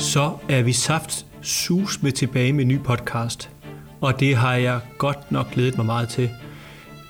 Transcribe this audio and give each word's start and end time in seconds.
så 0.00 0.32
er 0.48 0.62
vi 0.62 0.72
saft 0.72 1.26
sus 1.42 2.02
med 2.02 2.12
tilbage 2.12 2.52
med 2.52 2.62
en 2.62 2.68
ny 2.68 2.78
podcast. 2.78 3.50
Og 4.00 4.20
det 4.20 4.36
har 4.36 4.54
jeg 4.54 4.80
godt 4.98 5.32
nok 5.32 5.50
glædet 5.52 5.76
mig 5.76 5.86
meget 5.86 6.08
til. 6.08 6.30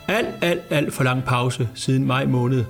Alt, 0.09 0.29
alt, 0.43 0.61
alt 0.71 0.93
for 0.93 1.05
lang 1.05 1.25
pause 1.25 1.69
siden 1.75 2.07
maj 2.07 2.27
måned. 2.27 2.65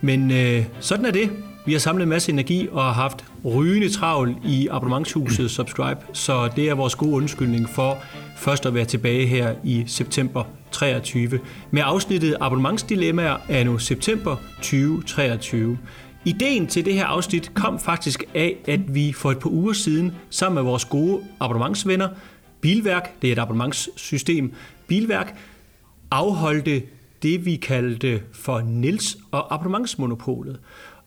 Men 0.00 0.30
øh, 0.30 0.64
sådan 0.80 1.04
er 1.04 1.10
det. 1.10 1.30
Vi 1.66 1.72
har 1.72 1.78
samlet 1.78 2.02
en 2.02 2.08
masse 2.08 2.32
energi 2.32 2.68
og 2.72 2.82
har 2.82 2.92
haft 2.92 3.24
rygende 3.44 3.88
travl 3.88 4.36
i 4.44 4.68
abonnementshuset 4.70 5.50
Subscribe, 5.50 6.00
så 6.12 6.48
det 6.56 6.68
er 6.68 6.74
vores 6.74 6.94
gode 6.94 7.12
undskyldning 7.12 7.68
for 7.68 7.98
først 8.36 8.66
at 8.66 8.74
være 8.74 8.84
tilbage 8.84 9.26
her 9.26 9.54
i 9.64 9.84
september 9.86 10.44
23 10.70 11.40
med 11.70 11.82
afsnittet 11.84 12.36
Abonnementsdilemmaer 12.40 13.36
er 13.48 13.64
nu 13.64 13.78
september 13.78 14.36
2023. 14.56 15.78
Ideen 16.24 16.66
til 16.66 16.84
det 16.84 16.94
her 16.94 17.06
afsnit 17.06 17.54
kom 17.54 17.78
faktisk 17.78 18.24
af, 18.34 18.56
at 18.66 18.94
vi 18.94 19.12
for 19.12 19.30
et 19.30 19.38
par 19.38 19.50
uger 19.50 19.72
siden 19.72 20.12
sammen 20.30 20.54
med 20.54 20.70
vores 20.70 20.84
gode 20.84 21.24
abonnementsvenner, 21.40 22.08
Bilværk, 22.60 23.22
det 23.22 23.28
er 23.28 23.32
et 23.32 23.38
abonnementssystem, 23.38 24.52
Bilværk, 24.86 25.36
afholdte 26.10 26.82
det, 27.22 27.44
vi 27.44 27.56
kaldte 27.56 28.22
for 28.32 28.60
Nils 28.60 29.18
og 29.30 29.54
abonnementsmonopolet. 29.54 30.60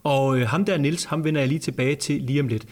Og 0.03 0.37
øh, 0.37 0.47
ham 0.47 0.65
der 0.65 0.77
Nils, 0.77 1.03
ham 1.03 1.23
vender 1.23 1.41
jeg 1.41 1.47
lige 1.47 1.59
tilbage 1.59 1.95
til 1.95 2.21
lige 2.21 2.39
om 2.39 2.47
lidt. 2.47 2.65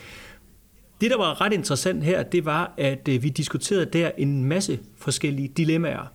Det, 1.01 1.11
der 1.11 1.17
var 1.17 1.41
ret 1.41 1.53
interessant 1.53 2.03
her, 2.03 2.23
det 2.23 2.45
var, 2.45 2.73
at 2.77 3.07
øh, 3.09 3.23
vi 3.23 3.29
diskuterede 3.29 3.85
der 3.85 4.11
en 4.17 4.43
masse 4.43 4.79
forskellige 4.97 5.47
dilemmaer. 5.47 6.11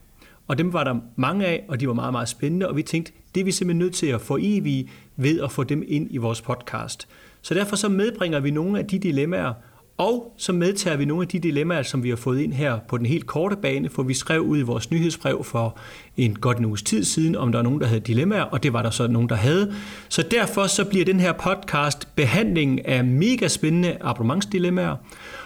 Og 0.49 0.59
dem 0.59 0.73
var 0.73 0.85
der 0.85 0.97
mange 1.17 1.47
af, 1.47 1.65
og 1.69 1.81
de 1.81 1.89
var 1.89 1.95
meget, 1.95 2.13
meget 2.13 2.29
spændende, 2.29 2.69
og 2.69 2.77
vi 2.77 2.83
tænkte, 2.83 3.13
det 3.35 3.41
er 3.41 3.45
vi 3.45 3.53
simpelthen 3.53 3.79
nødt 3.79 3.95
til 3.95 4.07
at 4.07 4.21
få 4.21 4.39
evige 4.41 4.91
ved 5.19 5.41
at 5.41 5.53
få 5.53 5.65
dem 5.65 5.85
ind 5.89 6.09
i 6.11 6.17
vores 6.17 6.43
podcast. 6.43 7.09
Så 7.43 7.55
derfor 7.55 7.77
så 7.77 7.89
medbringer 7.89 8.41
vi 8.41 8.51
nogle 8.51 8.79
af 8.79 8.87
de 8.87 8.99
dilemmaer, 8.99 9.53
og 9.99 10.35
så 10.37 10.53
medtager 10.53 10.97
vi 10.97 11.05
nogle 11.05 11.23
af 11.23 11.29
de 11.29 11.39
dilemmaer, 11.39 11.83
som 11.83 12.03
vi 12.03 12.09
har 12.09 12.17
fået 12.17 12.41
ind 12.41 12.53
her 12.53 12.79
på 12.89 12.99
den 12.99 13.07
helt 13.07 13.27
korte 13.27 13.57
bane, 13.57 13.91
for 13.91 14.03
vi 14.03 14.15
skrev 14.15 14.41
ud 14.41 14.59
i 14.59 14.63
vores 14.63 14.91
nyhedsbrev 14.91 15.45
for 15.45 15.79
en 16.17 16.35
godt 16.35 16.59
en 16.59 16.65
uges 16.65 16.83
tid 16.83 17.05
siden, 17.05 17.37
om 17.37 17.53
der 17.53 17.59
er 17.59 17.63
nogen, 17.63 17.81
der 17.81 17.87
havde 17.87 18.01
dilemmaer, 18.01 18.43
og 18.43 18.63
det 18.63 18.73
var 18.73 18.83
der 18.83 18.91
så 18.91 19.07
nogen, 19.07 19.29
der 19.29 19.35
havde. 19.35 19.75
Så 20.09 20.25
derfor 20.31 20.67
så 20.67 20.85
bliver 20.85 21.05
den 21.05 21.21
her 21.21 21.33
podcast 21.33 22.17
behandlingen 22.17 22.79
af 22.85 23.05
mega 23.05 23.49
spændende 23.49 23.97
abonnementsdilemmaer, 24.01 24.97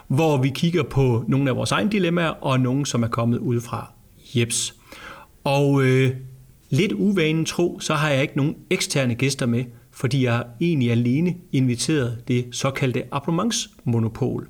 hvor 0.09 0.37
vi 0.37 0.49
kigger 0.49 0.83
på 0.83 1.25
nogle 1.29 1.51
af 1.51 1.57
vores 1.57 1.73
egne 1.73 1.91
dilemmaer, 1.91 2.45
og 2.45 2.61
nogle, 2.61 2.87
som 2.87 3.03
er 3.03 3.09
kommet 3.09 3.39
ud 3.39 3.61
fra 3.61 3.93
Jeps. 4.35 4.75
Og 5.45 5.83
øh, 5.83 6.11
lidt 6.73 6.93
uvanen 6.93 7.45
tro, 7.45 7.81
så 7.81 7.95
har 7.95 8.11
jeg 8.11 8.23
ikke 8.23 8.37
nogen 8.37 8.57
eksterne 8.71 9.15
gæster 9.15 9.47
med, 9.47 9.65
fordi 9.91 10.25
jeg 10.25 10.45
egentlig 10.61 10.91
alene 10.91 11.35
inviteret 11.53 12.19
det 12.29 12.47
såkaldte 12.53 13.03
abonnementsmonopol. 13.13 14.49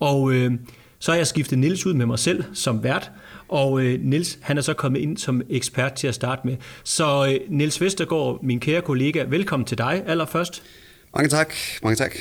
Og 0.00 0.32
øh, 0.32 0.52
så 0.98 1.10
har 1.12 1.16
jeg 1.16 1.26
skiftet 1.26 1.58
Nils 1.58 1.86
ud 1.86 1.94
med 1.94 2.06
mig 2.06 2.18
selv 2.18 2.44
som 2.52 2.82
vært, 2.82 3.10
og 3.48 3.82
øh, 3.82 4.00
Nils 4.02 4.38
han 4.42 4.58
er 4.58 4.62
så 4.62 4.74
kommet 4.74 5.00
ind 5.00 5.16
som 5.16 5.42
ekspert 5.50 5.92
til 5.92 6.06
at 6.06 6.14
starte 6.14 6.40
med. 6.44 6.56
Så 6.84 7.26
øh, 7.26 7.40
Nils 7.48 7.80
Vestergaard, 7.80 8.42
min 8.42 8.60
kære 8.60 8.82
kollega, 8.82 9.24
velkommen 9.28 9.66
til 9.66 9.78
dig 9.78 10.02
allerførst. 10.06 10.62
Mange 11.14 11.28
tak, 11.28 11.54
mange 11.82 11.96
tak. 11.96 12.14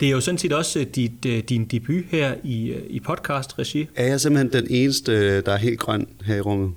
Det 0.00 0.08
er 0.08 0.12
jo 0.12 0.20
sådan 0.20 0.38
set 0.38 0.52
også 0.52 0.80
øh, 0.80 0.86
dit, 0.86 1.26
øh, 1.26 1.38
din 1.38 1.64
debut 1.64 2.04
her 2.10 2.34
i, 2.44 2.70
øh, 2.70 2.82
i 2.90 3.00
podcast-regi. 3.00 3.86
Er 3.94 4.06
jeg 4.06 4.20
simpelthen 4.20 4.52
den 4.62 4.66
eneste, 4.70 5.40
der 5.40 5.52
er 5.52 5.56
helt 5.58 5.78
grøn 5.78 6.06
her 6.24 6.36
i 6.36 6.40
rummet? 6.40 6.72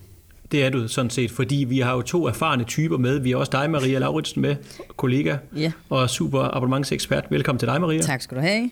Det 0.55 0.65
er 0.65 0.69
du 0.69 0.87
sådan 0.87 1.09
set, 1.09 1.31
fordi 1.31 1.65
vi 1.69 1.79
har 1.79 1.93
jo 1.93 2.01
to 2.01 2.27
erfarne 2.27 2.63
typer 2.63 2.97
med. 2.97 3.19
Vi 3.19 3.31
har 3.31 3.37
også 3.37 3.49
dig, 3.51 3.69
Maria 3.69 3.99
Lauritsen, 3.99 4.41
med, 4.41 4.55
kollega 4.97 5.35
ja. 5.55 5.71
og 5.89 6.09
super 6.09 6.55
abonnementsekspert. 6.55 7.25
Velkommen 7.29 7.59
til 7.59 7.67
dig, 7.67 7.81
Maria. 7.81 8.01
Tak 8.01 8.21
skal 8.21 8.37
du 8.37 8.41
have. 8.41 8.69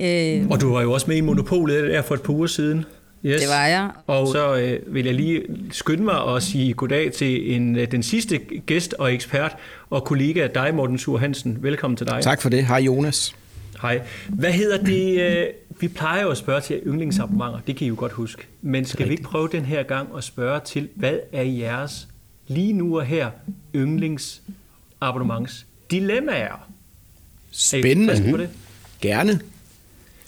Øh... 0.00 0.46
Og 0.50 0.60
du 0.60 0.72
var 0.72 0.82
jo 0.82 0.92
også 0.92 1.06
med 1.08 1.16
i 1.16 1.20
Monopolet 1.20 1.84
der 1.84 2.02
for 2.02 2.14
et 2.14 2.22
par 2.22 2.32
uger 2.32 2.46
siden. 2.46 2.84
Yes. 3.26 3.40
Det 3.40 3.50
var 3.50 3.66
jeg. 3.66 3.90
Og 4.06 4.28
så 4.28 4.56
øh, 4.56 4.94
vil 4.94 5.04
jeg 5.04 5.14
lige 5.14 5.42
skynde 5.70 6.02
mig 6.02 6.22
og 6.22 6.42
sige 6.42 6.72
goddag 6.72 7.12
til 7.12 7.54
en, 7.54 7.74
den 7.74 8.02
sidste 8.02 8.38
gæst 8.66 8.94
og 8.98 9.14
ekspert 9.14 9.56
og 9.90 10.04
kollega, 10.04 10.48
dig 10.54 10.74
Morten 10.74 10.98
Sur 10.98 11.18
Hansen. 11.18 11.58
Velkommen 11.60 11.96
til 11.96 12.06
dig. 12.06 12.22
Tak 12.22 12.42
for 12.42 12.48
det. 12.48 12.66
Hej 12.66 12.78
Jonas. 12.78 13.34
Hej. 13.82 14.00
Hvad 14.28 14.52
hedder 14.52 14.78
det? 14.84 15.20
Øh, 15.20 15.46
vi 15.80 15.88
plejer 15.88 16.22
jo 16.22 16.30
at 16.30 16.36
spørge 16.36 16.60
til 16.60 16.80
yndlingsabonnementer, 16.86 17.60
det 17.66 17.76
kan 17.76 17.84
I 17.84 17.88
jo 17.88 17.94
godt 17.98 18.12
huske. 18.12 18.42
Men 18.62 18.84
skal 18.84 19.06
vi 19.06 19.10
ikke 19.10 19.22
prøve 19.22 19.48
den 19.52 19.64
her 19.64 19.82
gang 19.82 20.08
at 20.16 20.24
spørge 20.24 20.60
til, 20.60 20.88
hvad 20.94 21.18
er 21.32 21.42
jeres 21.42 22.08
lige 22.46 22.72
nu 22.72 22.98
og 22.98 23.04
her 23.04 23.30
yndlingsabonnements 23.74 25.66
dilemmaer? 25.90 26.68
Spændende. 27.50 28.12
Er 28.12 28.30
på 28.30 28.36
det? 28.36 28.48
Gerne. 29.00 29.40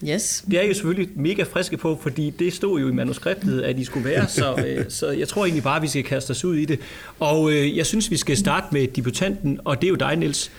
Yes. 0.04 0.44
Det 0.50 0.62
er 0.62 0.66
jo 0.66 0.74
selvfølgelig 0.74 1.08
mega 1.16 1.42
friske 1.42 1.76
på, 1.76 1.98
fordi 2.02 2.30
det 2.30 2.52
stod 2.52 2.80
jo 2.80 2.88
i 2.88 2.92
manuskriptet, 2.92 3.62
at 3.62 3.78
I 3.78 3.84
skulle 3.84 4.04
være, 4.08 4.28
så, 4.38 4.64
øh, 4.66 4.84
så 4.88 5.10
jeg 5.10 5.28
tror 5.28 5.44
egentlig 5.44 5.62
bare, 5.62 5.76
at 5.76 5.82
vi 5.82 5.88
skal 5.88 6.04
kaste 6.04 6.30
os 6.30 6.44
ud 6.44 6.56
i 6.56 6.64
det. 6.64 6.80
Og 7.20 7.52
øh, 7.52 7.76
jeg 7.76 7.86
synes, 7.86 8.10
vi 8.10 8.16
skal 8.16 8.36
starte 8.36 8.66
med 8.72 8.88
debutanten, 8.88 9.60
og 9.64 9.80
det 9.80 9.86
er 9.86 9.90
jo 9.90 9.96
dig, 9.96 10.16
Niels. 10.16 10.50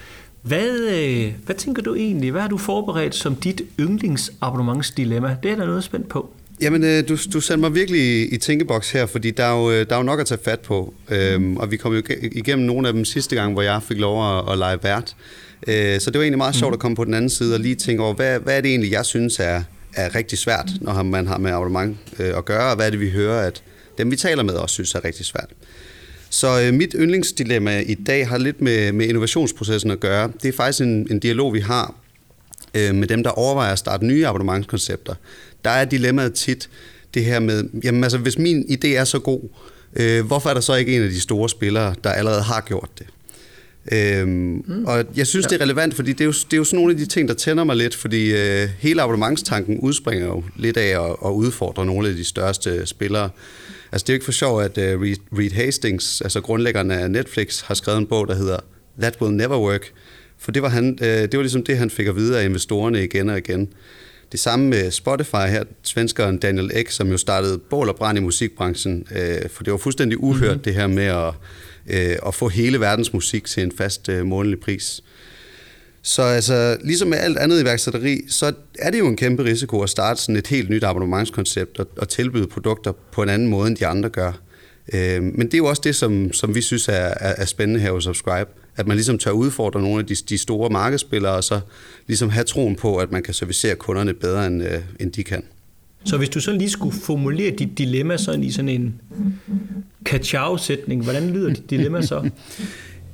Hvad, 0.48 0.80
øh, 0.80 1.34
hvad 1.46 1.56
tænker 1.56 1.82
du 1.82 1.96
egentlig? 1.96 2.32
Hvad 2.32 2.42
har 2.42 2.48
du 2.48 2.58
forberedt 2.58 3.16
som 3.16 3.36
dit 3.36 3.62
yndlingsabonnementsdilemma? 3.80 5.36
Det 5.44 5.52
er 5.52 5.56
der 5.56 5.66
noget 5.66 5.84
spændt 5.84 6.10
på. 6.10 6.30
Jamen, 6.62 6.84
øh, 6.84 7.10
du, 7.10 7.18
du 7.34 7.42
sender 7.42 7.70
mig 7.70 7.76
virkelig 7.76 8.34
i 8.34 8.38
tænkeboks 8.38 8.92
her, 8.92 9.06
fordi 9.06 9.32
der 9.32 9.44
er, 9.44 9.60
jo, 9.60 9.72
øh, 9.72 9.90
der 9.90 9.96
er 9.96 10.00
jo 10.00 10.04
nok 10.04 10.20
at 10.20 10.26
tage 10.26 10.40
fat 10.44 10.60
på. 10.60 10.94
Øhm, 11.10 11.58
og 11.58 11.72
vi 11.72 11.78
kom 11.78 11.94
jo 11.94 12.02
igennem 12.22 12.66
nogle 12.66 12.88
af 12.88 12.94
dem 12.94 13.06
sidste 13.06 13.36
gang, 13.36 13.54
hvor 13.54 13.62
jeg 13.62 13.84
fik 13.84 13.98
lov 13.98 14.38
at, 14.38 14.52
at 14.52 14.58
lege 14.58 14.78
vært. 14.84 15.16
Øh, 15.68 16.00
så 16.00 16.12
det 16.12 16.18
var 16.18 16.24
egentlig 16.24 16.38
meget 16.38 16.56
sjovt 16.56 16.74
at 16.74 16.80
komme 16.80 16.96
på 16.96 17.06
den 17.06 17.14
anden 17.14 17.30
side 17.30 17.54
og 17.54 17.60
lige 17.60 17.76
tænke 17.76 18.04
over, 18.04 18.14
hvad, 18.14 18.40
hvad 18.40 18.58
er 18.58 18.62
det 18.62 18.70
egentlig, 18.70 18.92
jeg 18.92 19.06
synes 19.06 19.40
er, 19.40 19.64
er 19.94 20.16
rigtig 20.16 20.38
svært, 20.38 20.72
når 20.82 21.04
man 21.04 21.28
har 21.28 21.38
med 21.38 21.52
abonnement 21.52 21.98
at 22.20 22.46
gøre, 22.46 22.70
og 22.70 22.76
hvad 22.76 22.86
er 22.86 22.90
det, 22.90 23.00
vi 23.00 23.10
hører, 23.10 23.48
at 23.48 23.64
dem, 23.98 24.12
vi 24.12 24.16
taler 24.16 24.44
med, 24.44 24.54
også 24.54 24.74
synes 24.74 24.96
er 24.96 25.06
rigtig 25.06 25.26
svært. 25.26 25.50
Så 26.30 26.62
øh, 26.62 26.74
mit 26.74 26.96
yndlingsdilemma 27.00 27.80
i 27.80 27.94
dag 27.94 28.28
har 28.28 28.38
lidt 28.38 28.62
med, 28.62 28.92
med 28.92 29.08
innovationsprocessen 29.08 29.92
at 29.92 30.00
gøre. 30.00 30.32
Det 30.44 30.50
er 30.50 30.54
faktisk 30.54 30.82
en, 30.82 31.08
en 31.12 31.20
dialog, 31.20 31.54
vi 31.54 31.60
har 31.60 31.96
øh, 32.74 32.96
med 32.96 33.08
dem, 33.08 33.24
der 33.24 33.30
overvejer 33.30 33.72
at 33.72 33.80
starte 33.80 34.06
nye 34.06 34.28
abonnementskoncepter. 34.28 35.16
Der 35.66 35.70
er 35.70 35.86
dilemmaet 35.86 36.34
tit 36.34 36.70
det 37.14 37.26
her 37.26 37.40
med, 37.40 37.64
jamen 37.84 38.04
altså, 38.04 38.18
hvis 38.18 38.38
min 38.38 38.66
idé 38.72 38.88
er 38.88 39.04
så 39.04 39.20
god, 39.20 39.42
øh, 39.96 40.26
hvorfor 40.26 40.50
er 40.50 40.54
der 40.54 40.62
så 40.62 40.76
ikke 40.76 40.96
en 40.96 41.04
af 41.04 41.10
de 41.10 41.22
store 41.22 41.50
spillere, 41.50 41.96
der 42.04 42.10
allerede 42.10 42.42
har 42.42 42.62
gjort 42.62 42.90
det? 43.00 43.08
Øhm, 43.92 44.64
mm. 44.68 44.86
Og 44.86 45.06
jeg 45.16 45.28
synes, 45.28 45.44
ja. 45.44 45.50
det 45.50 45.62
er 45.62 45.64
relevant, 45.64 45.94
fordi 45.94 46.12
det 46.12 46.22
er, 46.22 46.26
jo, 46.26 46.32
det 46.32 46.54
er 46.54 46.58
jo 46.58 46.64
sådan 46.64 46.78
nogle 46.78 46.92
af 46.92 46.98
de 46.98 47.06
ting, 47.06 47.28
der 47.28 47.34
tænder 47.34 47.64
mig 47.64 47.76
lidt, 47.76 47.96
fordi 47.96 48.34
øh, 48.34 48.70
hele 48.80 49.02
abonnementstanken 49.02 49.80
udspringer 49.80 50.26
jo 50.26 50.44
lidt 50.56 50.78
af 50.78 51.06
at, 51.06 51.16
at 51.26 51.32
udfordre 51.32 51.86
nogle 51.86 52.10
af 52.10 52.16
de 52.16 52.24
største 52.24 52.86
spillere. 52.86 53.30
Altså 53.92 54.04
det 54.04 54.10
er 54.10 54.14
jo 54.14 54.16
ikke 54.16 54.26
for 54.26 54.32
sjov, 54.32 54.62
at 54.62 54.78
uh, 54.78 55.02
Reed 55.38 55.52
Hastings, 55.52 56.22
altså 56.22 56.42
grundlæggeren 56.42 56.92
af 56.92 57.12
Netflix, 57.12 57.62
har 57.62 57.74
skrevet 57.74 57.98
en 57.98 58.06
bog, 58.06 58.28
der 58.28 58.36
hedder 58.36 58.58
That 59.02 59.22
Will 59.22 59.36
Never 59.36 59.60
Work. 59.60 59.92
For 60.40 60.52
det 60.52 60.62
var, 60.62 60.70
han, 60.70 60.98
uh, 61.02 61.08
det 61.08 61.34
var 61.34 61.42
ligesom 61.42 61.64
det, 61.64 61.78
han 61.78 61.90
fik 61.90 62.08
at 62.08 62.16
vide 62.16 62.40
af 62.40 62.46
investorerne 62.46 63.04
igen 63.04 63.30
og 63.30 63.38
igen. 63.38 63.68
Det 64.32 64.40
samme 64.40 64.68
med 64.68 64.92
Spotify 64.92 65.36
her, 65.50 65.64
svenskeren 65.84 66.38
Daniel 66.38 66.72
Ek, 66.74 66.90
som 66.90 67.12
jo 67.12 67.18
startede 67.18 67.58
bål 67.58 67.90
og 67.90 67.96
brand 67.96 68.18
i 68.18 68.22
musikbranchen, 68.22 69.06
uh, 69.12 69.50
for 69.50 69.64
det 69.64 69.72
var 69.72 69.78
fuldstændig 69.78 70.24
uhørt 70.24 70.50
mm-hmm. 70.50 70.64
det 70.64 70.74
her 70.74 70.88
med 70.88 71.04
at, 71.04 71.34
øh, 71.88 72.16
og 72.22 72.34
få 72.34 72.48
hele 72.48 72.80
verdens 72.80 73.14
musik 73.14 73.46
til 73.46 73.64
en 73.64 73.72
fast 73.78 74.10
øh, 74.10 74.26
månedlig 74.26 74.60
pris. 74.60 75.04
Så 76.02 76.22
altså, 76.22 76.78
ligesom 76.84 77.08
med 77.08 77.18
alt 77.18 77.38
andet 77.38 77.62
iværksætteri, 77.62 78.22
så 78.30 78.54
er 78.80 78.92
det 78.92 79.00
jo 79.00 79.08
en 79.08 79.18
kæmpe 79.18 79.44
risiko 79.44 79.82
at 79.82 79.90
starte 79.90 80.22
sådan 80.22 80.36
et 80.36 80.48
helt 80.48 80.70
nyt 80.70 80.84
abonnementskoncept 80.84 81.80
og, 81.80 81.88
og 81.98 82.10
tilbyde 82.10 82.48
produkter 82.48 82.92
på 83.12 83.24
en 83.24 83.30
anden 83.30 83.48
måde, 83.48 83.68
end 83.68 83.78
de 83.78 83.88
andre 83.88 84.10
gør. 84.10 84.32
Øh, 84.94 85.24
men 85.24 85.42
det 85.42 85.54
er 85.54 85.58
jo 85.58 85.66
også 85.66 85.82
det, 85.86 85.96
som, 85.96 86.34
som 86.34 86.56
vi 86.56 86.62
synes 86.62 86.88
er, 86.88 86.94
er, 86.94 87.34
er 87.38 87.46
spændende 87.46 87.80
her 87.82 87.92
hos 87.92 88.04
Subscribe, 88.04 88.50
at 88.76 88.88
man 88.88 88.98
ligesom 88.98 89.18
tør 89.18 89.32
udfordre 89.32 89.82
nogle 89.82 90.00
af 90.00 90.06
de, 90.06 90.16
de 90.16 90.38
store 90.38 90.70
markedsspillere, 90.70 91.34
og 91.34 91.44
så 91.44 91.60
ligesom 92.08 92.30
have 92.30 92.44
troen 92.44 92.76
på, 92.76 92.98
at 92.98 93.12
man 93.12 93.24
kan 93.24 93.34
servicere 93.34 93.76
kunderne 93.76 94.14
bedre, 94.14 94.48
end, 94.48 94.64
øh, 94.64 94.80
end 95.00 95.12
de 95.12 95.24
kan. 95.24 95.44
Så 96.06 96.18
hvis 96.18 96.30
du 96.30 96.40
så 96.40 96.52
lige 96.52 96.70
skulle 96.70 96.96
formulere 96.96 97.52
dit 97.52 97.78
dilemma 97.78 98.18
sådan 98.18 98.44
i 98.44 98.52
sådan 98.52 98.70
en 98.70 99.02
kachau-sætning, 100.06 101.04
hvordan 101.04 101.30
lyder 101.30 101.54
dit 101.54 101.70
dilemma 101.70 102.02
så? 102.02 102.30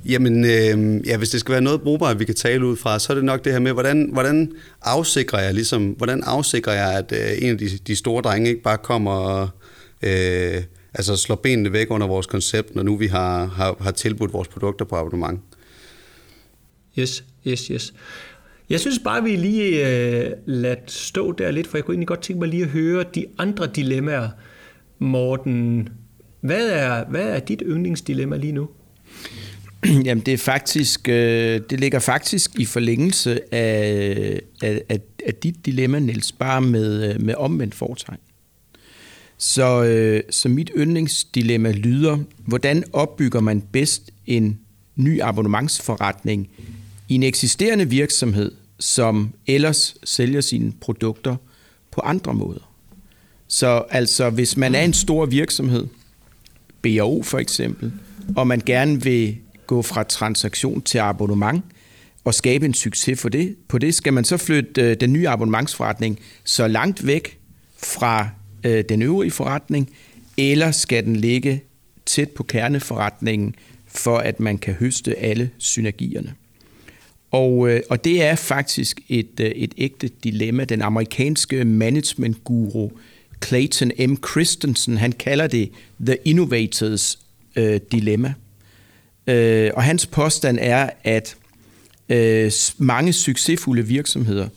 Jamen, 0.08 0.44
øh, 0.44 1.06
ja, 1.06 1.16
hvis 1.16 1.30
det 1.30 1.40
skal 1.40 1.52
være 1.52 1.60
noget 1.60 1.82
brugbart, 1.82 2.18
vi 2.18 2.24
kan 2.24 2.34
tale 2.34 2.66
ud 2.66 2.76
fra, 2.76 2.98
så 2.98 3.12
er 3.12 3.14
det 3.14 3.24
nok 3.24 3.44
det 3.44 3.52
her 3.52 3.60
med, 3.60 3.72
hvordan, 3.72 4.10
hvordan 4.12 4.52
afsikrer 4.82 5.40
jeg 5.40 5.54
ligesom, 5.54 5.90
hvordan 5.90 6.22
afsikrer 6.22 6.72
jeg, 6.72 6.98
at 6.98 7.12
øh, 7.12 7.42
en 7.42 7.50
af 7.50 7.58
de, 7.58 7.68
de 7.86 7.96
store 7.96 8.22
drenge 8.22 8.50
ikke 8.50 8.62
bare 8.62 8.78
kommer 8.78 9.12
og 9.12 9.48
øh, 10.02 10.62
altså 10.94 11.16
slår 11.16 11.36
benene 11.36 11.72
væk 11.72 11.90
under 11.90 12.06
vores 12.06 12.26
koncept, 12.26 12.74
når 12.74 12.82
nu 12.82 12.96
vi 12.96 13.06
har, 13.06 13.46
har, 13.46 13.76
har 13.80 13.90
tilbudt 13.90 14.32
vores 14.32 14.48
produkter 14.48 14.84
på 14.84 14.96
abonnement. 14.96 15.40
Yes, 16.98 17.24
yes, 17.46 17.66
yes. 17.66 17.94
Jeg 18.70 18.80
synes 18.80 18.98
bare, 18.98 19.22
vi 19.22 19.36
lige 19.36 19.88
øh, 19.88 20.32
lader 20.46 20.76
stå 20.86 21.32
der 21.32 21.50
lidt, 21.50 21.66
for 21.66 21.78
jeg 21.78 21.84
kunne 21.84 21.92
egentlig 21.94 22.08
godt 22.08 22.22
tænke 22.22 22.40
mig 22.40 22.48
lige 22.48 22.62
at 22.62 22.68
høre 22.68 23.04
de 23.14 23.26
andre 23.38 23.66
dilemmaer. 23.66 24.28
Morten, 24.98 25.88
hvad 26.40 26.68
er, 26.68 27.04
hvad 27.10 27.28
er 27.28 27.40
dit 27.40 27.62
yndlingsdilemma 27.66 28.36
lige 28.36 28.52
nu? 28.52 28.68
Jamen, 30.06 30.24
det 30.24 30.34
er 30.34 30.38
faktisk, 30.38 31.08
øh, 31.08 31.60
det 31.70 31.80
ligger 31.80 31.98
faktisk 31.98 32.58
i 32.58 32.64
forlængelse 32.64 33.54
af, 33.54 34.40
af, 34.62 34.82
af, 34.88 35.00
af 35.26 35.34
dit 35.34 35.66
dilemma, 35.66 35.98
Niels, 35.98 36.32
bare 36.32 36.60
med, 36.60 37.14
øh, 37.14 37.22
med 37.22 37.34
omvendt 37.34 37.74
foretegn. 37.74 38.18
Så, 39.38 39.84
øh, 39.84 40.22
så 40.30 40.48
mit 40.48 40.70
yndlingsdilemma 40.76 41.72
lyder, 41.72 42.18
hvordan 42.46 42.84
opbygger 42.92 43.40
man 43.40 43.60
bedst 43.60 44.10
en 44.26 44.58
ny 44.96 45.20
abonnementsforretning 45.22 46.48
i 47.08 47.14
en 47.14 47.22
eksisterende 47.22 47.90
virksomhed, 47.90 48.52
som 48.80 49.34
ellers 49.46 49.96
sælger 50.04 50.40
sine 50.40 50.72
produkter 50.80 51.36
på 51.90 52.00
andre 52.00 52.34
måder? 52.34 52.74
Så 53.48 53.84
altså, 53.90 54.30
hvis 54.30 54.56
man 54.56 54.74
er 54.74 54.82
en 54.82 54.92
stor 54.92 55.26
virksomhed, 55.26 55.86
BAO 56.82 57.22
for 57.22 57.38
eksempel, 57.38 57.92
og 58.36 58.46
man 58.46 58.62
gerne 58.66 59.02
vil 59.02 59.36
gå 59.66 59.82
fra 59.82 60.02
transaktion 60.02 60.82
til 60.82 60.98
abonnement 60.98 61.64
og 62.24 62.34
skabe 62.34 62.66
en 62.66 62.74
succes 62.74 63.20
for 63.20 63.28
det, 63.28 63.56
på 63.68 63.78
det 63.78 63.94
skal 63.94 64.12
man 64.12 64.24
så 64.24 64.36
flytte 64.36 64.82
øh, 64.82 64.96
den 65.00 65.12
nye 65.12 65.28
abonnementsforretning 65.28 66.20
så 66.44 66.68
langt 66.68 67.06
væk 67.06 67.38
fra 67.78 68.28
øh, 68.64 68.84
den 68.88 69.02
øvrige 69.02 69.30
forretning, 69.30 69.90
eller 70.36 70.70
skal 70.70 71.04
den 71.04 71.16
ligge 71.16 71.62
tæt 72.06 72.30
på 72.30 72.42
kerneforretningen, 72.42 73.54
for 73.86 74.18
at 74.18 74.40
man 74.40 74.58
kan 74.58 74.74
høste 74.74 75.18
alle 75.18 75.50
synergierne. 75.58 76.34
Og, 77.34 77.70
øh, 77.70 77.80
og 77.90 78.04
det 78.04 78.22
er 78.22 78.34
faktisk 78.34 79.00
et, 79.08 79.40
øh, 79.40 79.46
et 79.46 79.74
ægte 79.78 80.10
dilemma. 80.24 80.64
Den 80.64 80.82
amerikanske 80.82 81.64
management-guru 81.64 82.90
Clayton 83.44 83.92
M. 83.98 84.16
Christensen, 84.30 84.96
han 84.96 85.12
kalder 85.12 85.46
det 85.46 85.70
The 86.06 86.16
Innovators 86.24 87.18
øh, 87.56 87.80
Dilemma. 87.92 88.34
Øh, 89.26 89.70
og 89.74 89.82
hans 89.82 90.06
påstand 90.06 90.58
er, 90.60 90.90
at 91.04 91.36
øh, 92.08 92.52
mange 92.78 93.12
succesfulde 93.12 93.86
virksomheder 93.86 94.48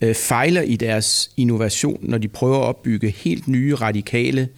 øh, 0.00 0.14
fejler 0.14 0.62
i 0.62 0.76
deres 0.76 1.30
innovation, 1.36 1.98
når 2.02 2.18
de 2.18 2.28
prøver 2.28 2.58
at 2.58 2.64
opbygge 2.64 3.10
helt 3.10 3.48
nye, 3.48 3.74
radikale 3.74 4.48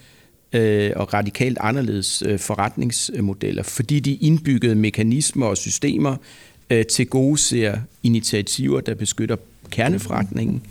øh, 0.52 0.90
og 0.96 1.14
radikalt 1.14 1.58
anderledes 1.60 2.22
øh, 2.26 2.38
forretningsmodeller, 2.38 3.62
fordi 3.62 4.00
de 4.00 4.14
indbyggede 4.14 4.74
mekanismer 4.74 5.46
og 5.46 5.56
systemer 5.56 6.16
øh, 6.70 6.86
til 6.86 7.06
gode 7.06 7.38
ser 7.38 7.78
initiativer, 8.02 8.80
der 8.80 8.94
beskytter 8.94 9.36
kerneforretningen, 9.70 10.62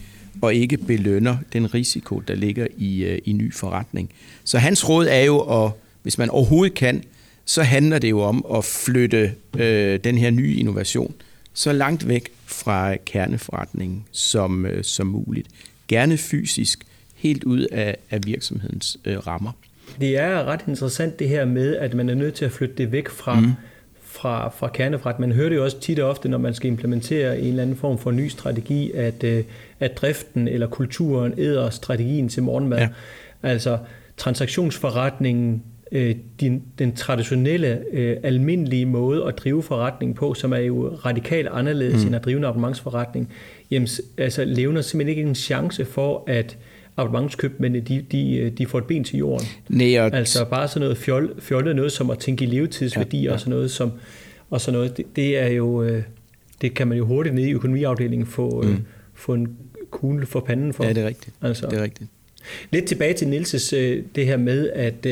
og 0.42 0.54
ikke 0.54 0.78
belønner 0.78 1.38
den 1.54 1.74
risiko, 1.74 2.20
der 2.20 2.36
ligger 2.36 2.68
i, 2.78 3.04
øh, 3.04 3.20
i 3.26 3.34
ny 3.34 3.54
forretning. 3.54 4.10
Så 4.44 4.58
hans 4.58 4.90
råd 4.90 5.08
er 5.08 5.22
jo, 5.22 5.40
at, 5.40 5.72
hvis 6.04 6.18
man 6.18 6.30
overhovedet 6.30 6.74
kan, 6.74 7.04
så 7.46 7.64
handler 7.64 8.00
det 8.00 8.10
jo 8.10 8.22
om 8.22 8.46
at 8.56 8.66
flytte 8.66 9.34
øh, 9.58 10.00
den 10.04 10.18
her 10.18 10.30
nye 10.30 10.56
innovation 10.56 11.14
så 11.54 11.74
langt 11.74 12.08
væk 12.08 12.30
fra 12.46 12.96
kerneforretningen 12.96 14.06
som, 14.12 14.66
øh, 14.66 14.84
som 14.84 15.08
muligt. 15.08 15.48
Gerne 15.88 16.18
fysisk, 16.18 16.80
helt 17.16 17.44
ud 17.44 17.62
af, 17.62 17.98
af 18.10 18.20
virksomhedens 18.26 18.98
øh, 19.06 19.28
rammer. 19.28 19.52
Det 20.00 20.18
er 20.18 20.44
ret 20.44 20.62
interessant 20.68 21.20
det 21.20 21.30
her 21.30 21.46
med, 21.46 21.76
at 21.76 21.94
man 21.94 22.10
er 22.10 22.16
nødt 22.16 22.34
til 22.34 22.46
at 22.46 22.52
flytte 22.52 22.76
det 22.78 22.92
væk 22.92 23.10
fra, 23.10 23.40
mm. 23.40 23.52
Fra, 24.16 24.50
fra 24.50 24.68
kerneforret. 24.68 25.20
Man 25.20 25.32
hører 25.32 25.50
det 25.50 25.56
jo 25.56 25.64
også 25.64 25.80
tit 25.80 26.00
og 26.00 26.10
ofte, 26.10 26.30
når 26.30 26.38
man 26.38 26.54
skal 26.54 26.68
implementere 26.68 27.40
en 27.40 27.48
eller 27.48 27.64
anden 27.64 27.76
form 27.76 27.98
for 27.98 28.12
ny 28.12 28.28
strategi, 28.28 28.92
at, 28.92 29.24
øh, 29.24 29.44
at 29.80 29.98
driften 29.98 30.48
eller 30.48 30.68
kulturen 30.68 31.34
æder 31.38 31.70
strategien 31.70 32.30
til 32.30 32.44
morgenmad. 32.44 32.80
Ja. 32.80 32.90
Altså 33.44 33.78
transaktionsforretningen 34.18 35.64
øh, 35.92 36.16
din, 36.40 36.64
den 36.80 36.96
traditionelle, 36.96 37.80
øh, 37.92 38.18
almindelige 38.24 38.86
måde 38.86 39.26
at 39.28 39.38
drive 39.38 39.64
forretning 39.64 40.16
på, 40.16 40.34
som 40.34 40.54
er 40.54 40.58
jo 40.58 40.88
radikalt 40.88 41.48
anderledes 41.48 42.02
mm. 42.02 42.08
end 42.08 42.16
at 42.16 42.26
drive 42.26 42.38
en 42.38 42.44
abonnementsforretning, 42.44 43.30
jamen, 43.72 43.88
altså 44.18 44.46
levner 44.46 44.82
simpelthen 44.82 45.18
ikke 45.18 45.30
en 45.30 45.36
chance 45.36 45.86
for, 45.86 46.24
at 46.28 46.58
abonnementskøbmændene, 46.98 47.86
de, 47.86 48.06
de, 48.12 48.38
øh, 48.38 48.52
de 48.52 48.66
får 48.66 48.78
et 48.78 48.86
ben 48.86 49.04
til 49.04 49.18
jorden. 49.18 49.48
Nej, 49.70 50.00
og 50.00 50.14
altså 50.14 50.46
bare 50.46 50.68
sådan 50.68 50.82
noget 50.82 50.98
fjol, 50.98 51.42
fjollet 51.42 51.76
noget 51.76 51.92
som 51.92 52.10
at 52.10 52.20
tænke 52.20 52.46
i 52.46 52.48
levetidsværdi 52.48 53.18
ja, 53.18 53.24
ja. 53.24 53.34
og 53.34 53.40
sådan 53.40 53.52
noget, 53.52 53.72
som, 53.72 53.92
og 54.50 54.62
sådan 54.62 54.78
noget 54.78 54.98
det, 54.98 55.06
det 55.16 55.38
er 55.38 55.48
jo, 55.48 55.84
øh, 55.84 56.04
det 56.62 56.74
kan 56.74 56.88
man 56.88 56.98
jo 56.98 57.06
hurtigt 57.06 57.36
nede 57.36 57.50
i 57.50 57.54
økonomiafdelingen 57.54 58.28
få, 58.28 58.62
mm. 58.62 58.78
få 59.14 59.34
en 59.34 59.58
kugle 59.92 60.26
for 60.26 60.40
panden 60.40 60.74
for. 60.74 60.84
Ja, 60.84 60.90
det 60.90 61.04
er 61.04 61.08
rigtigt. 61.08 61.36
Altså. 61.42 61.68
Det 61.68 61.80
er 61.80 61.84
rigtigt. 61.84 62.10
Lidt 62.72 62.86
tilbage 62.86 63.14
til 63.14 63.28
Nilses, 63.28 63.70
det 64.16 64.26
her 64.26 64.38
med, 64.38 64.70
at 64.70 65.06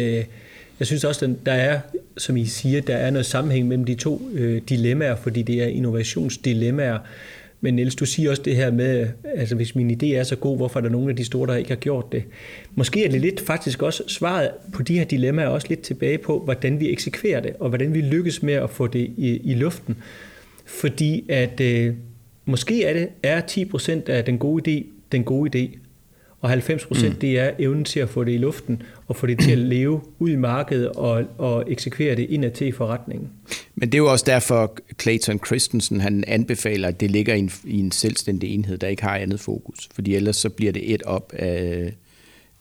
jeg 0.79 0.87
synes 0.87 1.03
også, 1.03 1.25
at 1.25 1.31
der 1.45 1.51
er, 1.51 1.79
som 2.17 2.37
I 2.37 2.45
siger, 2.45 2.81
der 2.81 2.95
er 2.95 3.09
noget 3.09 3.25
sammenhæng 3.25 3.67
mellem 3.67 3.85
de 3.85 3.95
to 3.95 4.29
øh, 4.33 4.61
dilemmaer, 4.69 5.15
fordi 5.15 5.41
det 5.41 5.63
er 5.63 5.67
innovationsdilemmaer. 5.67 6.99
Men 7.63 7.75
Niels, 7.75 7.95
du 7.95 8.05
siger 8.05 8.29
også 8.29 8.41
det 8.41 8.55
her 8.55 8.71
med, 8.71 9.07
altså 9.35 9.55
hvis 9.55 9.75
min 9.75 9.91
idé 9.91 10.05
er 10.05 10.23
så 10.23 10.35
god, 10.35 10.57
hvorfor 10.57 10.79
er 10.79 10.81
der 10.81 10.89
nogen 10.89 11.09
af 11.09 11.15
de 11.15 11.25
store, 11.25 11.47
der 11.47 11.55
ikke 11.55 11.69
har 11.69 11.75
gjort 11.75 12.11
det? 12.11 12.23
Måske 12.75 13.05
er 13.05 13.09
det 13.09 13.21
lidt 13.21 13.39
faktisk 13.39 13.81
også 13.81 14.03
svaret 14.07 14.51
på 14.73 14.83
de 14.83 14.97
her 14.97 15.05
dilemmaer 15.05 15.47
også 15.47 15.67
lidt 15.69 15.81
tilbage 15.81 16.17
på, 16.17 16.39
hvordan 16.39 16.79
vi 16.79 16.91
eksekverer 16.91 17.39
det, 17.39 17.53
og 17.59 17.69
hvordan 17.69 17.93
vi 17.93 18.01
lykkes 18.01 18.43
med 18.43 18.53
at 18.53 18.69
få 18.69 18.87
det 18.87 19.11
i, 19.17 19.41
i 19.43 19.53
luften. 19.53 19.97
Fordi 20.65 21.25
at 21.29 21.59
øh, 21.59 21.93
måske 22.45 22.83
er 22.83 22.93
det 22.93 23.09
er 23.23 23.41
10% 23.41 24.09
af 24.09 24.25
den 24.25 24.37
gode 24.37 24.71
idé 24.71 24.85
den 25.11 25.23
gode 25.23 25.57
idé, 25.57 25.77
og 26.41 26.49
90 26.49 26.85
procent, 26.85 27.13
mm. 27.13 27.19
det 27.19 27.39
er 27.39 27.51
evnen 27.59 27.85
til 27.85 27.99
at 27.99 28.09
få 28.09 28.23
det 28.23 28.31
i 28.31 28.37
luften, 28.37 28.81
og 29.13 29.17
få 29.17 29.27
det 29.27 29.39
til 29.39 29.51
at 29.51 29.57
leve 29.77 30.01
ud 30.19 30.29
i 30.29 30.35
markedet, 30.35 30.89
og, 30.89 31.23
og 31.37 31.63
eksekvere 31.67 32.15
det 32.15 32.29
indad 32.29 32.51
til 32.51 32.67
i 32.67 32.71
forretningen. 32.71 33.29
Men 33.75 33.91
det 33.91 33.97
er 33.97 33.99
jo 33.99 34.11
også 34.11 34.25
derfor, 34.27 34.77
Clayton 35.01 35.39
Christensen 35.45 36.01
han 36.01 36.23
anbefaler, 36.27 36.87
at 36.87 36.99
det 36.99 37.11
ligger 37.11 37.33
i 37.33 37.39
en, 37.39 37.51
i 37.63 37.79
en 37.79 37.91
selvstændig 37.91 38.49
enhed, 38.49 38.77
der 38.77 38.87
ikke 38.87 39.03
har 39.03 39.17
andet 39.17 39.39
fokus. 39.39 39.89
Fordi 39.93 40.15
ellers 40.15 40.35
så 40.35 40.49
bliver 40.49 40.71
det 40.71 40.93
et 40.93 41.03
op 41.03 41.33
af, 41.33 41.93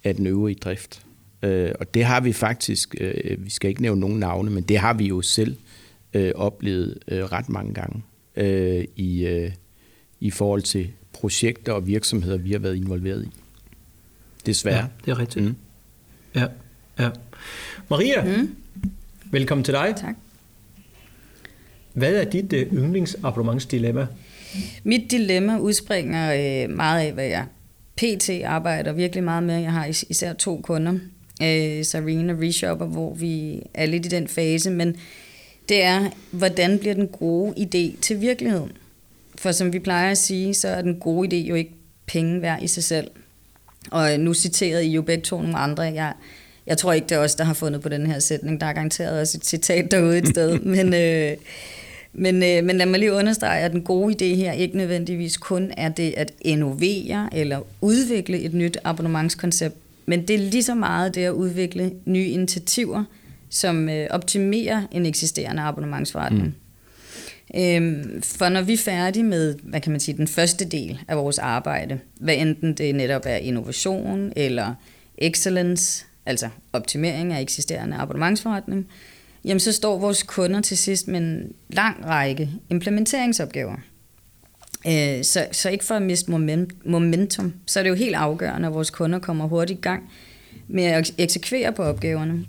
af 0.05 0.15
den 0.15 0.27
øvrige 0.27 0.55
drift. 0.55 1.03
Øh, 1.43 1.73
og 1.81 1.95
det 1.95 2.05
har 2.05 2.21
vi 2.21 2.33
faktisk, 2.33 2.95
øh, 3.01 3.45
vi 3.45 3.51
skal 3.51 3.69
ikke 3.69 3.83
nævne 3.83 4.01
nogen 4.01 4.19
navne, 4.19 4.51
men 4.51 4.63
det 4.63 4.79
har 4.79 4.95
vi 4.95 5.05
jo 5.05 5.23
selv 5.23 5.57
øh, 6.15 6.33
oplevet 6.35 6.99
ret 7.09 7.49
mange 7.49 7.75
gange 7.75 8.03
i, 8.97 9.49
i 10.21 10.31
forhold 10.31 10.63
til 10.63 10.91
projekter 11.13 11.73
og 11.73 11.87
virksomheder, 11.87 12.37
vi 12.37 12.53
har 12.53 12.59
været 12.59 12.77
involveret 12.77 13.25
i. 13.25 13.29
Desværre. 14.47 14.77
Ja, 14.77 14.87
det 15.05 15.11
er 15.11 15.19
rigtigt. 15.19 15.45
Mm. 15.45 15.55
Ja, 16.35 16.47
ja. 16.99 17.11
Maria, 17.91 18.25
mm. 18.37 18.55
velkommen 19.31 19.65
til 19.65 19.75
dig. 19.75 19.95
Tak. 19.97 20.15
Hvad 21.93 22.15
er 22.15 22.25
dit 22.25 22.53
uh, 22.53 22.59
yndlingsabonnementsdilemma? 22.79 24.07
Mit 24.85 25.11
dilemma 25.11 25.59
udspringer 25.59 26.33
uh, 26.65 26.71
meget 26.71 27.07
af, 27.07 27.13
hvad 27.13 27.27
jeg 27.27 27.45
PT 27.97 28.31
arbejder 28.45 28.93
virkelig 28.93 29.25
meget 29.25 29.43
med. 29.43 29.61
Jeg 29.61 29.73
har 29.73 29.87
is- 29.87 30.05
især 30.09 30.33
to 30.33 30.61
kunder, 30.61 30.99
Sarina 31.83 32.33
og 32.33 32.41
Reshopper, 32.41 32.87
hvor 32.87 33.15
vi 33.15 33.63
er 33.75 33.87
lidt 33.87 34.07
i 34.07 34.09
den 34.09 34.29
fase, 34.29 34.71
men 34.71 34.97
det 35.69 35.83
er, 35.83 36.11
hvordan 36.31 36.79
bliver 36.79 36.95
den 36.95 37.09
gode 37.09 37.55
idé 37.57 38.01
til 38.01 38.21
virkelighed? 38.21 38.63
For 39.37 39.53
som 39.53 39.73
vi 39.73 39.79
plejer 39.79 40.11
at 40.11 40.19
sige, 40.19 40.55
så 40.55 40.69
er 40.69 40.83
den 40.83 41.01
gode 41.01 41.29
idé 41.29 41.49
jo 41.49 41.55
ikke 41.55 41.73
penge 42.07 42.43
værd 42.43 42.63
i 42.63 42.67
sig 42.67 42.85
selv. 42.85 43.11
Og 43.91 44.21
nu 44.21 44.35
citerede 44.35 44.87
I 44.87 44.91
jo 44.91 45.03
begge 45.03 45.23
to 45.23 45.43
nogle 45.43 45.59
andre. 45.59 45.83
Jeg, 45.83 46.13
jeg 46.67 46.79
tror 46.79 46.93
ikke, 46.93 47.07
det 47.07 47.15
er 47.15 47.19
os, 47.19 47.35
der 47.35 47.45
har 47.45 47.55
fundet 47.55 47.81
på 47.81 47.89
den 47.89 48.07
her 48.07 48.19
sætning. 48.19 48.61
Der 48.61 48.67
er 48.67 48.73
garanteret 48.73 49.21
også 49.21 49.39
et 49.39 49.47
citat 49.47 49.91
derude 49.91 50.19
et 50.19 50.29
sted. 50.29 50.61
men, 50.77 50.95
øh, 50.95 51.37
men, 52.13 52.35
øh, 52.43 52.65
men 52.65 52.77
lad 52.77 52.87
mig 52.87 53.01
lige 53.01 53.13
understrege, 53.13 53.61
at 53.65 53.73
den 53.73 53.83
gode 53.83 54.15
idé 54.15 54.37
her 54.37 54.53
ikke 54.53 54.77
nødvendigvis 54.77 55.37
kun 55.37 55.73
er 55.77 55.89
det 55.89 56.15
at 56.17 56.33
innovere 56.41 57.29
eller 57.33 57.61
udvikle 57.81 58.41
et 58.41 58.55
nyt 58.55 58.79
abonnementskoncept, 58.85 59.77
men 60.07 60.29
det 60.29 60.35
er 60.35 60.39
lige 60.39 60.63
så 60.63 60.75
meget 60.75 61.15
det 61.15 61.25
at 61.25 61.31
udvikle 61.31 61.93
nye 62.05 62.27
initiativer, 62.27 63.05
som 63.51 63.89
øh, 63.89 64.07
optimerer 64.11 64.83
en 64.91 65.07
eksisterende 65.07 65.63
abonnementsforretning. 65.63 66.45
Mm. 66.45 66.53
Øhm, 67.57 68.23
for 68.23 68.49
når 68.49 68.63
vi 68.63 68.73
er 68.73 68.79
færdige 68.79 69.23
med, 69.23 69.55
hvad 69.63 69.81
kan 69.81 69.93
man 69.93 70.01
sige, 70.01 70.17
den 70.17 70.29
første 70.29 70.65
del 70.65 71.01
af 71.09 71.17
vores 71.17 71.39
arbejde, 71.39 71.99
hvad 72.21 72.35
enten 72.37 72.75
det 72.75 72.95
netop 72.95 73.23
er 73.27 73.37
innovation 73.37 74.33
eller 74.37 74.75
excellence, 75.19 76.05
altså 76.27 76.49
optimering 76.73 77.33
af 77.33 77.41
eksisterende 77.41 77.97
abonnementsforretning, 77.97 78.87
jamen 79.45 79.61
så 79.61 79.73
står 79.73 79.99
vores 79.99 80.23
kunder 80.23 80.61
til 80.61 80.79
sidst 80.79 81.09
med 81.09 81.21
en 81.21 81.53
lang 81.69 82.07
række 82.07 82.51
implementeringsopgaver. 82.71 83.77
Øh, 84.87 85.25
så, 85.25 85.47
så 85.53 85.71
ikke 85.71 85.85
for 85.85 85.95
at 85.95 86.03
miste 86.03 86.31
momentum, 86.85 87.55
så 87.67 87.79
er 87.79 87.83
det 87.83 87.91
jo 87.91 87.95
helt 87.95 88.15
afgørende, 88.15 88.69
at 88.69 88.75
vores 88.75 88.91
kunder 88.91 89.19
kommer 89.19 89.47
hurtigt 89.47 89.79
i 89.79 89.83
gang 89.83 90.11
med 90.69 90.85
at 90.85 91.15
eksekvere 91.19 91.73
på 91.73 91.83
opgaverne. 91.83 92.45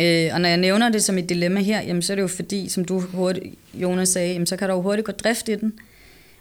Øh, 0.00 0.30
og 0.32 0.40
når 0.40 0.48
jeg 0.48 0.56
nævner 0.56 0.88
det 0.88 1.04
som 1.04 1.18
et 1.18 1.28
dilemma 1.28 1.60
her, 1.60 1.82
jamen, 1.82 2.02
så 2.02 2.12
er 2.12 2.14
det 2.14 2.22
jo 2.22 2.28
fordi, 2.28 2.68
som 2.68 2.84
du 2.84 3.00
hurtigt, 3.00 3.54
Jonas 3.74 4.08
sagde, 4.08 4.32
jamen, 4.32 4.46
så 4.46 4.56
kan 4.56 4.68
der 4.68 4.74
jo 4.74 4.80
hurtigt 4.82 5.06
gå 5.06 5.12
drift 5.12 5.48
i 5.48 5.54
den. 5.54 5.72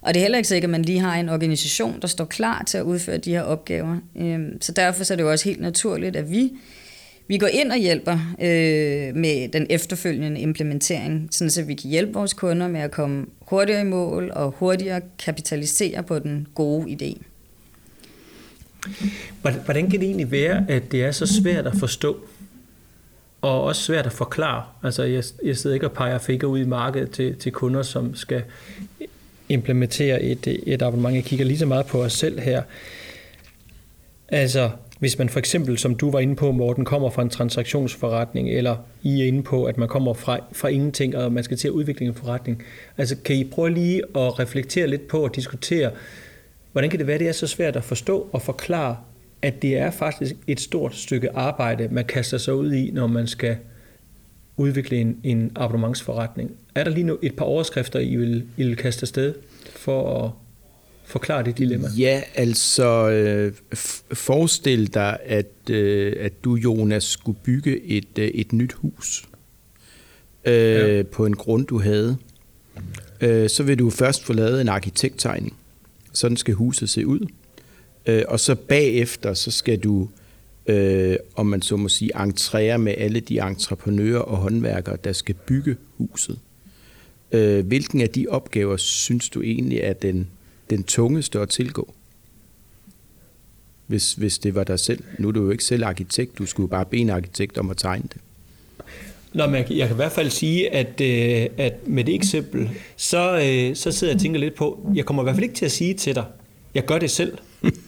Og 0.01 0.13
det 0.13 0.19
er 0.19 0.23
heller 0.23 0.37
ikke 0.37 0.47
sikkert, 0.47 0.69
at 0.69 0.71
man 0.71 0.81
lige 0.81 0.99
har 0.99 1.15
en 1.15 1.29
organisation, 1.29 2.01
der 2.01 2.07
står 2.07 2.25
klar 2.25 2.63
til 2.67 2.77
at 2.77 2.83
udføre 2.83 3.17
de 3.17 3.31
her 3.31 3.41
opgaver. 3.41 3.97
Øh, 4.15 4.39
så 4.61 4.71
derfor 4.71 5.03
så 5.03 5.13
er 5.13 5.15
det 5.15 5.23
jo 5.23 5.31
også 5.31 5.45
helt 5.49 5.61
naturligt, 5.61 6.15
at 6.15 6.31
vi 6.31 6.51
Vi 7.29 7.37
går 7.37 7.47
ind 7.47 7.71
og 7.71 7.77
hjælper 7.77 8.13
øh, 8.41 9.15
med 9.15 9.49
den 9.49 9.67
efterfølgende 9.69 10.41
implementering, 10.41 11.27
sådan 11.31 11.51
så 11.51 11.63
vi 11.63 11.73
kan 11.73 11.89
hjælpe 11.89 12.13
vores 12.13 12.33
kunder 12.33 12.67
med 12.67 12.81
at 12.81 12.91
komme 12.91 13.25
hurtigere 13.39 13.81
i 13.81 13.85
mål 13.85 14.31
og 14.35 14.51
hurtigere 14.51 15.01
kapitalisere 15.19 16.03
på 16.03 16.19
den 16.19 16.47
gode 16.55 16.85
idé. 16.91 17.21
Hvordan 19.41 19.89
kan 19.89 19.99
det 19.99 20.07
egentlig 20.07 20.31
være, 20.31 20.65
at 20.69 20.91
det 20.91 21.03
er 21.03 21.11
så 21.11 21.25
svært 21.25 21.67
at 21.67 21.73
forstå, 21.79 22.17
og 23.41 23.63
også 23.63 23.81
svært 23.81 24.05
at 24.05 24.11
forklare? 24.11 24.63
Altså, 24.83 25.03
jeg, 25.03 25.23
jeg 25.43 25.57
sidder 25.57 25.73
ikke 25.73 25.87
og 25.87 25.91
peger 25.91 26.17
fingre 26.17 26.47
ud 26.47 26.59
i 26.59 26.65
markedet 26.65 27.11
til, 27.11 27.35
til 27.35 27.51
kunder, 27.51 27.81
som 27.81 28.15
skal 28.15 28.43
implementere 29.49 30.21
et, 30.21 30.59
et 30.65 30.81
abonnement. 30.81 31.15
Jeg 31.15 31.23
kigger 31.23 31.45
lige 31.45 31.57
så 31.57 31.65
meget 31.65 31.85
på 31.85 32.03
os 32.03 32.13
selv 32.13 32.39
her. 32.39 32.61
Altså, 34.29 34.69
hvis 34.99 35.17
man 35.17 35.29
for 35.29 35.39
eksempel, 35.39 35.77
som 35.77 35.95
du 35.95 36.11
var 36.11 36.19
inde 36.19 36.35
på, 36.35 36.51
Morten, 36.51 36.85
kommer 36.85 37.09
fra 37.09 37.21
en 37.21 37.29
transaktionsforretning, 37.29 38.49
eller 38.49 38.75
I 39.03 39.21
er 39.21 39.25
inde 39.25 39.43
på, 39.43 39.65
at 39.65 39.77
man 39.77 39.87
kommer 39.87 40.13
fra, 40.13 40.39
fra 40.51 40.67
ingenting, 40.67 41.17
og 41.17 41.33
man 41.33 41.43
skal 41.43 41.57
til 41.57 41.67
at 41.67 41.71
udvikle 41.71 42.05
en 42.05 42.13
forretning. 42.13 42.63
Altså, 42.97 43.15
kan 43.25 43.35
I 43.35 43.43
prøve 43.43 43.69
lige 43.69 44.01
at 44.15 44.39
reflektere 44.39 44.87
lidt 44.87 45.07
på 45.07 45.23
og 45.23 45.35
diskutere, 45.35 45.91
hvordan 46.71 46.89
kan 46.89 46.99
det 46.99 47.07
være, 47.07 47.17
det 47.17 47.27
er 47.27 47.31
så 47.31 47.47
svært 47.47 47.75
at 47.75 47.83
forstå 47.83 48.29
og 48.31 48.41
forklare, 48.41 48.97
at 49.41 49.61
det 49.61 49.77
er 49.77 49.91
faktisk 49.91 50.35
et 50.47 50.59
stort 50.59 50.95
stykke 50.95 51.35
arbejde, 51.35 51.87
man 51.91 52.05
kaster 52.05 52.37
sig 52.37 52.55
ud 52.55 52.73
i, 52.73 52.91
når 52.91 53.07
man 53.07 53.27
skal 53.27 53.57
udvikle 54.57 54.97
en, 54.97 55.19
en 55.23 55.51
abonnementsforretning. 55.55 56.51
Er 56.75 56.83
der 56.83 56.91
lige 56.91 57.03
nu 57.03 57.17
et 57.21 57.35
par 57.35 57.45
overskrifter, 57.45 57.99
I 57.99 58.15
vil, 58.15 58.43
I 58.57 58.63
vil 58.63 58.75
kaste 58.75 59.03
afsted 59.03 59.33
for 59.75 60.23
at 60.23 60.31
forklare 61.05 61.43
det 61.43 61.57
dilemma? 61.57 61.87
Ja, 61.97 62.21
altså 62.35 63.09
øh, 63.09 63.53
forestil 64.13 64.93
dig, 64.93 65.17
at, 65.25 65.69
øh, 65.69 66.15
at 66.19 66.43
du, 66.43 66.55
Jonas, 66.55 67.03
skulle 67.03 67.39
bygge 67.43 67.83
et, 67.83 68.19
øh, 68.19 68.27
et 68.27 68.53
nyt 68.53 68.73
hus 68.73 69.27
øh, 70.45 70.53
ja. 70.53 71.03
på 71.03 71.25
en 71.25 71.35
grund, 71.35 71.65
du 71.67 71.79
havde. 71.79 72.17
Øh, 73.21 73.49
så 73.49 73.63
vil 73.63 73.79
du 73.79 73.89
først 73.89 74.23
få 74.23 74.33
lavet 74.33 74.61
en 74.61 74.69
arkitekttegning. 74.69 75.57
Sådan 76.13 76.37
skal 76.37 76.53
huset 76.53 76.89
se 76.89 77.07
ud. 77.07 77.27
Øh, 78.07 78.23
og 78.27 78.39
så 78.39 78.55
bagefter, 78.55 79.33
så 79.33 79.51
skal 79.51 79.79
du, 79.79 80.09
øh, 80.67 81.15
om 81.35 81.45
man 81.45 81.61
så 81.61 81.75
må 81.75 81.89
sige, 81.89 82.21
entrere 82.23 82.79
med 82.79 82.93
alle 82.97 83.19
de 83.19 83.39
entreprenører 83.39 84.19
og 84.19 84.37
håndværkere, 84.37 84.97
der 85.03 85.13
skal 85.13 85.35
bygge 85.35 85.75
huset. 85.97 86.39
Øh, 87.31 87.67
hvilken 87.67 88.01
af 88.01 88.09
de 88.09 88.25
opgaver 88.29 88.77
synes 88.77 89.29
du 89.29 89.41
egentlig 89.41 89.79
er 89.79 89.93
den 89.93 90.27
den 90.69 90.83
tungeste 90.83 91.39
at 91.39 91.49
tilgå? 91.49 91.93
Hvis, 93.87 94.13
hvis 94.13 94.37
det 94.37 94.55
var 94.55 94.63
dig 94.63 94.79
selv. 94.79 95.03
Nu 95.19 95.27
er 95.27 95.31
du 95.31 95.43
jo 95.43 95.51
ikke 95.51 95.63
selv 95.63 95.85
arkitekt, 95.85 96.37
du 96.37 96.45
skulle 96.45 96.69
bare 96.69 96.85
bede 96.85 97.01
en 97.01 97.09
arkitekt 97.09 97.57
om 97.57 97.69
at 97.69 97.77
tegne 97.77 98.03
det. 98.13 98.21
Nå, 99.33 99.45
men 99.45 99.55
jeg, 99.55 99.71
jeg 99.71 99.87
kan 99.87 99.95
i 99.95 99.95
hvert 99.95 100.11
fald 100.11 100.29
sige, 100.29 100.73
at, 100.73 101.01
øh, 101.01 101.49
at 101.57 101.87
med 101.87 102.03
det 102.03 102.15
eksempel, 102.15 102.69
så, 102.95 103.35
øh, 103.35 103.75
så 103.75 103.91
sidder 103.91 104.11
jeg 104.11 104.15
og 104.17 104.21
tænker 104.21 104.39
lidt 104.39 104.55
på, 104.55 104.91
jeg 104.95 105.05
kommer 105.05 105.23
i 105.23 105.25
hvert 105.25 105.35
fald 105.35 105.43
ikke 105.43 105.55
til 105.55 105.65
at 105.65 105.71
sige 105.71 105.93
til 105.93 106.15
dig, 106.15 106.25
jeg 106.77 106.85
gør 106.85 106.97
det 106.97 107.11
selv. 107.11 107.37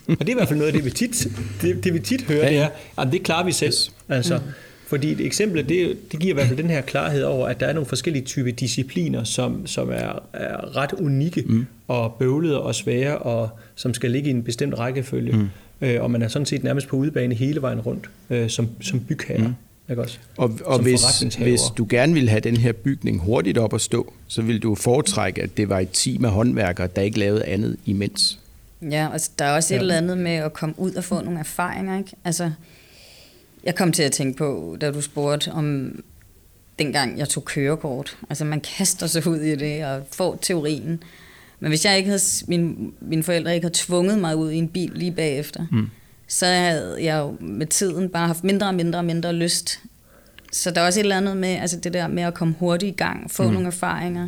og 0.07 0.19
det 0.19 0.27
er 0.27 0.29
i 0.29 0.33
hvert 0.33 0.47
fald 0.47 0.59
noget 0.59 0.73
af 0.73 0.73
det, 0.73 0.85
vi 0.85 0.91
tit, 0.91 1.27
det, 1.61 1.83
det 1.83 1.93
vi 1.93 1.99
tit 1.99 2.21
hører, 2.21 2.45
ja. 2.45 2.49
det 2.49 2.57
er, 2.57 2.69
at 2.97 3.11
det 3.11 3.23
klarer 3.23 3.45
vi 3.45 3.51
selv. 3.51 3.73
Yes. 3.73 3.91
Altså, 4.09 4.37
mm. 4.37 4.43
Fordi 4.87 5.11
et 5.11 5.21
eksempel, 5.21 5.69
det, 5.69 6.11
det 6.11 6.19
giver 6.19 6.33
i 6.33 6.35
hvert 6.35 6.47
fald 6.47 6.57
den 6.57 6.69
her 6.69 6.81
klarhed 6.81 7.23
over, 7.23 7.47
at 7.47 7.59
der 7.59 7.65
er 7.65 7.73
nogle 7.73 7.85
forskellige 7.85 8.25
typer 8.25 8.51
discipliner, 8.51 9.23
som, 9.23 9.67
som 9.67 9.89
er, 9.89 10.23
er 10.33 10.75
ret 10.77 10.93
unikke 10.93 11.43
mm. 11.47 11.65
og 11.87 12.15
bøvlede 12.19 12.61
og 12.61 12.75
svære, 12.75 13.17
og 13.17 13.49
som 13.75 13.93
skal 13.93 14.11
ligge 14.11 14.27
i 14.27 14.31
en 14.31 14.43
bestemt 14.43 14.79
rækkefølge. 14.79 15.37
Mm. 15.37 15.47
Øh, 15.81 16.03
og 16.03 16.11
man 16.11 16.21
er 16.21 16.27
sådan 16.27 16.45
set 16.45 16.63
nærmest 16.63 16.87
på 16.87 16.95
udebane 16.95 17.35
hele 17.35 17.61
vejen 17.61 17.79
rundt, 17.79 18.09
øh, 18.29 18.49
som, 18.49 18.69
som 18.81 18.99
bygherre. 18.99 19.47
Mm. 19.47 19.53
Ikke 19.89 20.01
også? 20.01 20.17
Og, 20.37 20.51
og 20.65 20.79
hvis, 20.79 21.19
hvis 21.37 21.61
du 21.77 21.87
gerne 21.89 22.13
vil 22.13 22.29
have 22.29 22.39
den 22.39 22.57
her 22.57 22.71
bygning 22.71 23.19
hurtigt 23.19 23.57
op 23.57 23.73
at 23.73 23.81
stå, 23.81 24.13
så 24.27 24.41
vil 24.41 24.63
du 24.63 24.75
foretrække, 24.75 25.41
at 25.41 25.57
det 25.57 25.69
var 25.69 25.79
et 25.79 25.89
team 25.93 26.25
af 26.25 26.31
håndværkere, 26.31 26.87
der 26.95 27.01
ikke 27.01 27.19
lavede 27.19 27.45
andet 27.45 27.77
imens. 27.85 28.39
Ja, 28.81 29.09
altså 29.13 29.31
der 29.39 29.45
er 29.45 29.55
også 29.55 29.73
et 29.73 29.77
ja. 29.77 29.81
eller 29.81 29.97
andet 29.97 30.17
med 30.17 30.31
at 30.31 30.53
komme 30.53 30.79
ud 30.79 30.93
og 30.93 31.03
få 31.03 31.21
nogle 31.21 31.39
erfaringer. 31.39 31.97
Ikke? 31.97 32.11
Altså, 32.23 32.51
jeg 33.63 33.75
kom 33.75 33.91
til 33.91 34.03
at 34.03 34.11
tænke 34.11 34.37
på, 34.37 34.77
da 34.81 34.91
du 34.91 35.01
spurgte 35.01 35.51
om 35.51 35.99
dengang 36.79 37.17
jeg 37.17 37.29
tog 37.29 37.45
kørekort. 37.45 38.17
Altså 38.29 38.45
man 38.45 38.61
kaster 38.61 39.07
sig 39.07 39.27
ud 39.27 39.37
i 39.37 39.55
det 39.55 39.85
og 39.85 40.03
får 40.11 40.39
teorien. 40.41 41.03
Men 41.59 41.69
hvis 41.69 41.85
jeg 41.85 41.97
ikke 41.97 42.09
havde, 42.09 42.21
min, 42.47 42.93
mine 43.01 43.23
forældre 43.23 43.55
ikke 43.55 43.65
havde 43.65 43.77
tvunget 43.77 44.19
mig 44.19 44.35
ud 44.35 44.51
i 44.51 44.55
en 44.55 44.67
bil 44.67 44.91
lige 44.95 45.11
bagefter, 45.11 45.65
mm. 45.71 45.89
så 46.27 46.45
havde 46.45 46.97
jeg 47.03 47.19
jo 47.19 47.37
med 47.39 47.67
tiden 47.67 48.09
bare 48.09 48.27
haft 48.27 48.43
mindre 48.43 48.67
og 48.67 48.75
mindre 48.75 48.99
og 48.99 49.05
mindre 49.05 49.33
lyst. 49.33 49.79
Så 50.51 50.71
der 50.71 50.81
er 50.81 50.85
også 50.85 50.99
et 50.99 51.03
eller 51.03 51.17
andet 51.17 51.37
med 51.37 51.49
altså 51.49 51.79
det 51.79 51.93
der 51.93 52.07
med 52.07 52.23
at 52.23 52.33
komme 52.33 52.55
hurtigt 52.59 52.93
i 52.93 52.95
gang, 52.95 53.31
få 53.31 53.43
mm. 53.43 53.53
nogle 53.53 53.67
erfaringer, 53.67 54.27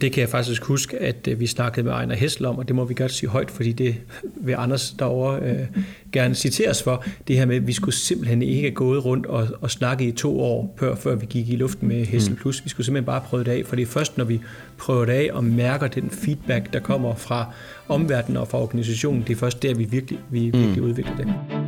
det 0.00 0.12
kan 0.12 0.20
jeg 0.20 0.28
faktisk 0.28 0.64
huske, 0.64 0.98
at 0.98 1.28
øh, 1.28 1.40
vi 1.40 1.46
snakkede 1.46 1.84
med 1.84 1.92
Ejner 1.92 2.14
Hessel 2.14 2.46
om, 2.46 2.58
og 2.58 2.68
det 2.68 2.76
må 2.76 2.84
vi 2.84 2.94
godt 2.94 3.12
sige 3.12 3.30
højt, 3.30 3.50
fordi 3.50 3.72
det 3.72 3.96
vil 4.36 4.54
Anders 4.58 4.94
derovre 4.98 5.40
øh, 5.40 5.66
gerne 6.12 6.34
citeres 6.34 6.82
for. 6.82 7.04
Det 7.28 7.36
her 7.36 7.46
med, 7.46 7.56
at 7.56 7.66
vi 7.66 7.72
skulle 7.72 7.94
simpelthen 7.94 8.42
ikke 8.42 8.60
have 8.60 8.74
gået 8.74 9.04
rundt 9.04 9.26
og, 9.26 9.48
og 9.60 9.70
snakke 9.70 10.04
i 10.04 10.12
to 10.12 10.40
år, 10.40 10.74
før, 10.78 10.94
før 10.94 11.14
vi 11.14 11.26
gik 11.26 11.48
i 11.48 11.56
luften 11.56 11.88
med 11.88 12.04
Hessel 12.04 12.32
mm. 12.32 12.38
Plus. 12.38 12.64
Vi 12.64 12.68
skulle 12.68 12.84
simpelthen 12.84 13.06
bare 13.06 13.20
prøve 13.20 13.44
det 13.44 13.50
af, 13.50 13.62
for 13.66 13.76
det 13.76 13.82
er 13.82 13.86
først, 13.86 14.18
når 14.18 14.24
vi 14.24 14.40
prøver 14.78 15.04
det 15.04 15.12
af 15.12 15.30
og 15.32 15.44
mærker 15.44 15.86
den 15.86 16.10
feedback, 16.10 16.72
der 16.72 16.80
kommer 16.80 17.14
fra 17.14 17.52
omverdenen 17.88 18.36
og 18.36 18.48
fra 18.48 18.62
organisationen, 18.62 19.22
det 19.22 19.30
er 19.30 19.36
først 19.36 19.62
der, 19.62 19.74
vi 19.74 19.84
virkelig, 19.84 20.18
vi 20.30 20.40
virkelig 20.40 20.82
mm. 20.82 20.88
udvikler 20.88 21.16
det. 21.16 21.63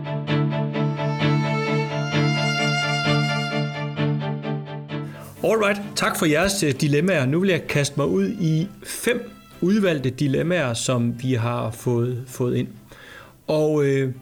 Alright, 5.47 5.83
tak 5.97 6.19
for 6.19 6.27
jeres 6.27 6.63
øh, 6.63 6.73
dilemmaer. 6.81 7.27
Nu 7.27 7.41
vil 7.41 7.51
jeg 7.51 7.67
kaste 7.67 7.95
mig 7.97 8.07
ud 8.07 8.29
i 8.29 8.69
fem 8.83 9.31
udvalgte 9.61 10.11
dilemmaer, 10.11 10.75
som 10.75 11.23
vi 11.23 11.35
har 11.35 11.71
fået, 11.71 12.25
fået 12.27 12.57
ind. 12.57 12.69
Og 13.47 13.85
øh, 13.85 14.13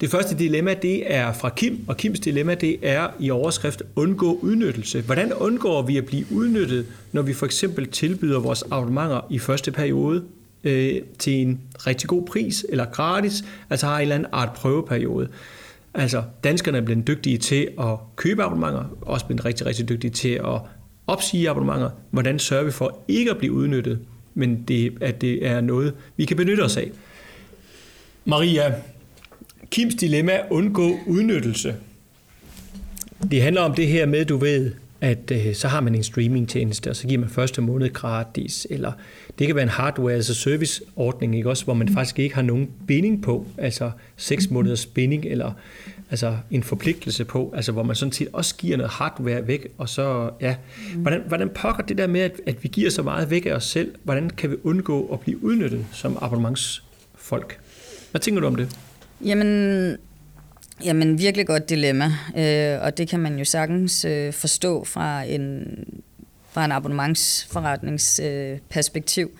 det 0.00 0.10
første 0.10 0.38
dilemma, 0.38 0.74
det 0.74 1.14
er 1.14 1.32
fra 1.32 1.48
Kim, 1.48 1.84
og 1.88 1.96
Kims 1.96 2.20
dilemma, 2.20 2.54
det 2.54 2.78
er 2.82 3.08
i 3.20 3.30
overskrift 3.30 3.82
undgå 3.96 4.38
udnyttelse. 4.42 5.00
Hvordan 5.00 5.32
undgår 5.32 5.82
vi 5.82 5.96
at 5.96 6.06
blive 6.06 6.26
udnyttet, 6.32 6.86
når 7.12 7.22
vi 7.22 7.32
for 7.32 7.46
eksempel 7.46 7.90
tilbyder 7.90 8.40
vores 8.40 8.62
abonnementer 8.62 9.26
i 9.30 9.38
første 9.38 9.72
periode 9.72 10.24
øh, 10.64 11.02
til 11.18 11.32
en 11.32 11.60
rigtig 11.86 12.08
god 12.08 12.26
pris 12.26 12.66
eller 12.68 12.84
gratis, 12.84 13.44
altså 13.70 13.86
har 13.86 13.96
en 13.96 14.02
eller 14.02 14.14
anden 14.14 14.28
art 14.32 14.52
prøveperiode. 14.52 15.28
Altså, 15.94 16.22
danskerne 16.44 16.78
er 16.78 16.82
blevet 16.82 17.06
dygtige 17.06 17.38
til 17.38 17.68
at 17.80 17.98
købe 18.16 18.42
abonnementer, 18.44 18.96
også 19.00 19.26
blevet 19.26 19.44
rigtig, 19.44 19.66
rigtig 19.66 19.88
dygtige 19.88 20.10
til 20.10 20.28
at 20.28 20.60
opsige 21.06 21.50
abonnementer. 21.50 21.90
Hvordan 22.10 22.38
sørger 22.38 22.64
vi 22.64 22.70
for 22.70 22.98
ikke 23.08 23.30
at 23.30 23.38
blive 23.38 23.52
udnyttet, 23.52 23.98
men 24.34 24.62
det, 24.62 24.98
at 25.00 25.20
det 25.20 25.46
er 25.46 25.60
noget, 25.60 25.94
vi 26.16 26.24
kan 26.24 26.36
benytte 26.36 26.60
os 26.60 26.76
af? 26.76 26.90
Maria, 28.24 28.74
Kims 29.70 29.94
dilemma 29.94 30.40
undgå 30.50 30.98
udnyttelse. 31.06 31.74
Det 33.30 33.42
handler 33.42 33.62
om 33.62 33.74
det 33.74 33.86
her 33.86 34.06
med, 34.06 34.24
du 34.24 34.36
ved, 34.36 34.72
at 35.04 35.30
øh, 35.30 35.54
så 35.54 35.68
har 35.68 35.80
man 35.80 35.94
en 35.94 36.02
streamingtjeneste, 36.02 36.90
og 36.90 36.96
så 36.96 37.06
giver 37.06 37.20
man 37.20 37.28
første 37.28 37.62
måned 37.62 37.92
gratis, 37.92 38.66
eller 38.70 38.92
det 39.38 39.46
kan 39.46 39.56
være 39.56 39.62
en 39.62 39.68
hardware, 39.68 40.14
altså 40.14 40.34
service 40.34 40.82
ordning, 40.96 41.36
ikke 41.36 41.50
også, 41.50 41.64
hvor 41.64 41.74
man 41.74 41.88
faktisk 41.88 42.18
ikke 42.18 42.34
har 42.34 42.42
nogen 42.42 42.70
binding 42.86 43.22
på, 43.22 43.46
altså 43.58 43.90
6 44.16 44.50
måneders 44.50 44.86
binding, 44.86 45.24
eller 45.24 45.52
altså 46.10 46.36
en 46.50 46.62
forpligtelse 46.62 47.24
på, 47.24 47.52
altså 47.56 47.72
hvor 47.72 47.82
man 47.82 47.96
sådan 47.96 48.12
set 48.12 48.28
også 48.32 48.56
giver 48.56 48.76
noget 48.76 48.92
hardware 48.92 49.46
væk, 49.46 49.68
og 49.78 49.88
så, 49.88 50.30
ja, 50.40 50.56
hvordan, 50.96 51.22
hvordan 51.28 51.48
pokker 51.48 51.82
det 51.82 51.98
der 51.98 52.06
med, 52.06 52.20
at, 52.20 52.40
at 52.46 52.62
vi 52.62 52.68
giver 52.68 52.90
så 52.90 53.02
meget 53.02 53.30
væk 53.30 53.46
af 53.46 53.52
os 53.52 53.64
selv, 53.64 53.94
hvordan 54.02 54.30
kan 54.30 54.50
vi 54.50 54.56
undgå 54.62 55.06
at 55.12 55.20
blive 55.20 55.44
udnyttet 55.44 55.86
som 55.92 56.18
abonnementsfolk? 56.20 57.58
Hvad 58.10 58.20
tænker 58.20 58.40
du 58.40 58.46
om 58.46 58.56
det? 58.56 58.78
Jamen, 59.24 59.96
jamen 60.84 61.18
virkelig 61.18 61.46
godt 61.46 61.68
dilemma, 61.68 62.12
øh, 62.36 62.78
og 62.82 62.98
det 62.98 63.08
kan 63.08 63.20
man 63.20 63.38
jo 63.38 63.44
sagtens 63.44 64.04
øh, 64.04 64.32
forstå 64.32 64.84
fra 64.84 65.22
en, 65.22 65.64
fra 66.50 66.64
en 66.64 66.72
abonnementsforretningsperspektiv. 66.72 69.26
Øh, 69.26 69.32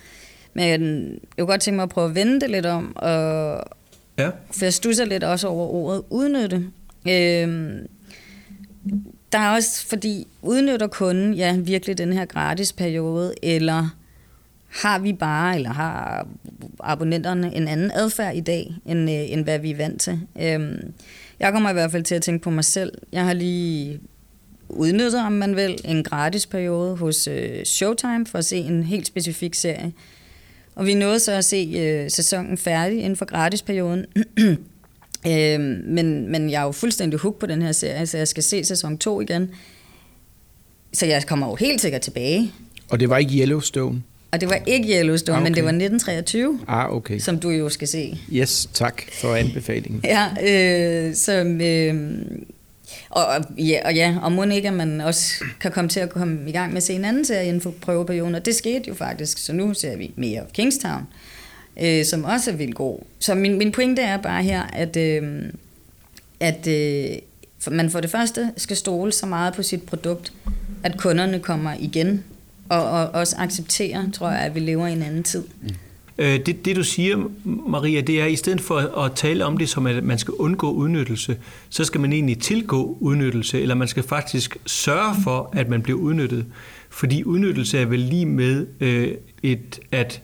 Men 0.55 1.11
jeg 1.11 1.19
kunne 1.39 1.47
godt 1.47 1.61
tænke 1.61 1.77
mig 1.77 1.83
at 1.83 1.89
prøve 1.89 2.09
at 2.09 2.15
vende 2.15 2.41
det 2.41 2.51
lidt 2.51 2.67
om, 2.67 2.97
og, 2.97 3.61
Ja. 4.19 4.31
For 4.51 4.65
jeg 4.65 4.75
stusser 4.75 5.05
lidt 5.05 5.25
også 5.25 5.49
over 5.49 5.67
ordet 5.67 6.03
udnytte. 6.11 6.57
Øhm, 7.09 7.87
der 9.33 9.39
er 9.39 9.55
også, 9.55 9.87
fordi 9.87 10.27
udnytter 10.43 10.87
kunden 10.87 11.35
ja, 11.35 11.57
virkelig 11.57 11.99
den 11.99 12.13
her 12.13 12.25
gratis 12.25 12.73
periode, 12.73 13.35
eller 13.43 13.97
har 14.69 14.99
vi 14.99 15.13
bare, 15.13 15.55
eller 15.55 15.71
har 15.71 16.27
abonnenterne 16.81 17.55
en 17.55 17.69
anden 17.69 17.91
adfærd 17.95 18.37
i 18.37 18.41
dag, 18.41 18.75
end, 18.87 19.11
øh, 19.11 19.33
end 19.33 19.45
hvad 19.45 19.59
vi 19.59 19.71
er 19.71 19.77
vant 19.77 20.01
til. 20.01 20.21
Øhm, 20.41 20.93
jeg 21.45 21.53
kommer 21.53 21.71
i 21.71 21.73
hvert 21.73 21.91
fald 21.91 22.05
til 22.05 22.15
at 22.15 22.23
tænke 22.23 22.43
på 22.43 22.51
mig 22.51 22.65
selv. 22.65 22.93
Jeg 23.13 23.25
har 23.25 23.33
lige 23.33 24.01
udnyttet, 24.69 25.21
om 25.21 25.33
man 25.33 25.57
vil, 25.57 25.79
en 25.85 26.05
gratis 26.05 26.47
periode 26.47 26.97
hos 26.97 27.29
øh, 27.29 27.65
Showtime 27.65 28.27
for 28.27 28.39
at 28.39 28.45
se 28.45 28.57
en 28.57 28.83
helt 28.83 29.07
specifik 29.07 29.55
serie. 29.55 29.93
Og 30.75 30.87
vi 30.87 30.95
nåede 30.95 31.21
så 31.21 31.33
at 31.33 31.45
se 31.45 31.73
øh, 31.77 32.11
sæsonen 32.11 32.59
færdig 32.59 32.99
inden 32.99 33.17
for 33.17 33.25
gratisperioden. 33.25 34.05
Øh, 35.27 35.61
men, 35.85 36.31
men 36.31 36.51
jeg 36.51 36.61
er 36.61 36.65
jo 36.65 36.73
fuldstændig 36.73 37.21
hooked 37.21 37.41
på 37.41 37.47
den 37.47 37.63
her 37.63 37.73
serie, 37.73 38.07
så 38.07 38.19
jeg 38.19 38.29
skal 38.29 38.43
se 38.43 38.65
sæson 38.65 38.99
2 38.99 39.21
igen. 39.21 39.51
Så 40.93 41.07
jeg 41.07 41.27
kommer 41.27 41.47
jo 41.47 41.55
helt 41.55 41.81
sikkert 41.81 42.01
tilbage. 42.01 42.53
Og 42.91 43.01
det 43.01 43.09
var 43.09 43.19
ikke 43.19 43.39
Yellowstone? 43.41 44.03
Og 44.35 44.41
det 44.41 44.49
var 44.49 44.59
ikke 44.67 44.99
Yellowstone, 44.99 45.37
Ah, 45.37 45.43
okay. 45.43 45.51
men 45.51 45.55
det 45.55 45.65
var 45.65 45.71
1923, 45.71 46.61
Ah, 46.69 46.93
okay. 46.93 47.19
som 47.19 47.39
du 47.39 47.51
jo 47.51 47.69
skal 47.69 47.89
se. 47.89 48.19
Yes, 48.33 48.69
tak 48.73 49.03
for 49.21 49.35
anbefalingen. 49.35 50.01
Ja, 50.05 50.29
øh, 51.09 51.15
som, 51.15 51.61
øh, 51.61 52.21
og, 53.11 53.25
ja, 53.59 53.81
og 53.85 53.95
ja, 53.95 54.17
og 54.23 54.33
må 54.33 54.45
ikke, 54.45 54.69
at 54.69 54.75
man 54.75 55.01
også 55.01 55.45
kan 55.61 55.73
komme 55.73 55.89
til 55.91 56.01
at 56.01 56.11
komme 56.11 56.49
i 56.49 56.53
gang 56.53 56.71
med 56.71 56.77
at 56.77 56.83
se 56.83 56.93
en 56.93 57.05
anden 57.05 57.25
serie 57.25 57.47
inden 57.49 57.61
for 57.61 57.75
prøveperioden, 57.81 58.35
og 58.35 58.47
det 58.47 58.55
skete 58.55 58.85
jo 58.89 58.95
faktisk, 58.95 59.39
så 59.39 59.53
nu 59.53 59.75
ser 59.75 59.97
vi 59.97 60.13
mere 60.17 60.41
af 60.41 60.53
Kingstown, 60.53 61.03
øh, 61.83 62.05
som 62.05 62.25
også 62.25 62.51
er 62.51 62.55
vildt 62.55 62.75
god. 62.75 62.99
Så 63.19 63.35
min, 63.35 63.59
min 63.59 63.73
pointe 63.73 64.03
er 64.03 64.17
bare 64.17 64.43
her, 64.43 64.63
at, 64.63 64.97
øh, 64.97 65.43
at 66.41 66.67
øh, 66.67 67.07
man 67.71 67.91
for 67.91 68.01
det 68.01 68.11
første 68.11 68.51
skal 68.57 68.77
stole 68.77 69.13
så 69.13 69.27
meget 69.27 69.55
på 69.55 69.63
sit 69.63 69.83
produkt, 69.83 70.33
at 70.85 70.97
kunderne 70.97 71.39
kommer 71.39 71.75
igen, 71.79 72.25
og, 72.75 72.91
og 72.91 73.11
også 73.11 73.37
accepterer, 73.39 74.11
tror 74.11 74.31
jeg, 74.31 74.41
at 74.41 74.55
vi 74.55 74.61
lever 74.61 74.87
i 74.87 74.93
en 74.93 75.03
anden 75.03 75.23
tid. 75.23 75.45
Øh, 76.19 76.41
Det, 76.47 76.65
det 76.65 76.77
du 76.77 76.83
siger, 76.85 77.31
Maria, 77.45 78.01
det 78.01 78.21
er, 78.21 78.25
at 78.25 78.31
i 78.31 78.37
stedet 78.37 78.61
for 78.61 78.99
at 79.05 79.13
tale 79.15 79.45
om 79.45 79.57
det 79.57 79.69
som, 79.69 79.87
at 79.87 80.05
man 80.05 80.19
skal 80.19 80.35
undgå 80.35 80.71
udnyttelse, 80.73 81.37
så 81.69 81.85
skal 81.85 82.01
man 82.01 82.13
egentlig 82.13 82.39
tilgå 82.39 82.97
udnyttelse, 83.01 83.61
eller 83.63 83.75
man 83.75 83.89
skal 83.89 84.03
faktisk 84.03 84.57
sørge 84.67 85.15
for, 85.25 85.51
at 85.53 85.69
man 85.69 85.83
bliver 85.83 85.99
udnyttet. 85.99 86.47
Fordi 86.91 87.25
udnyttelse 87.25 87.79
er 87.79 87.85
vel 87.87 87.99
lige 88.01 88.27
med, 88.27 88.67
øh, 88.81 89.15
et, 89.43 89.81
at 89.93 90.23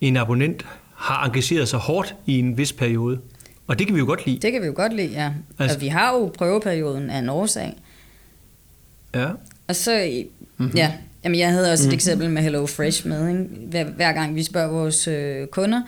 en 0.00 0.16
abonnent 0.16 0.66
har 0.94 1.24
engageret 1.26 1.68
sig 1.68 1.78
hårdt 1.78 2.14
i 2.26 2.38
en 2.38 2.58
vis 2.58 2.72
periode. 2.72 3.18
Og 3.66 3.78
det 3.78 3.86
kan 3.86 3.94
vi 3.94 4.00
jo 4.00 4.06
godt 4.06 4.26
lide. 4.26 4.38
Det 4.42 4.52
kan 4.52 4.62
vi 4.62 4.66
jo 4.66 4.72
godt 4.76 4.96
lide, 4.96 5.08
ja. 5.12 5.24
Altså- 5.26 5.34
Altså, 5.58 5.76
og 5.76 5.80
vi 5.80 5.88
har 5.88 6.12
jo 6.12 6.32
prøveperioden 6.38 7.10
af 7.10 7.18
en 7.18 7.28
årsag. 7.28 7.76
Ja. 9.14 9.26
Og 9.68 9.76
så, 9.76 10.22
mm-hmm. 10.56 10.76
ja, 10.76 10.92
jamen 11.24 11.38
jeg 11.38 11.52
havde 11.52 11.72
også 11.72 11.88
et 11.88 11.94
eksempel 11.94 12.30
med 12.30 12.42
Hello 12.42 12.66
Fresh 12.66 13.06
med, 13.06 13.28
ikke? 13.28 13.40
Hver, 13.66 13.84
hver 13.84 14.12
gang 14.12 14.34
vi 14.34 14.42
spørger 14.42 14.68
vores 14.68 15.08
øh, 15.08 15.46
kunder, 15.46 15.82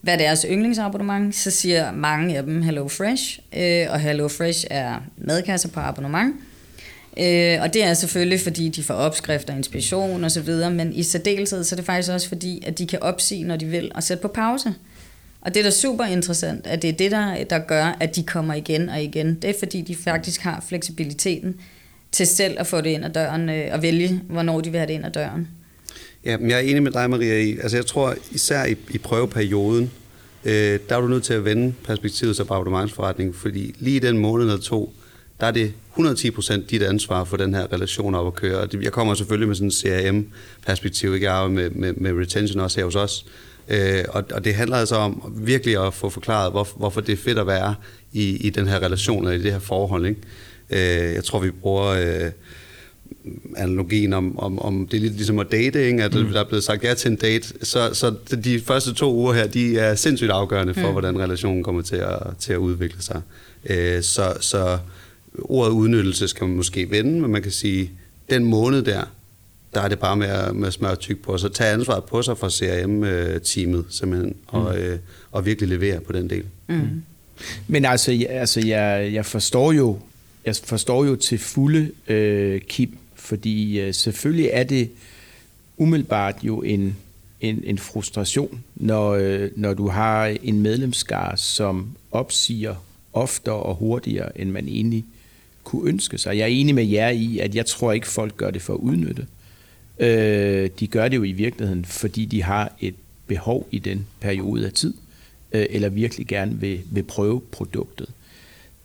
hvad 0.00 0.14
er 0.14 0.18
deres 0.18 0.46
yndlingsabonnement, 0.50 1.34
så 1.34 1.50
siger 1.50 1.92
mange 1.92 2.36
af 2.36 2.42
dem 2.42 2.62
Hello 2.62 2.88
Fresh, 2.88 3.38
øh, 3.56 3.86
og 3.90 4.00
Hello 4.00 4.28
Fresh 4.28 4.66
er 4.70 5.02
madkasser 5.16 5.68
på 5.68 5.80
abonnement. 5.80 6.34
Øh, 7.18 7.58
og 7.62 7.74
det 7.74 7.84
er 7.84 7.94
selvfølgelig, 7.94 8.40
fordi 8.40 8.68
de 8.68 8.82
får 8.82 8.94
opskrifter, 8.94 9.56
inspiration 9.56 10.24
osv., 10.24 10.50
men 10.70 10.92
i 10.92 11.02
særdeleshed, 11.02 11.64
så 11.64 11.74
er 11.74 11.76
det 11.76 11.86
faktisk 11.86 12.12
også 12.12 12.28
fordi, 12.28 12.62
at 12.66 12.78
de 12.78 12.86
kan 12.86 13.02
opsige, 13.02 13.44
når 13.44 13.56
de 13.56 13.66
vil, 13.66 13.92
og 13.94 14.02
sætte 14.02 14.22
på 14.22 14.28
pause. 14.28 14.74
Og 15.40 15.54
det 15.54 15.60
er 15.60 15.64
da 15.64 15.70
super 15.70 16.04
interessant, 16.04 16.66
at 16.66 16.82
det 16.82 16.90
er 16.90 16.92
det, 16.92 17.10
der, 17.10 17.44
der 17.44 17.58
gør, 17.58 17.96
at 18.00 18.16
de 18.16 18.22
kommer 18.22 18.54
igen 18.54 18.88
og 18.88 19.02
igen. 19.02 19.34
Det 19.34 19.50
er 19.50 19.54
fordi, 19.58 19.80
de 19.80 19.96
faktisk 19.96 20.40
har 20.40 20.64
fleksibiliteten 20.68 21.54
til 22.12 22.26
selv 22.26 22.54
at 22.58 22.66
få 22.66 22.80
det 22.80 22.90
ind 22.90 23.04
ad 23.04 23.10
døren, 23.10 23.48
øh, 23.50 23.68
og 23.72 23.82
vælge, 23.82 24.20
hvornår 24.28 24.60
de 24.60 24.70
vil 24.70 24.78
have 24.78 24.86
det 24.88 24.94
ind 24.94 25.06
ad 25.06 25.10
døren. 25.10 25.48
Ja, 26.24 26.36
men 26.36 26.50
jeg 26.50 26.56
er 26.56 26.60
enig 26.62 26.82
med 26.82 26.92
dig, 26.92 27.10
Maria. 27.10 27.38
I, 27.40 27.58
altså, 27.62 27.76
jeg 27.76 27.86
tror 27.86 28.14
især 28.30 28.64
i, 28.64 28.76
i 28.90 28.98
prøveperioden, 28.98 29.90
øh, 30.44 30.78
der 30.88 30.96
er 30.96 31.00
du 31.00 31.06
nødt 31.08 31.24
til 31.24 31.34
at 31.34 31.44
vende 31.44 31.74
perspektivet 31.84 32.36
så 32.36 32.44
på 32.44 32.54
abonnementsforretning, 32.54 33.34
fordi 33.34 33.74
lige 33.78 33.96
i 33.96 33.98
den 33.98 34.18
måned 34.18 34.44
eller 34.46 34.60
to, 34.60 34.92
der 35.40 35.46
er 35.46 35.50
det 35.50 35.72
110% 35.98 36.66
dit 36.70 36.82
ansvar 36.82 37.24
for 37.24 37.36
den 37.36 37.54
her 37.54 37.72
relation 37.72 38.14
op 38.14 38.26
at 38.26 38.34
køre. 38.34 38.58
Og 38.58 38.72
det- 38.72 38.82
Jeg 38.82 38.92
kommer 38.92 39.14
selvfølgelig 39.14 39.48
med 39.48 39.56
sådan 39.56 39.66
en 39.68 39.72
CRM-perspektiv, 39.72 41.14
ikke? 41.14 41.26
Jeg 41.26 41.34
arbejder 41.34 41.70
med, 41.70 41.70
med, 41.70 42.12
med 42.12 42.22
retention 42.22 42.60
også 42.60 42.80
her 42.80 42.84
hos 42.84 42.96
os. 42.96 43.26
Øh, 43.68 44.04
og, 44.08 44.24
og 44.32 44.44
det 44.44 44.54
handler 44.54 44.76
altså 44.76 44.96
om 44.96 45.32
virkelig 45.36 45.86
at 45.86 45.94
få 45.94 46.08
forklaret, 46.10 46.52
hvor, 46.52 46.68
hvorfor 46.76 47.00
det 47.00 47.12
er 47.12 47.16
fedt 47.16 47.38
at 47.38 47.46
være 47.46 47.74
i, 48.12 48.36
i 48.46 48.50
den 48.50 48.68
her 48.68 48.82
relation, 48.82 49.24
eller 49.24 49.40
i 49.40 49.42
det 49.42 49.52
her 49.52 49.58
forhold. 49.58 50.06
Ikke? 50.06 50.20
Øh, 50.72 51.14
jeg 51.14 51.24
tror, 51.24 51.38
vi 51.38 51.50
bruger... 51.50 51.86
Øh, 51.86 52.30
analogien 53.56 54.12
om, 54.12 54.38
om, 54.38 54.58
om 54.58 54.86
det 54.86 54.96
er 54.96 55.00
lidt 55.00 55.14
ligesom 55.14 55.38
at 55.38 55.52
date, 55.52 55.86
ikke? 55.86 56.04
at 56.04 56.14
mm. 56.14 56.32
der 56.32 56.40
er 56.40 56.44
blevet 56.44 56.64
sagt 56.64 56.84
ja 56.84 56.94
til 56.94 57.10
en 57.10 57.16
date, 57.16 57.54
så, 57.62 57.94
så 57.94 58.14
de 58.44 58.60
første 58.60 58.94
to 58.94 59.14
uger 59.14 59.32
her, 59.32 59.46
de 59.46 59.78
er 59.78 59.94
sindssygt 59.94 60.30
afgørende 60.30 60.74
for, 60.74 60.86
mm. 60.86 60.92
hvordan 60.92 61.18
relationen 61.18 61.62
kommer 61.62 61.82
til 61.82 61.96
at, 61.96 62.18
til 62.38 62.52
at 62.52 62.56
udvikle 62.56 63.02
sig. 63.02 63.20
Øh, 63.66 64.02
så, 64.02 64.36
så 64.40 64.78
ordet 65.38 65.72
udnyttelse 65.72 66.28
skal 66.28 66.46
man 66.46 66.56
måske 66.56 66.90
vende, 66.90 67.20
men 67.20 67.32
man 67.32 67.42
kan 67.42 67.52
sige, 67.52 67.90
den 68.30 68.44
måned 68.44 68.82
der, 68.82 69.02
der 69.74 69.80
er 69.80 69.88
det 69.88 69.98
bare 69.98 70.16
med 70.16 70.26
at, 70.26 70.56
med 70.56 70.66
at 70.66 70.72
smøre 70.72 70.96
tyk 70.96 71.22
på, 71.22 71.38
så 71.38 71.48
tage 71.48 71.70
ansvaret 71.70 72.04
på 72.04 72.22
sig 72.22 72.38
fra 72.38 72.50
CRM-teamet 72.50 73.84
simpelthen, 73.88 74.34
og, 74.46 74.78
øh, 74.78 74.98
og 75.32 75.46
virkelig 75.46 75.68
levere 75.68 76.00
på 76.00 76.12
den 76.12 76.30
del. 76.30 76.44
Mm. 76.66 77.02
Men 77.66 77.84
altså, 77.84 78.12
jeg, 78.12 78.26
altså 78.30 78.60
jeg, 78.66 79.10
jeg 79.12 79.26
forstår 79.26 79.72
jo, 79.72 79.98
jeg 80.46 80.56
forstår 80.56 81.04
jo 81.04 81.16
til 81.16 81.38
fulde 81.38 81.90
øh, 82.08 82.60
Kim, 82.60 82.98
fordi 83.14 83.80
øh, 83.80 83.94
selvfølgelig 83.94 84.50
er 84.52 84.64
det 84.64 84.90
umiddelbart 85.76 86.34
jo 86.42 86.62
en, 86.62 86.96
en, 87.40 87.62
en 87.64 87.78
frustration, 87.78 88.62
når, 88.74 89.10
øh, 89.10 89.50
når 89.56 89.74
du 89.74 89.88
har 89.88 90.26
en 90.26 90.60
medlemskar, 90.60 91.36
som 91.36 91.96
opsiger 92.10 92.74
oftere 93.12 93.54
og 93.54 93.74
hurtigere, 93.74 94.40
end 94.40 94.50
man 94.50 94.68
egentlig 94.68 95.04
kunne 95.64 95.88
ønske 95.88 96.18
sig. 96.18 96.36
Jeg 96.36 96.42
er 96.42 96.46
enig 96.46 96.74
med 96.74 96.84
jer 96.84 97.08
i, 97.08 97.38
at 97.38 97.54
jeg 97.54 97.66
tror 97.66 97.92
ikke, 97.92 98.08
folk 98.08 98.36
gør 98.36 98.50
det 98.50 98.62
for 98.62 98.74
at 98.74 98.78
udnytte. 98.78 99.26
Øh, 99.98 100.70
de 100.80 100.86
gør 100.86 101.08
det 101.08 101.16
jo 101.16 101.22
i 101.22 101.32
virkeligheden, 101.32 101.84
fordi 101.84 102.24
de 102.24 102.42
har 102.42 102.72
et 102.80 102.94
behov 103.26 103.68
i 103.70 103.78
den 103.78 104.06
periode 104.20 104.66
af 104.66 104.72
tid, 104.72 104.94
øh, 105.52 105.66
eller 105.70 105.88
virkelig 105.88 106.26
gerne 106.26 106.60
vil, 106.60 106.80
vil 106.90 107.02
prøve 107.02 107.40
produktet. 107.40 108.08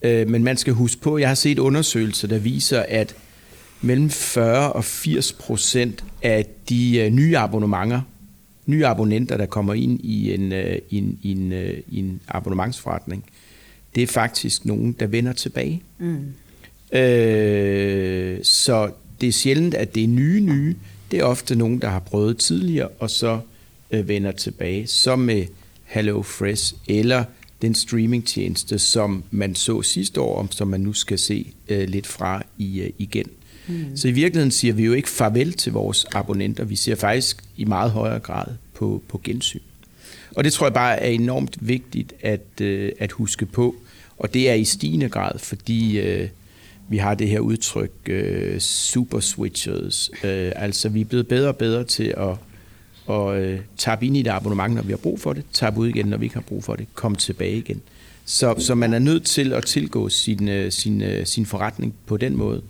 Øh, 0.01 0.29
men 0.29 0.43
man 0.43 0.57
skal 0.57 0.73
huske 0.73 1.01
på, 1.01 1.17
jeg 1.17 1.27
har 1.27 1.36
set 1.36 1.60
undersøgelser, 1.60 2.27
der 2.27 2.38
viser, 2.38 2.86
at 2.88 3.15
mellem 3.81 4.10
40 4.10 4.73
og 4.73 4.83
80 4.83 5.33
procent 5.33 6.03
af 6.21 6.45
de 6.69 6.97
øh, 6.97 7.12
nye 7.12 7.38
abonnementer, 7.38 8.01
nye 8.65 8.86
abonnenter, 8.86 9.38
der 9.38 9.45
kommer 9.45 9.73
ind 9.73 9.99
i 10.03 10.33
en, 10.33 10.51
øh, 10.51 10.77
i 10.89 10.97
en, 10.97 11.19
i 11.21 11.31
en, 11.31 11.51
øh, 11.51 11.77
i 11.88 11.99
en 11.99 12.21
abonnementsforretning, 12.27 13.23
det 13.95 14.03
er 14.03 14.07
faktisk 14.07 14.65
nogen, 14.65 14.95
der 14.99 15.07
vender 15.07 15.33
tilbage. 15.33 15.83
Mm. 15.97 16.33
Øh, 16.97 18.39
så 18.43 18.91
det 19.21 19.27
er 19.27 19.31
sjældent, 19.31 19.73
at 19.73 19.95
det 19.95 20.03
er 20.03 20.07
nye 20.07 20.41
nye. 20.41 20.75
Det 21.12 21.19
er 21.19 21.23
ofte 21.23 21.55
nogen, 21.55 21.81
der 21.81 21.89
har 21.89 21.99
prøvet 21.99 22.38
tidligere, 22.38 22.88
og 22.88 23.10
så 23.10 23.39
øh, 23.91 24.07
vender 24.07 24.31
tilbage. 24.31 24.88
Så 24.88 25.15
med 25.15 25.45
Hello 25.83 26.21
Fresh 26.21 26.73
eller 26.88 27.23
den 27.62 27.76
streamingtjeneste, 27.76 28.80
som 28.80 29.24
man 29.32 29.56
så 29.56 29.82
sidste 29.82 30.22
år, 30.22 30.39
om 30.39 30.52
som 30.52 30.67
man 30.67 30.82
nu 30.82 30.93
skal 30.93 31.20
se 31.20 31.54
øh, 31.67 31.89
lidt 31.89 32.08
fra 32.08 32.43
i, 32.58 32.82
øh, 32.82 32.89
igen. 32.98 33.26
Mm. 33.67 33.98
Så 33.98 34.08
i 34.08 34.12
virkeligheden 34.12 34.52
siger 34.52 34.74
vi 34.74 34.86
jo 34.86 34.93
ikke 34.93 35.10
farvel 35.10 35.54
til 35.54 35.72
vores 35.72 36.06
abonnenter. 36.13 36.63
Vi 36.63 36.76
ser 36.76 36.96
faktisk 36.96 37.43
i 37.58 37.65
meget 37.65 37.91
højere 37.91 38.20
grad 38.20 38.46
på, 38.74 39.04
på 39.08 39.22
gensyn. 39.24 39.60
Og 40.36 40.43
det 40.43 40.54
tror 40.54 40.65
jeg 40.65 40.74
bare 40.74 41.00
er 41.00 41.10
enormt 41.10 41.58
vigtigt 41.67 42.13
at, 42.22 42.62
øh, 42.62 42.91
at 43.00 43.12
huske 43.12 43.46
på. 43.46 43.76
Og 44.17 44.34
det 44.34 44.50
er 44.50 44.54
i 44.54 44.65
stigende 44.65 45.10
grad, 45.10 45.39
fordi 45.39 46.00
øh, 46.00 46.30
vi 46.89 46.98
har 46.98 47.15
det 47.15 47.30
her 47.30 47.39
udtryk 47.39 47.91
øh, 48.06 48.60
super 48.60 49.20
switchers. 49.20 50.12
Øh, 50.24 50.52
altså 50.56 50.89
vi 50.89 51.02
er 51.02 51.06
blevet 51.06 51.28
bedre 51.28 51.48
og 51.48 51.56
bedre 51.56 51.84
til 51.84 52.13
at, 52.17 52.36
at 53.10 53.41
øh, 53.41 53.60
tabe 53.78 54.06
ind 54.06 54.17
i 54.17 54.22
det 54.22 54.32
abonnement, 54.32 54.76
når 54.76 54.82
vi 54.82 54.91
har 54.91 54.98
brug 54.98 55.20
for 55.20 55.34
det, 55.34 55.43
tabe 55.54 55.80
ud 55.80 55.88
igen, 55.88 56.06
når 56.06 56.17
vi 56.17 56.26
ikke 56.26 56.36
har 56.36 56.41
brug 56.41 56.63
for 56.63 56.76
det, 56.76 56.88
komme 56.93 57.17
tilbage 57.17 57.58
igen. 57.58 57.82
Så, 58.26 58.56
så 58.60 58.76
man 58.76 58.93
er 58.93 59.00
nødt 59.00 59.24
til 59.24 59.54
at 59.54 59.65
tilgå 59.65 60.10
sin, 60.10 60.48
øh, 60.48 60.72
sin, 60.72 61.02
øh, 61.02 61.26
sin 61.26 61.46
forretning 61.46 61.93
på 62.06 62.17
den 62.17 62.38
måde, 62.38 62.62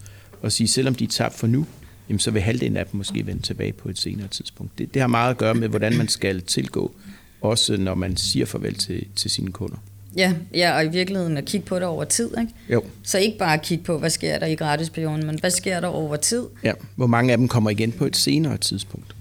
og 0.41 0.52
sige, 0.52 0.67
selvom 0.67 0.95
de 0.95 1.04
er 1.04 1.08
tabt 1.08 1.36
for 1.36 1.47
nu, 1.47 1.65
jamen, 2.10 2.19
så 2.19 2.32
vil 2.32 2.41
halvdelen 2.41 2.78
af 2.78 2.86
dem 2.86 2.97
måske 2.97 3.26
vende 3.26 3.41
tilbage 3.41 3.73
på 3.73 3.89
et 3.89 4.00
senere 4.00 4.28
tidspunkt. 4.28 4.78
Det, 4.78 4.93
det 4.93 5.02
har 5.02 5.08
meget 5.08 5.30
at 5.30 5.38
gøre 5.38 5.54
med, 5.54 5.67
hvordan 5.67 5.97
man 5.97 6.08
skal 6.08 6.41
tilgå, 6.41 6.91
også 7.41 7.78
når 7.78 7.95
man 7.95 8.17
siger 8.17 8.45
farvel 8.45 8.76
til, 8.76 9.06
til 9.15 9.32
sine 9.32 9.52
kunder. 9.52 9.78
Ja, 10.17 10.34
ja, 10.54 10.76
og 10.76 10.86
i 10.86 10.88
virkeligheden 10.88 11.38
at 11.38 11.45
kigge 11.45 11.65
på 11.65 11.76
det 11.76 11.84
over 11.84 12.04
tid. 12.04 12.30
Ikke? 12.39 12.54
Jo. 12.69 12.84
Så 13.04 13.17
ikke 13.17 13.38
bare 13.38 13.58
kigge 13.58 13.84
på, 13.84 13.97
hvad 13.97 14.10
sker 14.10 14.39
der 14.39 14.45
i 14.45 14.56
gratisperioden, 14.56 15.26
men 15.26 15.39
hvad 15.39 15.52
sker 15.52 15.80
der 15.80 15.88
over 15.88 16.15
tid? 16.15 16.43
Ja, 16.63 16.73
hvor 16.95 17.08
mange 17.08 17.32
af 17.32 17.38
dem 17.38 17.47
kommer 17.47 17.69
igen 17.69 17.91
på 17.91 18.06
et 18.06 18.17
senere 18.17 18.58
tidspunkt. 18.58 19.15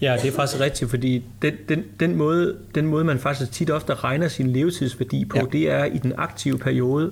Ja, 0.00 0.16
det 0.22 0.28
er 0.28 0.32
faktisk 0.36 0.60
rigtigt, 0.60 0.90
fordi 0.90 1.22
den, 1.42 1.52
den, 1.68 1.84
den, 2.00 2.16
måde, 2.16 2.56
den 2.74 2.86
måde, 2.86 3.04
man 3.04 3.18
faktisk 3.18 3.52
tit 3.52 3.70
ofte 3.70 3.94
regner 3.94 4.28
sin 4.28 4.46
levetidsværdi 4.50 5.24
på, 5.24 5.36
Ja. 5.36 5.42
det 5.52 5.70
er 5.70 5.84
i 5.84 5.98
den 5.98 6.12
aktive 6.18 6.58
periode, 6.58 7.10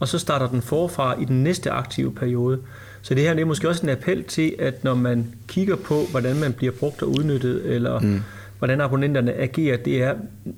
og 0.00 0.08
så 0.08 0.18
starter 0.18 0.48
den 0.48 0.62
forfra 0.62 1.20
i 1.20 1.24
den 1.24 1.42
næste 1.42 1.70
aktive 1.70 2.12
periode. 2.14 2.58
Så 3.02 3.14
det 3.14 3.22
her 3.22 3.34
det 3.34 3.40
er 3.40 3.46
måske 3.46 3.68
også 3.68 3.82
en 3.82 3.88
appel 3.88 4.24
til, 4.24 4.54
at 4.58 4.84
når 4.84 4.94
man 4.94 5.26
kigger 5.48 5.76
på, 5.76 6.00
hvordan 6.10 6.36
man 6.40 6.52
bliver 6.52 6.72
brugt 6.72 7.02
og 7.02 7.08
udnyttet, 7.08 7.62
eller 7.74 8.00
mm. 8.00 8.20
hvordan 8.58 8.80
abonnenterne 8.80 9.34
agerer, 9.34 9.76
det 9.76 10.02
er, 10.02 10.14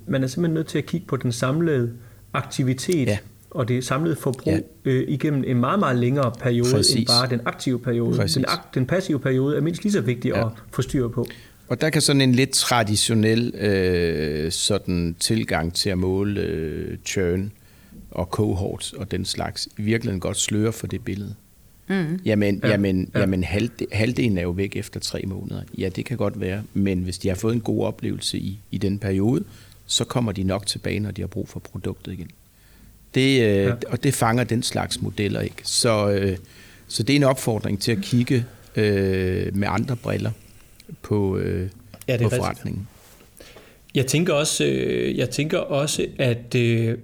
man 0.07 0.23
er 0.23 0.27
simpelthen 0.27 0.53
nødt 0.53 0.67
til 0.67 0.77
at 0.77 0.85
kigge 0.85 1.07
på 1.07 1.17
den 1.17 1.31
samlede 1.31 1.91
aktivitet 2.33 3.07
Ja. 3.07 3.17
og 3.51 3.67
det 3.67 3.85
samlede 3.85 4.15
forbrug 4.15 4.53
Ja. 4.85 4.91
øh, 4.91 5.03
igennem 5.07 5.43
en 5.47 5.59
meget, 5.59 5.79
meget 5.79 5.97
længere 5.97 6.31
periode 6.41 6.73
Præcis. 6.73 6.95
end 6.95 7.07
bare 7.07 7.29
den 7.29 7.41
aktive 7.45 7.79
periode. 7.79 8.17
Præcis. 8.17 8.35
Den, 8.35 8.45
ak- 8.45 8.67
den 8.73 8.85
passive 8.85 9.19
periode 9.19 9.57
er 9.57 9.61
mindst 9.61 9.83
lige 9.83 9.93
så 9.93 10.01
vigtig 10.01 10.29
ja. 10.31 10.45
at 10.45 10.51
få 10.71 10.81
styr 10.81 11.07
på. 11.07 11.25
Og 11.69 11.81
der 11.81 11.89
kan 11.89 12.01
sådan 12.01 12.21
en 12.21 12.31
lidt 12.31 12.49
traditionel 12.49 13.55
øh, 13.55 14.51
sådan 14.51 15.15
tilgang 15.19 15.73
til 15.73 15.89
at 15.89 15.97
måle 15.97 16.41
øh, 16.41 16.97
churn 17.05 17.51
og 18.11 18.25
cohorts 18.25 18.93
og 18.93 19.11
den 19.11 19.25
slags 19.25 19.69
i 19.77 19.81
virkeligheden 19.81 20.19
godt 20.19 20.37
sløre 20.37 20.73
for 20.73 20.87
det 20.87 21.03
billede. 21.03 21.35
Mm. 21.87 22.19
Jamen, 22.25 22.59
Ja, 22.63 22.67
ja, 22.67 22.71
jamen, 22.71 23.01
ja. 23.13 23.19
ja. 23.19 23.19
jamen 23.19 23.43
halvde, 23.43 23.85
halvdelen 23.91 24.37
er 24.37 24.41
jo 24.41 24.49
væk 24.49 24.75
efter 24.75 24.99
tre 24.99 25.23
måneder. 25.27 25.61
Ja, 25.77 25.89
det 25.89 26.05
kan 26.05 26.17
godt 26.17 26.39
være, 26.39 26.63
men 26.73 26.99
hvis 26.99 27.17
de 27.17 27.27
har 27.27 27.35
fået 27.35 27.53
en 27.53 27.61
god 27.61 27.85
oplevelse 27.85 28.37
i, 28.37 28.59
i 28.71 28.77
den 28.77 28.99
periode, 28.99 29.43
så 29.85 30.03
kommer 30.03 30.31
de 30.31 30.43
nok 30.43 30.65
tilbage, 30.65 30.99
når 30.99 31.11
de 31.11 31.21
har 31.21 31.27
brug 31.27 31.49
for 31.49 31.59
produktet 31.59 32.11
igen. 32.11 32.29
Det, 33.15 33.41
øh, 33.41 33.65
ja. 33.65 33.73
Og 33.87 34.03
det 34.03 34.13
fanger 34.13 34.43
den 34.43 34.63
slags 34.63 35.01
modeller 35.01 35.41
ikke. 35.41 35.61
Så, 35.63 36.09
øh, 36.09 36.37
så 36.87 37.03
det 37.03 37.13
er 37.13 37.17
en 37.17 37.23
opfordring 37.23 37.81
til 37.81 37.91
at 37.91 38.01
kigge 38.01 38.45
øh, 38.75 39.55
med 39.55 39.67
andre 39.71 39.95
briller 39.95 40.31
på, 41.01 41.37
øh, 41.37 41.69
Ja, 42.07 42.13
det 42.13 42.25
er 42.25 42.29
på 42.29 42.35
forretningen. 42.35 42.87
Jeg 43.95 44.07
tænker 44.07 44.33
også, 44.33 44.65
øh, 44.65 45.17
jeg 45.17 45.29
tænker 45.29 45.57
også 45.57 46.05
at 46.17 46.55
øh, 46.55 46.97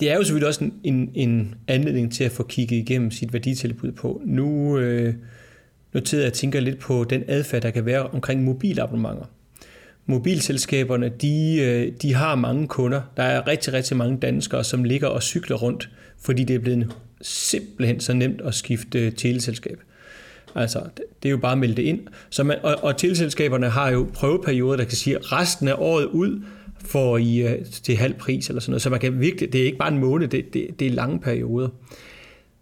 det 0.00 0.10
er 0.10 0.16
jo 0.16 0.22
selvfølgelig 0.24 0.48
også 0.48 0.64
en, 0.64 0.72
en, 0.84 1.10
en 1.14 1.54
anledning 1.68 2.12
til 2.12 2.24
at 2.24 2.32
få 2.32 2.42
kigget 2.42 2.76
igennem 2.76 3.10
sit 3.10 3.32
værditilbud 3.32 3.92
på. 3.92 4.22
Nu, 4.24 4.78
øh, 4.78 5.14
tidder 6.04 6.24
jeg 6.24 6.32
tænker 6.32 6.60
lidt 6.60 6.78
på 6.78 7.04
den 7.04 7.24
adfærd, 7.28 7.62
der 7.62 7.70
kan 7.70 7.86
være 7.86 8.06
omkring 8.06 8.44
mobilabonnementer. 8.44 9.24
Mobilselskaberne, 10.06 11.08
de, 11.08 11.58
øh, 11.60 11.92
de 12.02 12.14
har 12.14 12.34
mange 12.34 12.68
kunder. 12.68 13.00
Der 13.16 13.22
er 13.22 13.46
rigtig, 13.46 13.72
rigtig 13.72 13.96
mange 13.96 14.18
danskere, 14.18 14.64
som 14.64 14.84
ligger 14.84 15.08
og 15.08 15.22
cykler 15.22 15.56
rundt, 15.56 15.90
fordi 16.20 16.44
det 16.44 16.56
er 16.56 16.60
blevet 16.60 16.92
simpelthen 17.20 18.00
så 18.00 18.12
nemt 18.12 18.40
at 18.40 18.54
skifte 18.54 18.98
øh, 19.06 19.12
teleselskab. 19.12 19.80
Altså, 20.54 20.80
det- 20.96 21.28
er 21.28 21.30
jo 21.30 21.36
bare 21.36 21.52
at 21.52 21.58
melde 21.58 21.74
det 21.74 21.82
ind. 21.82 22.00
Så 22.30 22.44
man, 22.44 22.56
og, 22.62 22.76
og 22.82 22.96
tilselskaberne 22.96 23.68
har 23.68 23.90
jo 23.90 24.06
prøveperioder, 24.14 24.76
der 24.76 24.84
kan 24.84 24.96
sige, 24.96 25.16
at 25.16 25.32
resten 25.32 25.68
af 25.68 25.74
året 25.78 26.04
ud 26.06 26.42
får 26.84 27.18
I 27.18 27.38
øh, 27.38 27.64
til 27.66 27.96
halv 27.96 28.14
pris 28.14 28.48
eller 28.48 28.60
sådan 28.60 28.70
noget. 28.70 28.82
Så 28.82 28.90
man 28.90 29.00
kan 29.00 29.20
virkelig, 29.20 29.52
det 29.52 29.60
er 29.60 29.64
ikke 29.64 29.78
bare 29.78 29.92
en 29.92 29.98
måned, 29.98 30.28
det, 30.28 30.54
det, 30.54 30.66
det 30.78 30.86
er 30.86 30.90
lange 30.90 31.18
perioder. 31.20 31.68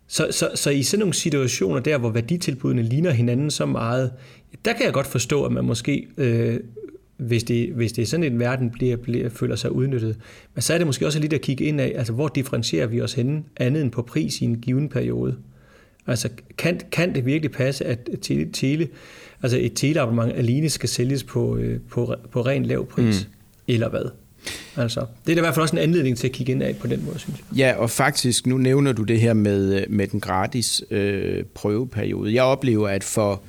Så, 0.07 0.29
så, 0.31 0.51
så 0.55 0.71
i 0.71 0.83
sådan 0.83 1.01
nogle 1.01 1.15
situationer 1.15 1.81
der, 1.81 1.99
hvor 1.99 2.11
værditilbudene 2.11 2.83
ligner 2.83 3.11
hinanden 3.11 3.51
så 3.51 3.67
meget, 3.67 4.13
der 4.65 4.73
kan 4.73 4.85
jeg 4.85 4.93
godt 4.93 5.07
forstå, 5.07 5.45
at 5.45 5.53
man 5.53 5.65
måske, 5.65 6.07
øh, 6.17 6.61
hvis, 7.17 7.45
det, 7.45 7.69
hvis 7.75 7.93
det 7.93 8.03
er 8.03 8.07
sådan 8.07 8.25
en 8.25 8.39
verden, 8.39 8.71
bliver, 8.71 8.97
bliver, 8.97 9.29
føler 9.29 9.57
sig 9.57 9.73
udnyttet. 9.73 10.17
Men 10.55 10.63
så 10.63 10.75
er 10.75 10.79
det 10.79 10.87
måske 10.87 11.07
også 11.07 11.19
lidt 11.21 11.33
at 11.33 11.41
kigge 11.41 11.65
ind 11.65 11.81
af, 11.81 11.93
altså 11.97 12.13
hvor 12.13 12.29
differentierer 12.29 12.87
vi 12.87 13.01
os 13.01 13.13
henne, 13.15 13.43
andet 13.57 13.83
end 13.83 13.91
på 13.91 14.03
pris 14.03 14.41
i 14.41 14.45
en 14.45 14.57
given 14.57 14.89
periode. 14.89 15.37
Altså, 16.07 16.29
kan, 16.59 16.81
kan 16.93 17.15
det 17.15 17.27
virkelig 17.27 17.53
passe, 17.53 17.85
at 17.85 18.09
tele, 18.23 18.51
tele, 18.53 18.89
altså 19.43 19.59
et 19.61 19.73
teleabonnement 19.75 20.33
alene 20.33 20.71
skal 20.71 20.89
sælges 20.89 21.25
på, 21.25 21.57
øh, 21.57 21.81
på, 21.91 22.15
på 22.31 22.43
ren 22.43 22.67
lav 22.67 22.87
pris? 22.87 23.27
Mm. 23.29 23.73
Eller 23.75 23.89
hvad? 23.89 24.11
Altså, 24.77 25.01
det 25.01 25.33
er 25.33 25.35
da 25.35 25.41
i 25.41 25.45
hvert 25.45 25.55
fald 25.55 25.63
også 25.63 25.77
en 25.77 25.83
anledning 25.83 26.19
til 26.19 26.27
at 26.27 26.33
kigge 26.33 26.53
ind 26.53 26.63
af 26.63 26.77
på 26.77 26.87
den 26.87 27.05
måde, 27.05 27.19
synes 27.19 27.39
jeg. 27.39 27.59
Ja, 27.59 27.75
og 27.77 27.91
faktisk, 27.91 28.47
nu 28.47 28.59
nævner 28.59 28.93
du 28.93 29.03
det 29.03 29.21
her 29.21 29.33
med, 29.33 29.87
med 29.89 30.07
den 30.07 30.21
gratis 30.21 30.83
øh, 30.91 31.45
prøveperiode. 31.55 32.35
Jeg 32.35 32.43
oplever, 32.43 32.89
at 32.89 33.05
for 33.05 33.43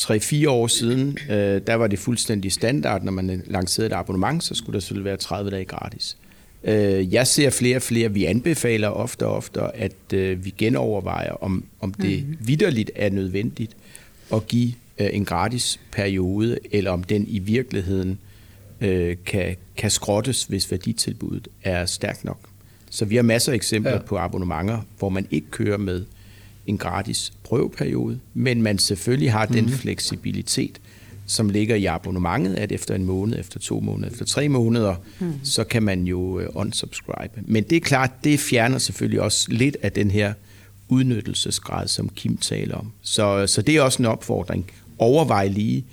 3-4 0.00 0.48
år 0.48 0.66
siden, 0.66 1.18
øh, 1.30 1.60
der 1.66 1.74
var 1.74 1.86
det 1.86 1.98
fuldstændig 1.98 2.52
standard, 2.52 3.02
når 3.02 3.12
man 3.12 3.42
lancerede 3.46 3.86
et 3.86 3.92
abonnement, 3.92 4.44
så 4.44 4.54
skulle 4.54 4.74
der 4.74 4.80
selvfølgelig 4.80 5.04
være 5.04 5.16
30 5.16 5.50
dage 5.50 5.64
gratis. 5.64 6.16
Øh, 6.64 7.14
jeg 7.14 7.26
ser 7.26 7.50
flere 7.50 7.76
og 7.76 7.82
flere, 7.82 8.12
vi 8.12 8.24
anbefaler 8.24 8.88
ofte 8.88 9.26
og 9.26 9.32
ofte, 9.36 9.60
at 9.60 10.12
øh, 10.14 10.44
vi 10.44 10.54
genovervejer, 10.58 11.32
om, 11.32 11.64
om 11.80 11.94
det 11.94 12.28
mm. 12.28 12.36
vidderligt 12.40 12.90
er 12.96 13.10
nødvendigt 13.10 13.76
at 14.34 14.46
give 14.46 14.72
øh, 14.98 15.08
en 15.12 15.24
gratis 15.24 15.80
periode, 15.92 16.58
eller 16.70 16.90
om 16.90 17.04
den 17.04 17.26
i 17.28 17.38
virkeligheden 17.38 18.18
øh, 18.80 19.16
kan, 19.26 19.56
kan 19.76 19.90
skrottes, 19.90 20.44
hvis 20.44 20.70
værditilbuddet 20.70 21.48
er 21.62 21.86
stærkt 21.86 22.24
nok. 22.24 22.38
Så 22.90 23.04
vi 23.04 23.16
har 23.16 23.22
masser 23.22 23.52
af 23.52 23.56
eksempler 23.56 23.92
Ja. 23.92 23.98
på 23.98 24.16
abonnementer, 24.16 24.78
hvor 24.98 25.08
man 25.08 25.26
ikke 25.30 25.46
kører 25.50 25.78
med 25.78 26.04
en 26.66 26.78
gratis 26.78 27.32
prøveperiode, 27.42 28.18
men 28.34 28.62
man 28.62 28.78
selvfølgelig 28.78 29.32
har 29.32 29.46
den 29.46 29.68
fleksibilitet, 29.68 30.80
som 31.26 31.48
ligger 31.48 31.76
i 31.76 31.84
abonnementet, 31.84 32.54
at 32.54 32.72
efter 32.72 32.94
en 32.94 33.04
måned, 33.04 33.38
efter 33.38 33.58
to 33.58 33.80
måneder, 33.80 34.10
efter 34.10 34.24
tre 34.24 34.48
måneder, 34.48 34.94
mm. 35.20 35.32
så 35.44 35.64
kan 35.64 35.82
man 35.82 36.06
jo 36.06 36.40
øh, 36.40 36.48
unsubscribe. 36.54 37.42
Men 37.46 37.64
det 37.64 37.76
er 37.76 37.80
klart, 37.80 38.10
det 38.24 38.40
fjerner 38.40 38.78
selvfølgelig 38.78 39.20
også 39.20 39.52
lidt 39.52 39.76
af 39.82 39.92
den 39.92 40.10
her 40.10 40.32
udnyttelsesgrad, 40.88 41.88
som 41.88 42.08
Kim 42.08 42.36
taler 42.36 42.74
om. 42.74 42.92
Så, 43.02 43.46
så 43.46 43.62
det 43.62 43.76
er 43.76 43.82
også 43.82 44.02
en 44.02 44.06
opfordring. 44.06 44.70
Overvej 44.98 45.48
lige, 45.48 45.84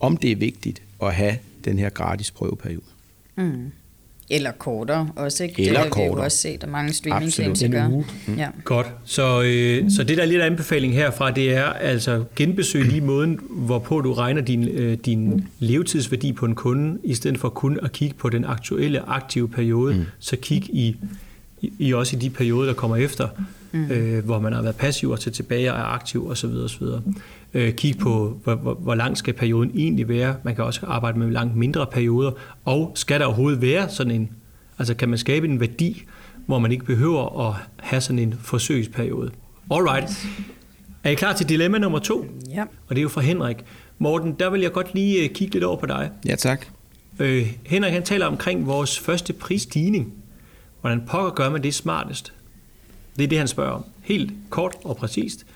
om 0.00 0.16
det 0.16 0.32
er 0.32 0.36
vigtigt 0.36 0.82
at 1.02 1.14
have 1.14 1.38
den 1.64 1.78
her 1.78 1.90
gratis 1.90 2.30
prøveperiode. 2.30 2.82
Mm. 3.36 3.72
Eller 4.30 4.52
kortere 4.52 5.08
også, 5.16 5.44
ikke? 5.44 5.62
Eller 5.66 5.82
det 5.84 5.94
har 5.94 6.02
vi 6.02 6.06
jo 6.06 6.12
også 6.12 6.38
set, 6.38 6.62
at 6.62 6.68
mange 6.68 6.88
Absolut. 6.88 6.96
streamingtjenester 6.96 7.66
En 7.66 7.72
gør. 7.72 7.88
uge. 7.88 8.06
Ja. 8.36 8.48
Godt. 8.64 8.86
Så, 9.04 9.42
øh, 9.42 9.90
så 9.90 10.04
det, 10.04 10.16
der 10.16 10.22
er 10.22 10.26
lidt 10.26 10.40
af 10.40 10.46
anbefaling 10.46 10.92
herfra, 10.94 11.30
det 11.30 11.52
er 11.52 11.64
altså 11.64 12.24
genbesøg 12.36 12.84
lige 12.84 13.00
måden, 13.00 13.40
hvorpå 13.50 14.00
du 14.00 14.12
regner 14.12 14.42
din, 14.42 14.68
øh, 14.68 14.98
din 15.04 15.48
levetidsværdi 15.58 16.32
på 16.32 16.46
en 16.46 16.54
kunde, 16.54 16.98
i 17.04 17.14
stedet 17.14 17.38
for 17.38 17.48
kun 17.48 17.78
at 17.82 17.92
kigge 17.92 18.14
på 18.18 18.28
den 18.28 18.44
aktuelle 18.44 19.08
aktive 19.08 19.48
periode, 19.48 19.94
mm. 19.94 20.04
så 20.18 20.36
kig 20.36 20.62
i, 20.70 20.96
i, 21.60 21.72
i 21.78 21.94
også 21.94 22.16
i 22.16 22.18
de 22.18 22.30
perioder, 22.30 22.66
der 22.66 22.74
kommer 22.74 22.96
efter, 22.96 23.28
mm. 23.72 23.90
øh, 23.90 24.24
hvor 24.24 24.40
man 24.40 24.52
har 24.52 24.62
været 24.62 24.76
passiv 24.76 25.10
og 25.10 25.20
til 25.20 25.32
tilbage 25.32 25.72
og 25.72 25.78
er 25.78 25.84
aktiv 25.84 26.28
osv. 26.30 26.46
osv. 26.64 26.84
Øh, 27.54 27.72
kig 27.74 27.98
på, 27.98 28.40
hvor, 28.44 28.54
hvor, 28.54 28.74
hvor 28.74 28.94
lang 28.94 29.18
skal 29.18 29.34
perioden 29.34 29.70
egentlig 29.74 30.08
være. 30.08 30.36
Man 30.44 30.54
kan 30.54 30.64
også 30.64 30.80
arbejde 30.86 31.18
med 31.18 31.30
langt 31.30 31.56
mindre 31.56 31.86
perioder. 31.86 32.30
Og 32.64 32.92
skal 32.94 33.20
der 33.20 33.26
overhovedet 33.26 33.62
være 33.62 33.88
sådan 33.88 34.12
en, 34.12 34.30
altså 34.78 34.94
kan 34.94 35.08
man 35.08 35.18
skabe 35.18 35.48
en 35.48 35.60
værdi, 35.60 36.04
hvor 36.46 36.58
man 36.58 36.72
ikke 36.72 36.84
behøver 36.84 37.48
at 37.48 37.54
have 37.76 38.00
sådan 38.00 38.18
en 38.18 38.34
forsøgsperiode. 38.42 39.30
Alright. 39.70 40.26
Er 41.04 41.10
I 41.10 41.14
klar 41.14 41.32
til 41.32 41.48
dilemma 41.48 41.78
nummer 41.78 41.98
to? 41.98 42.26
ja. 42.50 42.62
Og 42.62 42.96
det 42.96 42.98
er 42.98 43.02
jo 43.02 43.08
fra 43.08 43.20
Henrik. 43.20 43.56
Morten, 43.98 44.32
der 44.38 44.50
vil 44.50 44.60
jeg 44.60 44.72
godt 44.72 44.94
lige 44.94 45.24
øh, 45.24 45.30
kigge 45.30 45.54
lidt 45.54 45.64
over 45.64 45.76
på 45.76 45.86
dig. 45.86 46.10
Ja, 46.26 46.34
tak. 46.34 46.66
Øh, 47.18 47.46
Henrik 47.66 47.92
han 47.92 48.02
taler 48.02 48.26
omkring 48.26 48.66
vores 48.66 48.98
første 48.98 49.32
prisstigning. 49.32 50.12
Hvordan 50.80 51.02
pokker 51.06 51.30
gør 51.30 51.50
man 51.50 51.62
det 51.62 51.74
smartest? 51.74 52.32
Det 53.16 53.24
er 53.24 53.28
det, 53.28 53.38
han 53.38 53.48
spørger 53.48 53.70
om. 53.72 53.84
Helt 54.02 54.32
kort 54.50 54.74
og 54.84 54.96
præcist. 54.96 55.46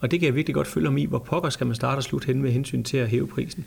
Og 0.00 0.10
det 0.10 0.20
kan 0.20 0.26
jeg 0.26 0.34
virkelig 0.34 0.54
godt 0.54 0.66
følge 0.66 0.88
om 0.88 0.98
i, 0.98 1.04
hvor 1.04 1.18
pokker 1.18 1.50
skal 1.50 1.66
man 1.66 1.76
starte 1.76 1.98
og 1.98 2.02
slutte 2.02 2.26
hen 2.26 2.42
med 2.42 2.50
hensyn 2.52 2.82
til 2.82 2.96
at 2.96 3.08
hæve 3.08 3.26
prisen. 3.26 3.64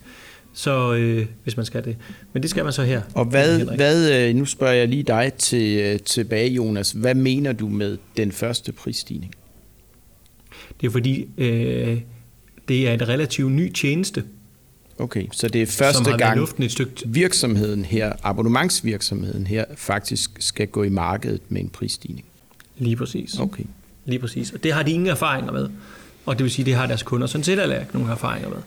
Så 0.53 0.93
øh, 0.93 1.25
hvis 1.43 1.57
man 1.57 1.65
skal 1.65 1.85
det. 1.85 1.97
Men 2.33 2.41
det 2.41 2.49
skal 2.49 2.63
man 2.63 2.73
så 2.73 2.83
her. 2.83 3.01
Og 3.15 3.25
hvad, 3.25 3.75
hvad, 3.75 4.29
øh, 4.29 4.35
nu 4.35 4.45
spørger 4.45 4.73
jeg 4.73 4.87
lige 4.87 5.03
dig 5.03 5.31
til, 5.37 5.79
øh, 5.79 5.99
tilbage, 5.99 6.49
Jonas. 6.49 6.91
Hvad 6.91 7.15
mener 7.15 7.51
du 7.51 7.69
med 7.69 7.97
den 8.17 8.31
første 8.31 8.71
prisstigning? 8.71 9.33
Det 10.81 10.87
er 10.87 10.91
fordi, 10.91 11.27
øh, 11.37 12.01
det 12.67 12.87
er 12.87 12.93
en 12.93 13.09
relativt 13.09 13.51
ny 13.51 13.71
tjeneste, 13.71 14.23
Okay, 14.97 15.27
så 15.31 15.47
det 15.47 15.61
er 15.61 15.65
første 15.65 16.17
gang 16.17 16.37
luften 16.39 16.63
et 16.63 16.71
stykke 16.71 16.91
virksomheden 17.05 17.85
her, 17.85 18.13
abonnementsvirksomheden 18.23 19.47
her, 19.47 19.65
faktisk 19.75 20.31
skal 20.39 20.67
gå 20.67 20.83
i 20.83 20.89
markedet 20.89 21.41
med 21.49 21.61
en 21.61 21.69
prisstigning. 21.69 22.25
lige 22.77 22.95
præcis. 22.95 23.39
Okay. 23.39 23.63
Lige 24.05 24.19
præcis. 24.19 24.51
Og 24.51 24.63
det 24.63 24.73
har 24.73 24.83
de 24.83 24.91
ingen 24.91 25.09
erfaringer 25.09 25.51
med. 25.51 25.69
Og 26.25 26.37
det 26.37 26.43
vil 26.43 26.51
sige, 26.51 26.65
det 26.65 26.75
har 26.75 26.85
deres 26.85 27.03
kunder 27.03 27.27
sådan 27.27 27.43
set 27.43 27.59
heller 27.59 27.79
ikke 27.79 27.93
nogen 27.93 28.09
erfaringer 28.09 28.49
med. 28.49 28.57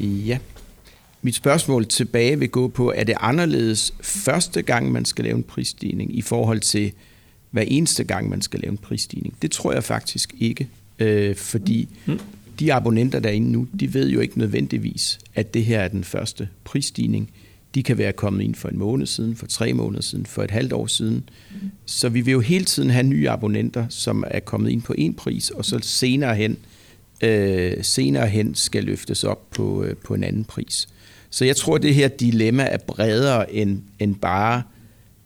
Ja. 0.00 0.38
Mit 1.22 1.34
spørgsmål 1.34 1.86
tilbage 1.86 2.38
vil 2.38 2.48
gå 2.48 2.68
på, 2.68 2.92
er 2.96 3.04
det 3.04 3.14
anderledes 3.20 3.94
første 4.00 4.62
gang, 4.62 4.92
man 4.92 5.04
skal 5.04 5.24
lave 5.24 5.36
en 5.36 5.42
prisstigning, 5.42 6.18
i 6.18 6.22
forhold 6.22 6.60
til 6.60 6.92
hver 7.50 7.62
eneste 7.62 8.04
gang, 8.04 8.28
man 8.28 8.42
skal 8.42 8.60
lave 8.60 8.70
en 8.70 8.78
prisstigning? 8.78 9.34
Det 9.42 9.50
tror 9.50 9.72
jeg 9.72 9.84
faktisk 9.84 10.34
ikke, 10.38 10.68
øh, 10.98 11.36
fordi 11.36 11.88
Mm. 12.06 12.18
de 12.60 12.74
abonnenter, 12.74 13.20
der 13.20 13.28
er 13.28 13.32
inde 13.32 13.52
nu, 13.52 13.66
de 13.80 13.94
ved 13.94 14.08
jo 14.10 14.20
ikke 14.20 14.38
nødvendigvis, 14.38 15.18
at 15.34 15.54
det 15.54 15.64
her 15.64 15.80
er 15.80 15.88
den 15.88 16.04
første 16.04 16.48
prisstigning. 16.64 17.30
De 17.74 17.82
kan 17.82 17.98
være 17.98 18.12
kommet 18.12 18.44
ind 18.44 18.54
for 18.54 18.68
en 18.68 18.78
måned 18.78 19.06
siden, 19.06 19.36
for 19.36 19.46
tre 19.46 19.72
måneder 19.72 20.02
siden, 20.02 20.26
for 20.26 20.42
et 20.42 20.50
halvt 20.50 20.72
år 20.72 20.86
siden. 20.86 21.28
Så 21.86 22.08
vi 22.08 22.20
vil 22.20 22.32
jo 22.32 22.40
hele 22.40 22.64
tiden 22.64 22.90
have 22.90 23.02
nye 23.02 23.30
abonnenter, 23.30 23.86
som 23.88 24.24
er 24.26 24.40
kommet 24.40 24.70
ind 24.70 24.82
på 24.82 24.94
en 24.98 25.14
pris, 25.14 25.50
og 25.50 25.64
så 25.64 25.78
senere 25.82 26.34
hen, 26.34 26.56
øh, 27.22 27.84
senere 27.84 28.28
hen 28.28 28.54
skal 28.54 28.84
løftes 28.84 29.24
op 29.24 29.50
på, 29.50 29.84
øh, 29.84 29.96
på 29.96 30.14
en 30.14 30.24
anden 30.24 30.44
pris. 30.44 30.88
Så 31.30 31.44
jeg 31.44 31.56
tror, 31.56 31.78
det 31.78 31.94
her 31.94 32.08
dilemma 32.08 32.62
er 32.62 32.78
bredere 32.78 33.54
end, 33.54 33.80
end 33.98 34.14
bare 34.14 34.62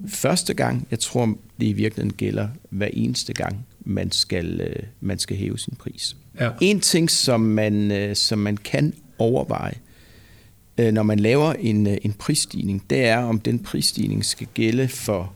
første 0.09 0.55
gang. 0.55 0.87
Jeg 0.91 0.99
tror, 0.99 1.27
det 1.61 1.67
i 1.67 1.73
virkeligheden 1.73 2.13
gælder 2.13 2.49
hver 2.71 2.89
eneste 2.93 3.33
gang, 3.33 3.67
man 3.85 4.11
skal, 4.11 4.61
øh, 4.61 4.83
man 5.01 5.19
skal 5.19 5.37
hæve 5.37 5.59
sin 5.59 5.75
pris. 5.79 6.17
Ja. 6.41 6.51
En 6.61 6.81
ting, 6.81 7.11
som 7.11 7.41
man, 7.41 7.91
øh, 7.91 8.17
som 8.17 8.39
man 8.39 8.57
kan 8.57 8.95
overveje, 9.19 9.75
øh, 9.75 9.92
når 10.91 11.03
man 11.03 11.19
laver 11.19 11.53
en, 11.53 11.87
øh, 11.87 11.97
en 12.03 12.13
prisstigning, 12.13 12.83
det 12.91 13.05
er, 13.05 13.17
om 13.19 13.39
den 13.41 13.59
prisstigning 13.59 14.25
skal 14.25 14.47
gælde 14.55 14.89
for 14.89 15.33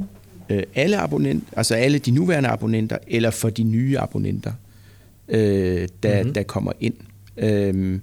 øh, 0.50 0.62
alle 0.74 0.98
abonnenter, 0.98 1.46
altså 1.56 1.74
alle 1.74 1.98
de 1.98 2.10
nuværende 2.10 2.48
abonnenter, 2.48 2.98
eller 3.06 3.30
for 3.30 3.50
de 3.50 3.62
nye 3.62 3.98
abonnenter, 3.98 4.52
øh, 5.28 5.88
der, 6.02 6.08
Mhm. 6.14 6.18
mm-hmm. 6.18 6.34
der 6.34 6.42
kommer 6.42 6.72
ind. 6.80 6.94
Øh, 7.36 7.98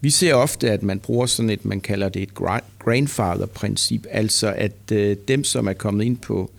vi 0.00 0.10
ser 0.10 0.34
ofte, 0.34 0.70
at 0.70 0.82
man 0.82 0.98
bruger 0.98 1.26
sådan 1.26 1.50
et, 1.50 1.64
man 1.64 1.80
kalder 1.80 2.08
det 2.08 2.22
et 2.22 2.30
gra- 2.40 2.64
grandfather-princip, 2.78 4.06
altså 4.10 4.52
at 4.52 4.92
øh, 4.92 5.16
dem, 5.28 5.44
som 5.44 5.66
er 5.68 5.72
kommet 5.72 6.04
ind 6.04 6.16
på 6.16 6.50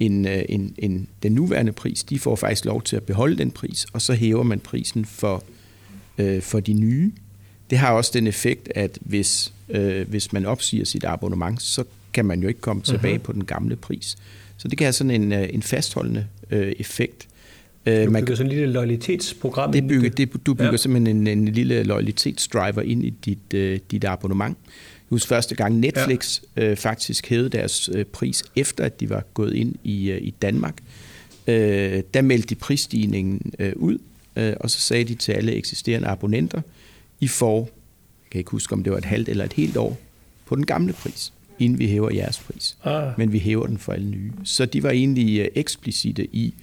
end, 0.00 0.28
øh, 0.28 0.42
end, 0.48 0.70
end 0.78 1.06
den 1.22 1.32
nuværende 1.32 1.72
pris. 1.72 2.02
De 2.04 2.18
får 2.18 2.36
faktisk 2.36 2.64
lov 2.64 2.82
til 2.82 2.96
at 2.96 3.02
beholde 3.02 3.38
den 3.38 3.50
pris, 3.50 3.86
og 3.92 4.02
så 4.02 4.12
hæver 4.14 4.42
man 4.42 4.60
prisen 4.60 5.04
for, 5.04 5.42
øh, 6.18 6.42
for 6.42 6.60
de 6.60 6.72
nye. 6.72 7.12
Det 7.70 7.78
har 7.78 7.92
også 7.92 8.10
den 8.14 8.26
effekt, 8.26 8.68
at 8.74 8.98
hvis, 9.00 9.52
øh, 9.70 10.08
hvis 10.08 10.32
man 10.32 10.46
opsiger 10.46 10.84
sit 10.84 11.04
abonnement, 11.04 11.62
så 11.62 11.84
kan 12.12 12.24
man 12.24 12.42
jo 12.42 12.48
ikke 12.48 12.60
komme 12.60 12.82
tilbage 12.82 13.16
uh-huh. 13.16 13.22
på 13.22 13.32
den 13.32 13.44
gamle 13.44 13.76
pris. 13.76 14.16
Så 14.56 14.68
det 14.68 14.78
kan 14.78 14.84
have 14.84 14.92
sådan 14.92 15.10
en, 15.10 15.32
øh, 15.32 15.48
en 15.52 15.62
fastholdende 15.62 16.26
øh, 16.50 16.72
effekt. 16.78 17.28
Du 17.86 17.90
øh, 17.90 18.12
man 18.12 18.22
bygger 18.22 18.36
sådan 18.36 18.52
en 18.52 18.56
lille 18.56 18.72
loyalitetsprogram 18.72 19.72
det 19.72 19.88
bygger, 19.88 20.10
det, 20.10 20.46
Du 20.46 20.54
bygger 20.54 20.70
ja. 20.70 20.76
simpelthen 20.76 21.16
en, 21.16 21.38
en 21.38 21.48
lille 21.48 21.82
loyalitetsdriver 21.82 22.82
ind 22.82 23.04
i 23.04 23.10
dit, 23.10 23.54
øh, 23.54 23.78
dit 23.90 24.04
abonnement. 24.04 24.58
Jeg 24.66 25.14
husker 25.14 25.28
første 25.28 25.54
gang 25.54 25.78
Netflix 25.78 26.40
ja. 26.56 26.64
øh, 26.64 26.76
faktisk 26.76 27.28
hævede 27.28 27.48
deres 27.48 27.90
øh, 27.92 28.04
pris, 28.04 28.44
efter 28.56 28.84
at 28.84 29.00
de 29.00 29.10
var 29.10 29.24
gået 29.34 29.54
ind 29.54 29.74
i, 29.84 30.10
øh, 30.10 30.22
i 30.22 30.30
Danmark. 30.42 30.74
Øh, 31.46 32.02
der 32.14 32.22
meldte 32.22 32.48
de 32.48 32.54
prisstigningen 32.54 33.52
øh, 33.58 33.72
ud, 33.76 33.98
øh, 34.36 34.54
og 34.60 34.70
så 34.70 34.80
sagde 34.80 35.04
de 35.04 35.14
til 35.14 35.32
alle 35.32 35.52
eksisterende 35.52 36.08
abonnenter, 36.08 36.60
I 37.20 37.28
får, 37.28 37.70
kan 38.30 38.38
ikke 38.38 38.50
huske 38.50 38.72
om 38.72 38.82
det 38.82 38.92
var 38.92 38.98
et 38.98 39.04
halvt 39.04 39.28
eller 39.28 39.44
et 39.44 39.52
helt 39.52 39.76
år, 39.76 39.98
på 40.46 40.56
den 40.56 40.66
gamle 40.66 40.92
pris, 40.92 41.32
inden 41.58 41.78
vi 41.78 41.88
hæver 41.88 42.10
jeres 42.10 42.38
pris. 42.38 42.76
Ah. 42.84 43.12
Men 43.18 43.32
vi 43.32 43.38
hæver 43.38 43.66
den 43.66 43.78
for 43.78 43.92
alle 43.92 44.10
nye. 44.10 44.32
Så 44.44 44.66
de 44.66 44.82
var 44.82 44.90
egentlig 44.90 45.40
øh, 45.40 45.48
eksplicite 45.54 46.24
i, 46.36 46.54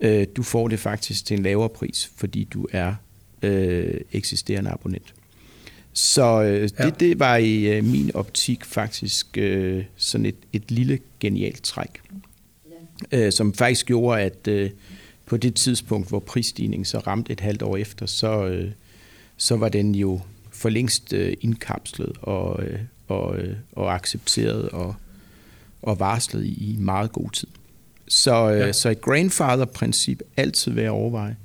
øh, 0.00 0.26
du 0.36 0.42
får 0.42 0.68
det 0.68 0.78
faktisk 0.78 1.24
til 1.24 1.36
en 1.36 1.42
lavere 1.42 1.68
pris, 1.68 2.10
fordi 2.16 2.44
du 2.44 2.66
er 2.72 2.94
øh, 3.42 4.00
eksisterende 4.12 4.70
abonnent. 4.70 5.14
Så 5.92 6.42
øh, 6.42 6.62
det, 6.62 6.78
ja. 6.78 6.90
det 6.90 7.18
var 7.18 7.36
i 7.36 7.76
øh, 7.76 7.84
min 7.84 8.10
optik 8.14 8.64
faktisk 8.64 9.38
øh, 9.38 9.84
sådan 9.96 10.26
et, 10.26 10.36
et 10.52 10.70
lille 10.70 10.98
genialt 11.20 11.62
træk, 11.62 12.00
ja. 13.12 13.26
øh, 13.26 13.32
som 13.32 13.54
faktisk 13.54 13.86
gjorde, 13.86 14.20
at 14.22 14.48
øh, 14.48 14.70
på 15.26 15.36
det 15.36 15.54
tidspunkt, 15.54 16.08
hvor 16.08 16.18
prisstigningen 16.18 16.84
så 16.84 16.98
ramte 16.98 17.32
et 17.32 17.40
halvt 17.40 17.62
år 17.62 17.76
efter, 17.76 18.06
så, 18.06 18.46
øh, 18.46 18.70
så 19.36 19.56
var 19.56 19.68
den 19.68 19.94
jo 19.94 20.20
for 20.58 20.68
længst 20.68 21.12
øh, 21.12 21.32
indkapslet 21.40 22.12
og, 22.22 22.62
øh, 22.62 22.78
og, 23.08 23.38
øh, 23.38 23.56
og 23.72 23.94
accepteret 23.94 24.68
og, 24.68 24.94
og 25.82 26.00
varslet 26.00 26.44
i, 26.44 26.72
i 26.72 26.76
meget 26.78 27.12
god 27.12 27.30
tid. 27.30 27.48
Så, 28.08 28.50
øh, 28.50 28.58
ja. 28.58 28.72
så 28.72 28.88
et 28.88 29.00
grandfather-princip 29.00 30.22
altid 30.36 30.72
være 30.72 30.90
overveje. 30.90 31.36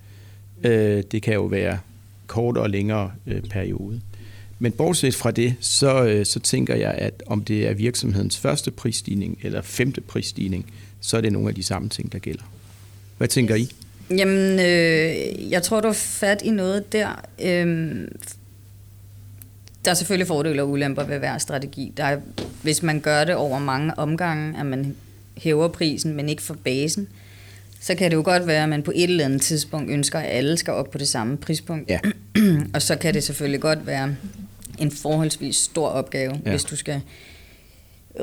Øh, 0.64 1.04
det 1.12 1.22
kan 1.22 1.34
jo 1.34 1.44
være 1.44 1.80
kort 2.28 2.58
og 2.58 2.70
længere 2.70 3.12
øh, 3.28 3.42
periode. 3.42 4.02
Men 4.60 4.72
bortset 4.72 5.16
fra 5.16 5.32
det, 5.32 5.56
så, 5.60 6.06
øh, 6.06 6.26
så 6.26 6.40
tænker 6.40 6.76
jeg, 6.76 6.92
at 6.92 7.24
om 7.26 7.44
det 7.44 7.68
er 7.68 7.74
virksomhedens 7.74 8.38
første 8.38 8.72
prisstigning 8.72 9.40
eller 9.44 9.62
femte 9.62 10.02
prisstigning, 10.02 10.74
så 11.02 11.18
er 11.18 11.22
det 11.22 11.34
nogle 11.34 11.50
af 11.50 11.56
de 11.56 11.64
samme 11.64 11.90
ting, 11.90 12.12
der 12.12 12.20
gælder. 12.20 12.44
Hvad 13.18 13.28
tænker 13.28 13.56
I? 13.56 13.70
Jamen, 14.10 14.60
øh, 14.60 15.52
jeg 15.52 15.64
tror, 15.64 15.82
du 15.82 15.88
har 15.88 15.94
fat 15.94 16.42
i 16.42 16.50
noget 16.50 16.94
der. 16.94 17.26
Øh, 17.44 18.08
der 19.86 19.92
er 19.92 19.96
selvfølgelig 19.96 20.28
fordele 20.28 20.62
og 20.62 20.70
ulemper 20.70 21.04
ved 21.04 21.20
hver 21.20 21.38
strategi. 21.38 21.94
Der 21.98 22.04
er, 22.04 22.20
hvis 22.62 22.84
man 22.84 23.00
gør 23.00 23.24
det 23.24 23.36
over 23.36 23.60
mange 23.60 24.00
omgange, 24.00 24.60
at 24.60 24.66
man 24.66 24.96
hæver 25.38 25.68
prisen, 25.68 26.14
men 26.14 26.30
ikke 26.30 26.42
for 26.42 26.58
basen, 26.64 27.08
så 27.80 27.96
kan 27.96 28.12
det 28.12 28.18
jo 28.18 28.22
godt 28.26 28.48
være, 28.48 28.64
at 28.64 28.70
man 28.70 28.84
på 28.84 28.92
et 28.96 29.04
eller 29.04 29.26
andet 29.26 29.42
tidspunkt 29.42 29.92
ønsker, 29.92 30.20
at 30.20 30.30
alle 30.30 30.58
skal 30.58 30.74
op 30.74 30.92
på 30.92 30.98
det 30.98 31.08
samme 31.08 31.38
prispunkt. 31.38 31.90
Ja. 31.90 32.00
og 32.74 32.82
så 32.82 32.96
kan 32.96 33.14
det 33.14 33.24
selvfølgelig 33.24 33.62
godt 33.62 33.88
være 33.88 34.16
en 34.78 34.92
forholdsvis 34.92 35.56
stor 35.56 35.88
opgave, 35.88 36.42
ja. 36.46 36.50
hvis 36.50 36.64
du 36.64 36.76
skal 36.76 37.02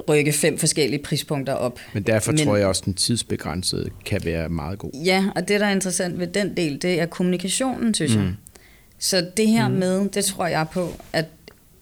rykke 0.08 0.32
fem 0.32 0.58
forskellige 0.58 1.02
prispunkter 1.02 1.52
op. 1.52 1.80
Men 1.94 2.02
derfor 2.02 2.32
Men, 2.32 2.44
tror 2.44 2.56
jeg 2.56 2.66
også, 2.66 2.80
at 2.80 2.84
den 2.84 2.94
tidsbegrænsede 2.94 3.90
kan 4.04 4.20
være 4.24 4.48
meget 4.48 4.78
god. 4.78 4.90
Ja, 5.04 5.24
og 5.36 5.48
det, 5.48 5.60
der 5.60 5.66
er 5.66 5.70
interessant 5.70 6.18
ved 6.18 6.26
den 6.26 6.56
del, 6.56 6.82
det 6.82 7.00
er 7.00 7.06
kommunikationen, 7.06 7.94
synes 7.94 8.16
mm. 8.16 8.22
jeg. 8.22 8.34
Så 8.98 9.26
det 9.36 9.48
her 9.48 9.68
mm. 9.68 9.74
med, 9.74 10.08
det 10.08 10.24
tror 10.24 10.46
jeg 10.46 10.66
på, 10.72 10.92
at 11.12 11.26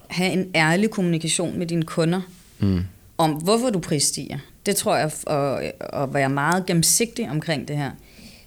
have 0.08 0.32
en 0.32 0.50
ærlig 0.54 0.90
kommunikation 0.90 1.58
med 1.58 1.66
dine 1.66 1.82
kunder, 1.82 2.20
mm. 2.58 2.80
om 3.18 3.30
hvorfor 3.30 3.70
du 3.70 3.78
prisstiger. 3.78 4.38
Det 4.66 4.76
tror 4.76 4.96
jeg, 4.96 5.12
at, 5.26 5.72
at 5.92 6.14
være 6.14 6.28
meget 6.28 6.66
gennemsigtig 6.66 7.30
omkring 7.30 7.68
det 7.68 7.76
her. 7.76 7.90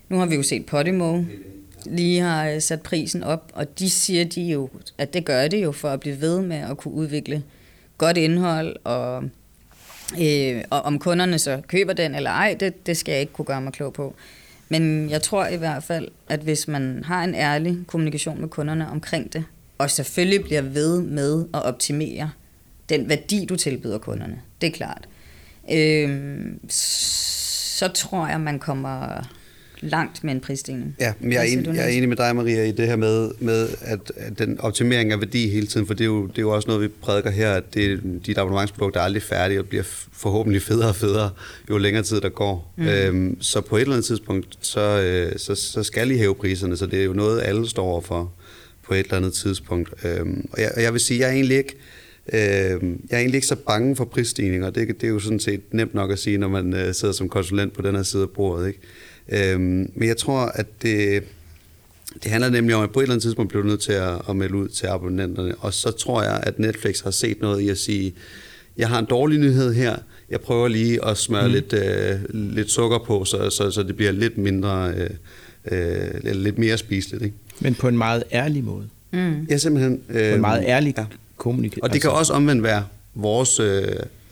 Nu 0.10 0.18
har 0.18 0.26
vi 0.26 0.36
jo 0.36 0.44
set 0.44 0.66
Podimo 0.66 1.24
lige 1.86 2.22
har 2.22 2.50
øh, 2.50 2.62
sat 2.62 2.82
prisen 2.82 3.24
op, 3.24 3.52
og 3.54 3.80
de 3.80 3.90
siger 3.90 4.26
de 4.26 4.42
jo, 4.42 4.70
at 4.98 5.14
det 5.14 5.26
gør 5.26 5.48
det 5.48 5.64
jo 5.64 5.72
for 5.72 5.90
at 5.90 6.00
blive 6.00 6.22
ved 6.22 6.42
med 6.42 6.58
at 6.58 6.78
kunne 6.78 6.94
udvikle 6.94 7.44
godt 7.98 8.18
indhold, 8.18 8.76
og, 8.84 9.24
øh, 10.22 10.64
og 10.70 10.82
om 10.82 11.00
kunderne 11.00 11.40
så 11.40 11.62
køber 11.68 11.94
den 11.94 12.16
eller 12.16 12.30
ej, 12.30 12.56
det, 12.60 12.88
det 12.88 12.98
skal 12.98 13.12
jeg 13.12 13.22
ikke 13.22 13.34
kunne 13.34 13.46
gøre 13.46 13.62
mig 13.62 13.74
klog 13.74 13.94
på. 13.94 14.16
Men 14.70 15.10
jeg 15.10 15.22
tror 15.22 15.48
i 15.48 15.56
hvert 15.56 15.84
fald, 15.84 16.08
at 16.30 16.40
hvis 16.40 16.68
man 16.68 17.04
har 17.06 17.24
en 17.24 17.36
ærlig 17.36 17.78
kommunikation 17.88 18.42
med 18.42 18.50
kunderne 18.50 18.90
omkring 18.90 19.34
det, 19.34 19.44
og 19.82 19.92
selvfølgelig 19.92 20.44
bliver 20.44 20.62
ved 20.62 21.02
med 21.02 21.46
at 21.54 21.64
optimere 21.64 22.32
den 22.90 23.10
værdi, 23.10 23.46
du 23.50 23.56
tilbyder 23.56 23.98
kunderne, 23.98 24.42
det 24.62 24.68
er 24.68 24.72
klart, 24.72 25.08
øh, 25.72 26.10
så 26.70 27.88
tror 27.88 28.28
jeg, 28.28 28.42
man 28.42 28.60
kommer 28.60 29.24
langt 29.82 30.24
med 30.24 30.34
en 30.34 30.40
prisstigning. 30.40 30.96
Ja, 31.00 31.14
men 31.20 31.32
jeg 31.32 31.40
er, 31.40 31.44
en, 31.44 31.76
jeg 31.76 31.84
er 31.84 31.88
enig 31.88 32.10
med 32.10 32.18
dig, 32.18 32.36
Maria, 32.36 32.64
i 32.64 32.72
det 32.72 32.88
her 32.88 32.96
med, 32.96 33.32
med 33.40 33.70
at, 33.82 34.12
at 34.16 34.40
den 34.40 34.60
optimering 34.60 35.12
af 35.12 35.20
værdi 35.20 35.50
hele 35.50 35.68
tiden, 35.68 35.88
for 35.88 35.94
det 35.94 36.02
er, 36.02 36.06
jo, 36.06 36.28
det 36.28 36.38
er 36.38 36.42
jo 36.42 36.50
også 36.50 36.68
noget, 36.68 36.82
vi 36.82 36.88
prædiker 36.88 37.30
her, 37.30 37.54
at 37.54 37.74
det, 37.74 38.02
dit 38.26 38.38
abonnementsprodukt 38.38 38.96
er 38.96 39.02
aldrig 39.02 39.24
færdigt 39.24 39.60
og 39.60 39.66
bliver 39.66 39.84
forhåbentlig 40.12 40.62
federe 40.62 40.90
og 40.90 40.96
federe, 40.96 41.30
jo 41.70 41.78
længere 41.78 42.04
tid 42.04 42.22
der 42.22 42.30
går. 42.30 42.74
Mm. 42.78 42.88
Øhm, 42.88 43.42
så 43.42 43.62
på 43.62 43.78
et 43.78 43.82
eller 43.82 43.94
andet 43.94 44.06
tidspunkt, 44.06 44.58
så, 44.62 45.02
øh, 45.02 45.40
så, 45.40 45.56
så 45.56 45.84
skal 45.84 46.12
I 46.12 46.18
hæve 46.18 46.36
priserne, 46.36 46.78
så 46.78 46.86
det 46.86 47.00
er 47.00 47.04
jo 47.04 47.14
noget, 47.14 47.42
alle 47.42 47.70
står 47.70 48.02
for 48.02 48.32
på 48.92 48.96
et 48.96 49.04
eller 49.04 49.18
andet 49.18 49.34
tidspunkt. 49.34 49.94
Øhm, 50.06 50.50
og, 50.52 50.62
jeg, 50.62 50.72
og 50.76 50.82
jeg 50.82 50.94
vil 50.94 51.02
sige, 51.02 51.20
jeg 51.20 51.30
er 51.30 51.34
egentlig 51.34 51.58
ikke 51.58 51.76
Øh, 52.34 52.40
jeg 52.40 53.16
er 53.16 53.18
egentlig 53.18 53.36
ikke 53.36 53.48
så 53.48 53.56
bange 53.56 53.96
for 53.96 54.06
prisstigninger. 54.06 54.70
Det, 54.70 54.88
det 54.88 55.04
er 55.04 55.12
jo 55.12 55.20
sådan 55.20 55.40
set 55.40 55.62
nemt 55.72 55.94
nok 55.94 56.12
at 56.12 56.20
sige, 56.20 56.38
når 56.38 56.48
man 56.48 56.74
øh, 56.74 56.94
sidder 56.94 57.14
som 57.14 57.30
konsulent 57.30 57.74
på 57.74 57.82
den 57.82 57.96
her 57.96 58.04
side 58.04 58.22
af 58.22 58.30
bordet. 58.30 58.68
Ikke? 58.68 59.54
Øhm, 59.54 59.92
men 59.96 60.08
jeg 60.08 60.18
tror, 60.18 60.40
at 60.40 60.66
det, 60.82 61.24
det 62.24 62.32
handler 62.32 62.50
nemlig 62.50 62.76
om, 62.76 62.84
at 62.84 62.92
på 62.92 63.00
et 63.00 63.04
eller 63.04 63.14
andet 63.14 63.24
tidspunkt 63.24 63.50
bliver 63.50 63.64
du 63.64 63.70
nødt 63.70 63.82
til 63.82 63.94
at, 63.94 64.22
at 64.30 64.36
melde 64.36 64.56
ud 64.56 64.68
til 64.68 64.88
abonnenterne. 64.88 65.56
Og 65.56 65.74
så 65.74 65.92
tror 65.92 66.24
jeg, 66.24 66.40
at 66.44 66.60
Netflix 66.60 67.02
har 67.02 67.12
set 67.12 67.42
noget 67.42 67.62
i 67.62 67.70
at 67.70 67.78
sige, 67.78 68.14
jeg 68.78 68.90
har 68.90 69.00
en 69.00 69.06
dårlig 69.06 69.40
nyhed 69.40 69.74
her, 69.74 69.96
jeg 70.30 70.42
prøver 70.42 70.68
lige 70.68 71.06
at 71.06 71.18
smøre 71.18 71.48
mm. 71.48 71.54
lidt, 71.54 71.74
øh, 71.74 72.20
lidt 72.34 72.72
sukker 72.72 73.00
på, 73.00 73.26
så, 73.26 73.50
så, 73.50 73.72
så 73.72 73.84
det 73.84 73.96
bliver 73.96 74.12
lidt 74.12 74.38
mindre, 74.38 74.94
øh, 74.98 75.10
øh, 75.72 76.08
eller 76.24 76.34
lidt 76.34 76.58
mere 76.58 76.78
spiseligt. 76.78 77.24
Ikke? 77.24 77.36
Men 77.62 77.76
på 77.76 77.88
en 77.88 77.98
meget 77.98 78.24
ærlig 78.32 78.64
måde. 78.64 78.88
Mm. 79.12 79.48
Ja, 79.50 79.58
simpelthen. 79.58 80.02
Øh, 80.10 80.30
på 80.30 80.36
en 80.36 80.42
meget 80.42 80.64
ærlig 80.68 80.94
ja. 80.98 81.06
kommunikation. 81.38 81.84
Og 81.84 81.94
det 81.94 82.02
kan 82.02 82.10
altså- 82.10 82.20
også 82.20 82.34
omvendt 82.34 82.64
være, 82.64 82.86
vores, 83.16 83.60
øh, 83.60 83.84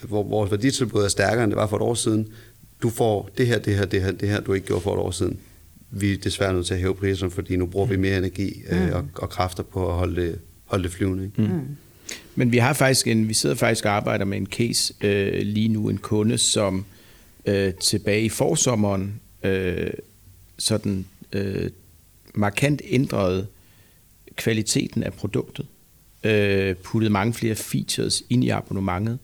vores 0.09 0.51
værditilbud 0.51 1.03
er 1.03 1.07
stærkere, 1.07 1.43
end 1.43 1.51
det 1.51 1.57
var 1.57 1.67
for 1.67 1.75
et 1.75 1.81
år 1.81 1.93
siden 1.93 2.27
du 2.83 2.89
får 2.89 3.29
det 3.37 3.47
her, 3.47 3.59
det 3.59 3.75
her, 3.75 3.85
det 3.85 4.01
her, 4.01 4.11
det 4.11 4.29
her, 4.29 4.41
du 4.41 4.53
ikke 4.53 4.67
gjorde 4.67 4.81
for 4.81 4.93
et 4.93 4.99
år 4.99 5.11
siden. 5.11 5.37
Vi 5.91 6.13
er 6.13 6.17
desværre 6.17 6.53
nødt 6.53 6.65
til 6.65 6.73
at 6.73 6.79
hæve 6.79 6.95
priserne, 6.95 7.31
fordi 7.31 7.55
nu 7.55 7.65
bruger 7.65 7.85
vi 7.85 7.95
mere 7.97 8.17
energi 8.17 8.61
øh, 8.69 8.87
mm. 8.87 8.93
og, 8.93 9.05
og 9.15 9.29
kræfter 9.29 9.63
på 9.63 9.89
at 9.89 9.93
holde 9.93 10.21
det, 10.21 10.39
holde 10.65 10.83
det 10.83 10.91
flyvende. 10.91 11.23
Ikke? 11.25 11.41
Mm. 11.41 11.61
Men 12.35 12.51
vi 12.51 12.57
har 12.57 12.73
faktisk 12.73 13.07
en, 13.07 13.27
vi 13.27 13.33
sidder 13.33 13.55
faktisk 13.55 13.85
og 13.85 13.91
arbejder 13.91 14.25
med 14.25 14.37
en 14.37 14.47
case 14.47 14.93
øh, 15.01 15.41
lige 15.41 15.67
nu, 15.67 15.89
en 15.89 15.97
kunde, 15.97 16.37
som 16.37 16.85
øh, 17.45 17.73
tilbage 17.73 18.21
i 18.21 18.29
forsommeren 18.29 19.13
øh, 19.43 19.91
sådan 20.57 21.05
øh, 21.33 21.69
markant 22.35 22.81
ændret 22.85 23.47
kvaliteten 24.35 25.03
af 25.03 25.13
produktet, 25.13 25.65
øh, 26.23 26.75
puttede 26.75 27.13
mange 27.13 27.33
flere 27.33 27.55
features 27.55 28.23
ind 28.29 28.43
i 28.43 28.49
abonnementet, 28.49 29.19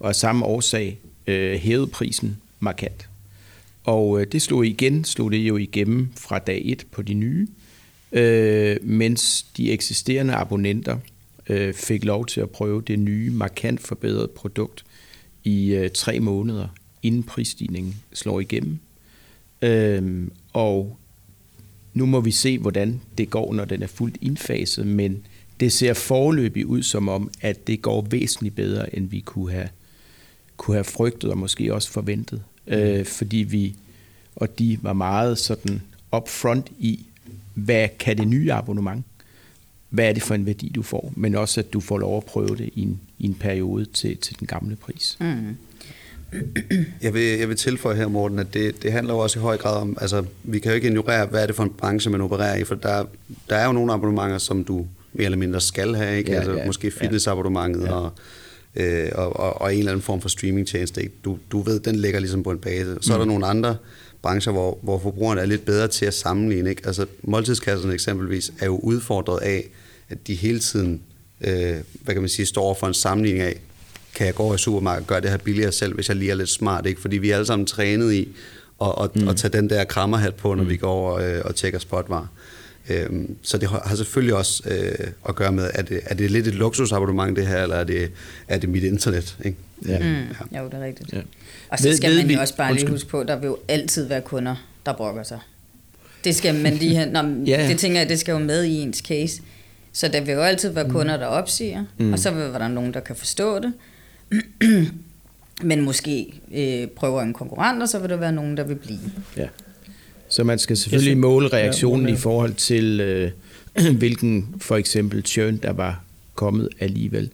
og 0.00 0.08
af 0.08 0.14
samme 0.14 0.44
årsag 0.44 0.98
øh, 1.26 1.58
hævede 1.58 1.86
prisen 1.86 2.36
markant. 2.60 3.08
Og 3.84 4.20
øh, 4.20 4.26
det 4.32 4.42
slog 4.42 4.66
igen, 4.66 5.04
slog 5.04 5.32
det 5.32 5.38
jo 5.38 5.56
igennem 5.56 6.08
fra 6.16 6.38
dag 6.38 6.62
1 6.64 6.86
på 6.90 7.02
de 7.02 7.14
nye, 7.14 7.48
øh, 8.12 8.76
mens 8.82 9.42
de 9.42 9.72
eksisterende 9.72 10.34
abonnenter 10.34 10.98
øh, 11.48 11.74
fik 11.74 12.04
lov 12.04 12.26
til 12.26 12.40
at 12.40 12.50
prøve 12.50 12.82
det 12.86 12.98
nye, 12.98 13.30
markant 13.30 13.80
forbedrede 13.80 14.28
produkt 14.28 14.84
i 15.44 15.74
øh, 15.74 15.90
tre 15.90 16.20
måneder, 16.20 16.68
inden 17.02 17.22
prisstigningen 17.22 17.96
slår 18.12 18.40
igennem. 18.40 18.78
Øh, 19.62 20.28
og 20.52 20.98
nu 21.98 22.06
må 22.06 22.20
vi 22.20 22.30
se, 22.30 22.58
hvordan 22.58 23.00
det 23.18 23.30
går, 23.30 23.54
når 23.54 23.64
den 23.64 23.82
er 23.82 23.86
fuldt 23.86 24.16
indfaset, 24.20 24.86
men 24.86 25.22
det 25.60 25.72
ser 25.72 25.94
forløbig 25.94 26.66
ud 26.66 26.82
som 26.82 27.08
om, 27.08 27.30
at 27.40 27.66
det 27.66 27.82
går 27.82 28.06
væsentligt 28.10 28.54
bedre, 28.54 28.96
end 28.96 29.08
vi 29.08 29.20
kunne 29.20 29.52
have 29.52 29.68
kunne 30.56 30.74
have 30.74 30.84
frygtet 30.84 31.30
og 31.30 31.38
måske 31.38 31.74
også 31.74 31.90
forventet. 31.90 32.42
Mm. 32.66 32.72
Øh, 32.72 33.06
fordi 33.06 33.36
vi, 33.36 33.74
og 34.36 34.58
de 34.58 34.78
var 34.82 34.92
meget 34.92 35.38
sådan 35.38 35.82
upfront 36.16 36.70
i, 36.78 37.06
hvad 37.54 37.88
kan 37.98 38.18
det 38.18 38.28
nye 38.28 38.52
abonnement? 38.52 39.04
Hvad 39.90 40.08
er 40.08 40.12
det 40.12 40.22
for 40.22 40.34
en 40.34 40.46
værdi, 40.46 40.68
du 40.68 40.82
får? 40.82 41.12
Men 41.16 41.34
også, 41.34 41.60
at 41.60 41.72
du 41.72 41.80
får 41.80 41.98
lov 41.98 42.16
at 42.16 42.24
prøve 42.24 42.56
det 42.56 42.70
i 42.74 42.82
en, 42.82 43.00
i 43.18 43.24
en 43.24 43.34
periode 43.34 43.84
til, 43.84 44.16
til 44.16 44.38
den 44.38 44.46
gamle 44.46 44.76
pris. 44.76 45.16
Mm. 45.20 45.56
Jeg 47.02 47.14
vil, 47.14 47.22
jeg 47.22 47.48
vil 47.48 47.56
tilføje 47.56 47.96
her, 47.96 48.08
Morten, 48.08 48.38
at 48.38 48.54
det, 48.54 48.82
det 48.82 48.92
handler 48.92 49.14
jo 49.14 49.20
også 49.20 49.38
i 49.38 49.42
høj 49.42 49.56
grad 49.56 49.80
om, 49.80 49.96
altså 50.00 50.24
vi 50.42 50.58
kan 50.58 50.70
jo 50.70 50.74
ikke 50.74 50.88
ignorere, 50.88 51.26
hvad 51.26 51.42
er 51.42 51.46
det 51.46 51.56
for 51.56 51.62
en 51.62 51.70
branche, 51.70 52.10
man 52.10 52.20
opererer 52.20 52.56
i, 52.56 52.64
for 52.64 52.74
der, 52.74 53.04
der 53.50 53.56
er 53.56 53.66
jo 53.66 53.72
nogle 53.72 53.92
abonnementer, 53.92 54.38
som 54.38 54.64
du 54.64 54.86
mere 55.12 55.24
eller 55.24 55.38
mindre 55.38 55.60
skal 55.60 55.94
have, 55.94 56.18
ikke? 56.18 56.30
Ja, 56.30 56.36
altså 56.36 56.52
ja, 56.52 56.66
måske 56.66 56.90
fitnessabonnementet 56.90 57.82
ja. 57.84 57.92
og, 57.92 58.10
øh, 58.76 59.08
og, 59.14 59.36
og, 59.36 59.60
og 59.60 59.72
en 59.72 59.78
eller 59.78 59.92
anden 59.92 60.02
form 60.02 60.20
for 60.20 60.28
streamingtjeneste. 60.28 61.02
Ikke? 61.02 61.14
Du, 61.24 61.38
du 61.52 61.62
ved, 61.62 61.80
den 61.80 61.96
ligger 61.96 62.20
ligesom 62.20 62.42
på 62.42 62.50
en 62.50 62.58
base. 62.58 62.96
Så 63.00 63.12
mm. 63.12 63.14
er 63.14 63.18
der 63.18 63.24
nogle 63.24 63.46
andre 63.46 63.76
brancher, 64.22 64.52
hvor, 64.52 64.78
hvor 64.82 64.98
forbrugerne 64.98 65.40
er 65.40 65.46
lidt 65.46 65.64
bedre 65.64 65.88
til 65.88 66.06
at 66.06 66.14
sammenligne. 66.14 66.70
Ikke? 66.70 66.82
Altså 66.86 67.06
måltidskasserne 67.22 67.94
eksempelvis 67.94 68.52
er 68.60 68.66
jo 68.66 68.76
udfordret 68.76 69.40
af, 69.40 69.68
at 70.08 70.26
de 70.26 70.34
hele 70.34 70.58
tiden 70.58 71.02
øh, 71.40 71.76
hvad 72.02 72.14
kan 72.14 72.22
man 72.22 72.28
sige, 72.28 72.46
står 72.46 72.74
for 72.74 72.86
en 72.86 72.94
sammenligning 72.94 73.44
af, 73.44 73.60
kan 74.18 74.26
jeg 74.26 74.34
gå 74.34 74.42
over 74.42 74.54
i 74.54 74.58
supermarkedet 74.58 75.02
og 75.02 75.06
gøre 75.06 75.20
det 75.20 75.30
her 75.30 75.36
billigere 75.36 75.72
selv, 75.72 75.94
hvis 75.94 76.08
jeg 76.08 76.16
lige 76.16 76.30
er 76.30 76.34
lidt 76.34 76.48
smart, 76.50 76.86
ikke? 76.86 77.00
Fordi 77.00 77.18
vi 77.18 77.30
er 77.30 77.34
alle 77.34 77.46
sammen 77.46 77.66
trænet 77.66 78.12
i 78.12 78.28
at, 78.82 78.92
at, 79.02 79.16
mm. 79.16 79.28
at 79.28 79.36
tage 79.36 79.52
den 79.52 79.70
der 79.70 79.84
krammerhat 79.84 80.34
på, 80.34 80.54
når 80.54 80.62
mm. 80.64 80.68
vi 80.70 80.76
går 80.76 80.88
over 80.90 81.14
øh, 81.18 81.40
og 81.44 81.54
tjekker 81.54 81.78
spotvarer. 81.78 82.26
Øhm, 82.90 83.36
så 83.42 83.58
det 83.58 83.68
har 83.68 83.94
selvfølgelig 83.96 84.34
også 84.34 84.62
øh, 84.66 85.06
at 85.28 85.34
gøre 85.34 85.52
med, 85.52 85.70
er 85.74 85.82
det, 85.82 86.00
er 86.04 86.14
det 86.14 86.30
lidt 86.30 86.46
et 86.46 86.54
luksusabonnement 86.54 87.36
det 87.36 87.46
her, 87.46 87.62
eller 87.62 87.76
er 87.76 87.84
det, 87.84 88.10
er 88.48 88.58
det 88.58 88.68
mit 88.68 88.82
internet? 88.84 89.36
Ikke? 89.44 89.56
Ja. 89.88 89.98
Mm. 89.98 90.56
Jo, 90.58 90.64
det 90.64 90.74
er 90.74 90.80
rigtigt. 90.84 91.12
Ja. 91.12 91.20
Og 91.68 91.78
så 91.78 91.88
Ved- 91.88 91.96
skal 91.96 92.10
ved 92.10 92.16
man 92.18 92.28
vi- 92.28 92.34
jo 92.34 92.40
også 92.40 92.56
bare 92.56 92.72
lige 92.72 92.82
Undskyld. 92.82 92.94
huske 92.94 93.08
på, 93.08 93.20
at 93.20 93.28
der 93.28 93.36
vil 93.36 93.46
jo 93.46 93.58
altid 93.68 94.04
være 94.06 94.20
kunder, 94.20 94.54
der 94.86 94.92
brokker 94.92 95.22
sig. 95.22 95.38
Det 96.24 96.34
skal 96.36 96.54
man 96.54 96.74
lige 96.74 96.94
have, 96.96 97.10
nå, 97.10 97.18
Ja, 97.46 97.62
ja. 97.62 97.68
det 97.68 97.78
tænker 97.78 98.00
jeg, 98.00 98.08
det 98.08 98.18
skal 98.20 98.32
jo 98.32 98.38
med 98.38 98.64
i 98.64 98.70
ens 98.82 98.98
case. 98.98 99.42
Så 99.92 100.08
der 100.08 100.20
vil 100.20 100.34
jo 100.34 100.40
altid 100.40 100.68
være 100.70 100.90
kunder, 100.90 101.16
der 101.16 101.26
opsiger, 101.26 101.84
mm. 101.98 102.12
og 102.12 102.18
så 102.18 102.30
vil 102.30 102.42
der 102.42 102.68
nogen, 102.68 102.94
der 102.94 103.00
kan 103.00 103.16
forstå 103.16 103.58
det. 103.58 103.72
Men 105.62 105.80
måske 105.84 106.40
øh, 106.54 106.86
prøver 106.88 107.22
en 107.22 107.32
konkurrent, 107.32 107.82
og 107.82 107.88
så 107.88 107.98
vil 107.98 108.10
der 108.10 108.16
være 108.16 108.32
nogen, 108.32 108.56
der 108.56 108.64
vil 108.64 108.74
blive. 108.74 108.98
Ja. 109.36 109.48
Så 110.28 110.44
man 110.44 110.58
skal 110.58 110.76
selvfølgelig 110.76 111.10
synes- 111.10 111.20
måle 111.20 111.48
reaktionen 111.48 112.08
Ja, 112.08 112.14
i 112.14 112.16
forhold 112.16 112.54
til, 112.54 113.00
øh, 113.00 113.30
hvilken 113.98 114.54
for 114.60 114.76
eksempel 114.76 115.26
churn, 115.26 115.56
der 115.56 115.72
var 115.72 116.04
kommet 116.34 116.68
alligevel. 116.80 117.30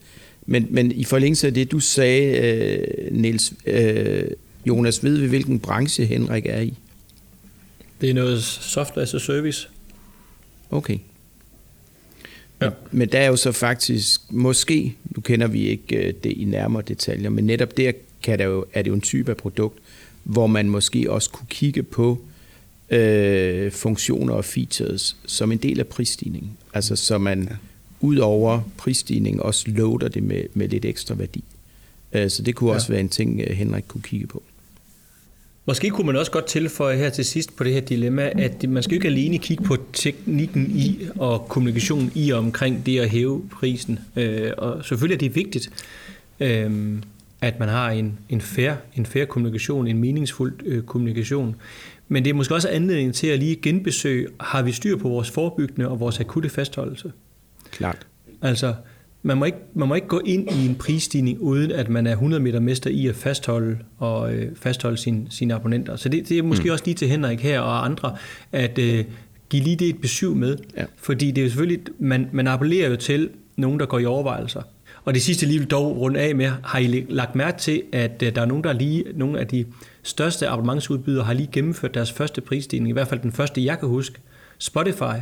Men, 0.47 0.67
men 0.71 0.93
i 0.93 1.05
forlængelse 1.05 1.47
af 1.47 1.55
det, 1.55 1.71
du 1.73 1.81
sagde, 1.81 2.39
øh, 2.39 3.13
Niels, 3.13 3.53
øh, 3.67 4.25
Jonas, 4.67 5.05
ved 5.05 5.17
vi, 5.19 5.27
hvilken 5.27 5.59
branche 5.61 6.05
Henrik 6.05 6.47
er 6.47 6.61
i? 6.61 6.75
Det 8.01 8.11
er 8.11 8.15
noget 8.15 8.43
software 8.43 9.03
as 9.03 9.15
a 9.15 9.19
service. 9.19 9.69
Okay. 10.71 10.99
Ja. 12.65 12.71
Men, 12.93 13.09
der 13.09 13.19
er 13.19 13.27
jo 13.27 13.37
så 13.37 13.53
faktisk, 13.53 14.21
måske, 14.33 14.95
nu 15.17 15.21
kender 15.21 15.47
vi 15.47 15.69
ikke 15.69 15.97
øh, 15.97 16.15
det 16.25 16.33
i 16.33 16.45
nærmere 16.45 16.83
detaljer, 16.89 17.31
men 17.31 17.47
netop 17.47 17.77
der 17.77 17.93
kan 18.23 18.39
der 18.39 18.45
jo, 18.45 18.65
er 18.73 18.83
det 18.83 18.89
jo 18.91 18.95
en 18.95 19.01
type 19.01 19.31
af 19.31 19.37
produkt, 19.37 19.79
hvor 20.23 20.47
man 20.47 20.69
måske 20.69 21.11
også 21.13 21.31
kunne 21.31 21.47
kigge 21.51 21.83
på 21.83 22.19
øh, 22.91 23.73
funktioner 23.73 24.35
og 24.35 24.45
features 24.45 25.17
som 25.27 25.53
en 25.53 25.59
del 25.59 25.81
af 25.81 25.87
prisstigningen. 25.87 26.51
Altså 26.75 26.97
så 26.97 27.19
man 27.19 27.43
ja. 27.51 27.57
ud 28.01 28.17
over 28.17 28.61
prisstigningen 28.77 29.41
også 29.41 29.65
loader 29.71 30.09
det 30.09 30.23
med, 30.23 30.43
med 30.55 30.69
lidt 30.69 30.85
ekstra 30.85 31.15
værdi. 31.15 31.45
Øh, 32.13 32.31
så 32.31 32.43
det 32.43 32.55
kunne 32.55 32.71
Ja. 32.71 32.75
også 32.75 32.89
være 32.89 33.01
en 33.01 33.09
ting, 33.09 33.41
øh, 33.41 33.57
Henrik 33.57 33.85
kunne 33.89 34.03
kigge 34.03 34.27
på. 34.27 34.43
Måske 35.67 35.91
kunne 35.91 36.07
man 36.07 36.17
også 36.17 36.33
godt 36.33 36.47
tilføje 36.47 36.97
her 36.97 37.11
til 37.11 37.25
sidst 37.25 37.57
på 37.57 37.65
det 37.65 37.73
her 37.73 37.81
dilemma, 37.81 38.31
at 38.39 38.69
man 38.69 38.83
skal 38.83 38.95
ikke 38.95 39.09
alene 39.09 39.39
kigge 39.39 39.65
på 39.65 39.77
teknikken 39.93 40.71
i 40.71 41.09
og 41.17 41.49
kommunikationen 41.49 42.13
i 42.15 42.31
og 42.31 42.39
omkring 42.39 42.87
det 42.87 43.01
at 43.01 43.11
hæve 43.11 43.49
prisen. 43.53 43.99
Øh, 44.17 44.53
og 44.59 44.85
selvfølgelig 44.85 45.15
er 45.15 45.19
det 45.19 45.37
vigtigt, 45.37 45.71
øh, 46.41 46.99
at 47.41 47.59
man 47.59 47.69
har 47.69 47.91
en, 47.91 48.19
en, 48.29 48.41
fair, 48.41 48.73
en 48.95 49.07
fair 49.07 49.25
kommunikation, 49.25 49.87
en 49.87 49.99
meningsfuld 49.99 50.55
øh, 50.65 50.83
kommunikation. 50.83 51.57
Men 52.09 52.25
det 52.25 52.31
er 52.31 52.35
måske 52.35 52.55
også 52.55 52.69
anledning 52.69 53.15
til 53.15 53.27
at 53.27 53.39
lige 53.39 53.57
genbesøge, 53.57 54.29
har 54.41 54.63
vi 54.63 54.73
styr 54.73 54.97
på 54.97 55.09
vores 55.09 55.31
forebyggende 55.31 55.89
og 55.89 56.01
vores 56.01 56.21
akutte 56.21 56.49
fastholdelse? 56.49 57.13
Klart. 57.71 58.07
Altså, 58.43 58.75
man 59.27 59.39
må, 59.39 59.45
ikke, 59.45 59.59
man 59.75 59.89
må 59.89 59.95
ikke 59.95 60.07
gå 60.07 60.21
ind 60.25 60.51
i 60.51 60.67
en 60.67 60.75
prisstigning, 60.75 61.41
uden 61.41 61.71
at 61.71 61.89
man 61.89 62.07
er 62.07 62.13
100 62.13 62.43
meter 62.43 62.61
mester 62.61 62.91
i 62.91 63.07
at 63.07 63.15
fastholde 63.15 63.79
og 63.99 64.35
øh, 64.35 64.57
fastholde 64.57 64.97
sine, 64.97 65.27
sine 65.31 65.55
abonnenter. 65.55 65.97
Så 65.97 66.09
det, 66.09 66.29
det 66.29 66.39
er 66.39 66.43
måske 66.43 66.65
mm. 66.65 66.71
også 66.71 66.85
lige 66.85 66.95
til 66.95 67.09
Henrik 67.09 67.41
her 67.41 67.61
og 67.61 67.85
andre, 67.85 68.17
at 68.53 68.79
øh, 68.79 69.05
give 69.49 69.63
lige 69.63 69.77
det 69.77 69.89
et 69.89 70.01
besøg 70.01 70.37
med. 70.37 70.57
Ja. 70.77 70.85
Fordi 70.97 71.31
det 71.31 71.39
er 71.39 71.43
jo 71.43 71.49
selvfølgelig, 71.49 71.87
man, 71.99 72.29
man 72.33 72.47
appellerer 72.47 72.91
jo 72.91 72.97
til 72.97 73.31
nogen, 73.57 73.81
der 73.81 73.87
går 73.87 73.99
i 73.99 74.05
overvejelser. 74.05 74.63
Og 75.05 75.15
det 75.15 75.23
sidste 75.23 75.47
lige 75.47 75.59
vil 75.59 75.71
dog 75.71 75.97
runde 75.97 76.21
af 76.21 76.35
med, 76.35 76.51
har 76.65 76.79
I 76.79 77.07
lagt 77.09 77.35
mærke 77.35 77.59
til, 77.59 77.83
at 77.93 78.23
øh, 78.23 78.35
der 78.35 78.43
er 78.43 78.47
nogen, 78.47 78.65
der 78.65 78.73
lige, 78.73 79.05
nogle 79.15 79.41
af 79.41 79.47
de 79.47 79.65
største 80.03 80.49
abonnementsudbydere 80.49 81.25
har 81.25 81.33
lige 81.33 81.49
gennemført 81.53 81.95
deres 81.95 82.13
første 82.13 82.41
prisstigning, 82.41 82.89
i 82.89 82.93
hvert 82.93 83.09
fald 83.09 83.21
den 83.21 83.33
første, 83.33 83.65
jeg 83.65 83.79
kan 83.79 83.89
huske, 83.89 84.21
Spotify. 84.59 85.17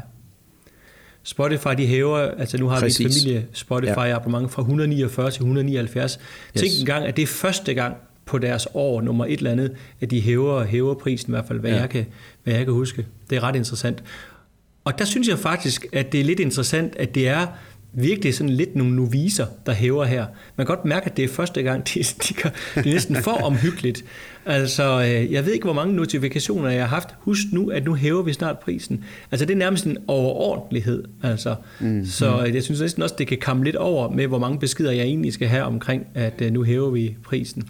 Spotify, 1.24 1.68
de 1.76 1.86
hæver, 1.86 2.18
altså 2.18 2.58
nu 2.58 2.68
har 2.68 2.80
Præcis. 2.80 2.98
vi 2.98 3.04
et 3.04 3.12
familie 3.12 3.46
Spotify 3.52 3.98
abonnement 3.98 4.52
fra 4.52 4.62
149 4.62 5.30
til 5.30 5.40
179. 5.40 6.18
Yes. 6.56 6.62
Tænk 6.62 6.72
en 6.80 6.86
gang, 6.86 7.06
at 7.06 7.16
det 7.16 7.22
er 7.22 7.26
første 7.26 7.74
gang 7.74 7.96
på 8.26 8.38
deres 8.38 8.68
år, 8.74 9.00
nummer 9.00 9.24
et 9.24 9.32
eller 9.32 9.50
andet, 9.50 9.72
at 10.00 10.10
de 10.10 10.20
hæver, 10.20 10.64
hæver 10.64 10.94
prisen, 10.94 11.30
i 11.30 11.32
hvert 11.32 11.44
fald, 11.46 11.60
hvad, 11.60 11.70
ja. 11.70 11.80
jeg 11.80 11.90
kan, 11.90 12.06
hvad 12.44 12.54
jeg 12.54 12.64
kan 12.64 12.74
huske. 12.74 13.06
Det 13.30 13.36
er 13.36 13.42
ret 13.42 13.56
interessant. 13.56 14.02
Og 14.84 14.98
der 14.98 15.04
synes 15.04 15.28
jeg 15.28 15.38
faktisk, 15.38 15.86
at 15.92 16.12
det 16.12 16.20
er 16.20 16.24
lidt 16.24 16.40
interessant, 16.40 16.96
at 16.96 17.14
det 17.14 17.28
er 17.28 17.46
virkelig 17.94 18.34
sådan 18.34 18.50
lidt 18.50 18.76
nogle 18.76 18.96
noviser, 18.96 19.46
der 19.66 19.72
hæver 19.72 20.04
her. 20.04 20.26
Man 20.56 20.66
kan 20.66 20.76
godt 20.76 20.84
mærke, 20.84 21.06
at 21.06 21.16
det 21.16 21.24
er 21.24 21.28
første 21.28 21.62
gang, 21.62 21.88
de, 21.94 22.02
de, 22.02 22.34
gør, 22.34 22.50
det 22.74 22.86
er 22.86 22.92
næsten 22.92 23.16
for 23.16 23.30
omhyggeligt. 23.30 24.04
Altså, 24.46 25.00
øh, 25.00 25.32
jeg 25.32 25.46
ved 25.46 25.52
ikke, 25.52 25.64
hvor 25.64 25.72
mange 25.72 25.94
notifikationer 25.94 26.70
jeg 26.70 26.82
har 26.82 26.88
haft. 26.88 27.08
Husk 27.18 27.42
nu, 27.52 27.70
at 27.70 27.84
nu 27.84 27.94
hæver 27.94 28.22
vi 28.22 28.32
snart 28.32 28.58
prisen. 28.58 29.04
Altså, 29.30 29.46
det 29.46 29.52
er 29.52 29.58
nærmest 29.58 29.84
en 29.84 29.98
overordentlighed. 30.06 31.04
Altså. 31.22 31.54
Mm. 31.80 32.04
Så 32.06 32.44
øh, 32.46 32.54
jeg 32.54 32.62
synes 32.62 32.80
næsten 32.80 33.02
også, 33.02 33.14
det 33.18 33.26
kan 33.26 33.38
komme 33.40 33.64
lidt 33.64 33.76
over 33.76 34.10
med, 34.10 34.26
hvor 34.26 34.38
mange 34.38 34.58
beskeder 34.58 34.92
jeg 34.92 35.04
egentlig 35.04 35.32
skal 35.32 35.48
have 35.48 35.64
omkring, 35.64 36.06
at 36.14 36.42
øh, 36.42 36.52
nu 36.52 36.62
hæver 36.62 36.90
vi 36.90 37.16
prisen. 37.24 37.62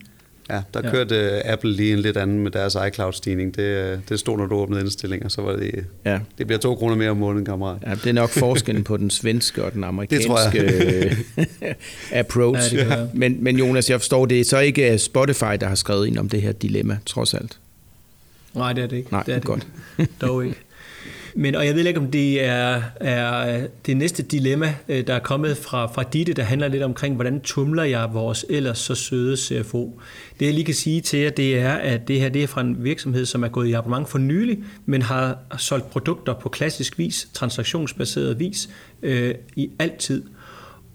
Ja, 0.51 0.63
der 0.75 0.81
Ja. 0.85 0.91
kørte 0.91 1.15
øh, 1.17 1.41
Apple 1.45 1.73
lige 1.73 1.93
en 1.93 1.99
lidt 1.99 2.17
anden 2.17 2.39
med 2.39 2.51
deres 2.51 2.77
iCloud-stigning. 2.89 3.55
Det, 3.57 3.63
øh, 3.63 3.99
det 4.09 4.19
stod, 4.21 4.39
når 4.39 4.47
du 4.47 4.55
åbnede 4.55 4.81
indstillinger, 4.81 5.29
så 5.29 5.43
var 5.43 5.53
det, 5.57 5.85
Ja. 6.05 6.19
det 6.39 6.47
bliver 6.47 6.59
to 6.61 6.75
kroner 6.75 6.97
mere 6.97 7.11
om 7.11 7.17
måneden, 7.17 7.45
kammerat. 7.47 7.79
Ja, 7.87 7.91
det 7.95 8.07
er 8.07 8.13
nok 8.13 8.31
forskellen 8.31 8.85
på 8.85 8.97
den 8.97 9.11
svenske 9.11 9.65
og 9.65 9.73
den 9.73 9.85
amerikanske 9.95 10.29
tror 10.29 10.39
jeg. 10.55 11.15
øh, 11.45 11.75
approach. 12.21 12.75
Ja, 12.75 13.01
det 13.01 13.11
men, 13.15 13.37
men 13.45 13.57
Jonas, 13.59 13.91
jeg 13.91 14.01
forstår, 14.01 14.27
det 14.27 14.41
er 14.41 14.45
så 14.45 14.59
ikke 14.59 14.99
Spotify, 14.99 15.55
der 15.61 15.67
har 15.67 15.75
skrevet 15.75 16.07
ind 16.07 16.19
om 16.19 16.29
det 16.29 16.43
her 16.43 16.53
dilemma, 16.53 16.99
trods 17.07 17.35
alt. 17.35 17.59
Nej, 18.55 18.73
det 18.73 18.85
er 18.85 18.89
det 18.89 18.97
ikke. 18.97 19.13
Nej, 19.13 19.23
det 19.23 19.33
er 19.35 19.39
det 19.39 19.47
godt. 19.47 19.67
ikke. 19.99 20.13
Dog 20.21 20.45
ikke. 20.45 20.57
Men, 21.35 21.55
og 21.55 21.67
jeg 21.67 21.75
ved 21.75 21.87
ikke, 21.87 22.01
om 22.01 22.11
det 22.11 22.45
er, 22.45 22.83
er 23.01 23.67
det 23.87 23.97
næste 23.97 24.23
dilemma, 24.23 24.75
øh, 24.89 25.07
der 25.07 25.15
er 25.15 25.19
kommet 25.19 25.57
fra, 25.57 25.87
fra 25.87 26.03
Ditte, 26.03 26.33
der 26.33 26.43
handler 26.43 26.69
lidt 26.69 26.83
omkring, 26.83 27.15
hvordan 27.15 27.41
tumler 27.41 27.85
jeg 27.85 28.09
vores 28.13 28.45
ellers 28.51 28.79
så 28.79 28.95
søde 28.95 29.37
CFO. 29.37 30.01
Det 30.41 30.47
jeg 30.47 30.55
lige 30.55 30.65
kan 30.65 30.75
sige 30.75 31.01
til 31.01 31.19
jer, 31.19 31.31
det 31.31 31.59
er, 31.59 31.73
at 31.73 32.09
det 32.09 32.21
her 32.21 32.29
det 32.29 32.43
er 32.43 32.47
fra 32.47 32.61
en 32.61 32.85
virksomhed, 32.85 33.27
som 33.27 33.43
er 33.43 33.49
gået 33.49 33.69
i 33.69 33.73
abonnement 33.73 34.09
for 34.09 34.19
nylig, 34.19 34.59
men 34.87 35.03
har 35.03 35.39
solgt 35.59 35.91
produkter 35.91 36.35
på 36.35 36.49
klassisk 36.49 36.99
vis, 36.99 37.29
transaktionsbaseret 37.35 38.39
vis, 38.39 38.69
øh, 39.03 39.35
i 39.57 39.71
altid. 39.79 40.23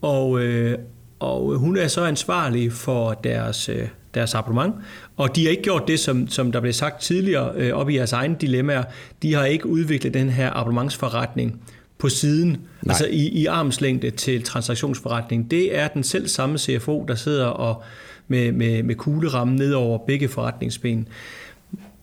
Og, 0.02 0.44
øh, 0.44 0.78
og 1.20 1.56
hun 1.56 1.78
er 1.78 1.88
så 1.88 2.04
ansvarlig 2.06 2.72
for 2.72 3.14
deres, 3.14 3.70
øh, 3.70 3.88
deres 4.14 4.36
abonnement, 4.36 4.76
og 5.18 5.36
de 5.36 5.44
har 5.44 5.52
ikke 5.52 5.64
gjort 5.64 5.88
det, 5.88 6.00
som, 6.00 6.28
som 6.28 6.52
der 6.52 6.60
blev 6.60 6.74
sagt 6.74 7.02
tidligere 7.02 7.52
øh, 7.56 7.74
op 7.74 7.90
i 7.90 7.96
jeres 7.96 8.14
egne 8.14 8.36
dilemmaer. 8.42 8.84
De 9.22 9.34
har 9.34 9.46
ikke 9.46 9.66
udviklet 9.66 10.14
den 10.14 10.30
her 10.30 10.52
abonnementsforretning 10.54 11.62
på 11.98 12.10
siden, 12.10 12.50
Nej. 12.50 12.60
altså 12.88 13.06
i, 13.06 13.28
i 13.28 13.46
armslængde 13.46 14.10
til 14.10 14.44
transaktionsforretning. 14.44 15.52
Det 15.52 15.78
er 15.78 15.88
den 15.88 16.04
selv 16.04 16.28
samme 16.28 16.58
CFO, 16.58 17.06
der 17.08 17.16
sidder 17.16 17.46
og 17.46 17.84
med, 18.28 18.52
med, 18.52 18.84
med 18.84 18.96
kuglerammen 18.96 19.56
ned 19.56 19.74
over 19.74 19.98
begge 19.98 20.28
forretningsben. 20.28 21.08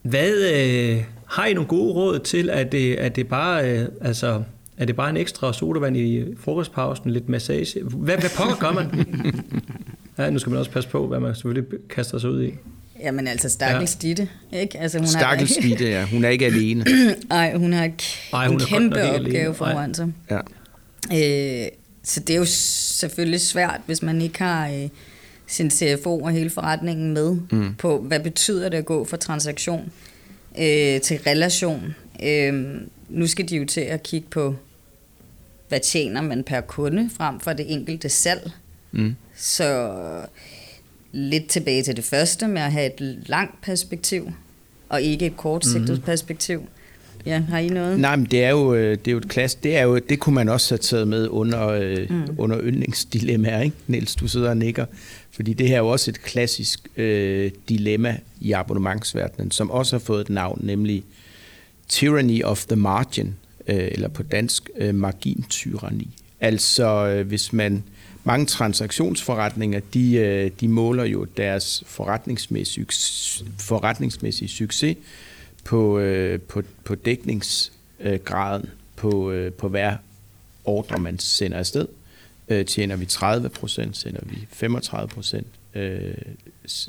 Hvad 0.03 0.33
øh, 0.55 1.05
har 1.27 1.47
I 1.47 1.55
nogle 1.55 1.69
gode 1.69 1.93
råd 1.93 2.19
til, 2.19 2.51
at 2.51 2.73
det, 2.73 2.95
at 2.95 3.17
det 3.17 3.29
bare 3.29 3.71
øh, 3.71 3.89
altså 4.01 4.43
er 4.77 4.85
det 4.85 4.97
bare 4.97 5.11
en 5.11 5.17
ekstra 5.17 5.53
sodavand 5.53 5.97
i 5.97 6.25
frokostpausen, 6.39 7.11
lidt 7.11 7.29
massage? 7.29 7.83
Hvad, 7.85 8.19
hvad 8.19 8.31
pokker 8.39 8.57
gør 8.57 8.73
man? 8.73 8.87
Ja, 10.19 10.31
nu 10.31 10.39
skal 10.39 10.51
man 10.51 10.59
også 10.59 10.71
passe 10.71 10.91
på, 10.91 11.07
hvad 11.07 11.21
man 11.21 11.35
selvfølgelig 11.35 11.79
kaster 11.91 12.19
sig 12.19 12.31
ud 12.31 12.43
i. 12.43 12.53
Jamen 13.01 13.27
altså, 13.27 13.49
stakkels 13.49 13.99
ja. 14.03 14.09
Ditte, 14.09 14.29
ikke? 14.53 14.79
Altså, 14.79 14.99
hun 14.99 15.07
Stakkels 15.07 15.57
har, 15.57 15.63
Ditte, 15.69 15.85
ja. 15.89 16.07
Hun 16.07 16.25
er 16.25 16.29
ikke 16.29 16.47
alene. 16.47 16.85
Ej, 17.31 17.55
hun 17.57 17.73
har 17.73 17.91
Ej, 18.33 18.45
en 18.45 18.51
hun 18.51 18.59
nok 18.59 18.69
kæmpe 18.69 18.97
ikke 18.97 19.11
opgave 19.15 19.39
alene. 19.39 19.55
foran 19.55 19.95
sig. 19.95 20.13
Ja. 20.31 20.39
Øh, 21.65 21.69
så 22.03 22.21
det 22.21 22.35
er 22.35 22.39
jo 22.39 22.45
selvfølgelig 22.45 23.41
svært, 23.41 23.81
hvis 23.87 24.03
man 24.03 24.23
ikke 24.23 24.39
har 24.39 24.69
øh, 24.69 24.89
sin 25.47 25.71
CFO 25.71 26.21
og 26.21 26.31
hele 26.31 26.51
forretningen 26.51 27.15
med 27.15 27.37
mm. 27.53 27.75
på, 27.75 27.99
hvad 27.99 28.21
betyder 28.21 28.69
det 28.69 28.77
at 28.77 28.85
gå 28.85 29.05
fra 29.05 29.17
transaktion 29.17 29.93
øh, 30.59 31.01
til 31.01 31.19
relation. 31.27 31.95
Øh, 32.23 32.65
nu 33.09 33.27
skal 33.27 33.49
de 33.49 33.57
jo 33.57 33.65
til 33.65 33.81
at 33.81 34.03
kigge 34.03 34.27
på, 34.31 34.55
hvad 35.69 35.81
tjener 35.81 36.23
man 36.23 36.45
per 36.45 36.61
kunde 36.61 37.11
frem 37.17 37.41
for 37.41 37.53
det 37.53 37.73
enkelte 37.73 38.09
salg. 38.09 38.51
Mm. 38.93 39.17
Så 39.37 39.93
lidt 41.13 41.47
tilbage 41.47 41.83
til 41.83 41.97
det 41.97 42.05
første 42.05 42.49
med 42.49 42.63
at 42.63 42.73
have 42.73 42.87
et 42.87 43.17
langt 43.27 43.61
perspektiv, 43.63 44.33
og 44.89 45.03
ikke 45.03 45.27
et 45.27 45.37
kortsigtet 45.37 45.89
mm-hmm. 45.89 46.03
perspektiv. 46.03 46.63
Ja, 47.27 47.43
har 47.49 47.59
I 47.59 47.69
noget? 47.69 48.01
Nej, 48.01 48.17
men 48.17 48.27
det 48.27 48.45
er 48.45 48.51
jo, 48.51 48.75
øh, 48.75 48.91
det 48.91 49.09
er 49.09 49.13
jo 49.13 49.19
et 49.19 49.29
klasse, 49.29 49.59
det 49.63 49.77
er 49.77 49.83
jo, 49.83 49.99
det 49.99 50.21
kunne 50.21 50.35
man 50.35 50.49
også 50.49 50.75
have 50.75 50.79
taget 50.79 51.09
med 51.09 51.29
under, 51.29 51.69
øh, 51.69 52.11
mm. 52.11 52.35
under 52.39 52.61
yndlingsdilemmaer, 52.63 53.61
ikke? 53.61 53.77
Niels, 53.87 54.15
du 54.15 54.29
sidder 54.29 54.51
og 54.51 54.57
nikker. 54.57 54.87
Fordi 55.31 55.53
det 55.53 55.69
her 55.69 55.75
er 55.75 55.79
jo 55.79 55.89
også 55.89 56.11
et 56.11 56.23
klassisk 56.23 56.89
øh, 56.97 57.51
dilemma 57.69 58.19
i 58.41 58.53
abonnementsverdenen, 58.53 59.51
som 59.51 59.71
også 59.71 59.97
har 59.97 60.01
fået 60.01 60.21
et 60.21 60.31
navn, 60.31 60.61
nemlig 60.63 61.05
Tyranny 61.89 62.43
of 62.43 62.67
the 62.67 62.77
Margin, 62.77 63.35
øh, 63.69 63.89
eller 63.93 64.09
på 64.09 64.23
dansk 64.23 64.71
øh, 64.77 64.95
margintyranni. 64.95 66.09
Altså 66.41 67.07
øh, 67.07 67.27
hvis 67.27 67.53
man 67.53 67.83
mange 68.25 68.47
transaktionsforretninger, 68.47 69.81
de, 69.95 70.15
øh, 70.15 70.51
de 70.61 70.69
måler 70.69 71.05
jo 71.05 71.25
deres 71.25 71.85
forretningsmæssige, 71.87 72.87
forretningsmæssige 73.59 74.49
succes 74.49 74.97
på, 75.65 75.99
øh, 75.99 76.41
på, 76.41 76.63
på 76.85 76.95
dækningsgraden 76.95 78.71
på, 78.97 79.31
øh, 79.31 79.53
på 79.53 79.69
hver 79.69 79.97
ordre, 80.65 80.99
man 80.99 81.19
sender 81.19 81.59
afsted. 81.59 81.87
Tjener 82.67 82.97
vi 82.97 83.07
30 83.07 83.49
procent, 83.49 83.97
sender 83.97 84.21
vi 84.23 84.47
35 84.51 85.09
procent, 85.09 85.47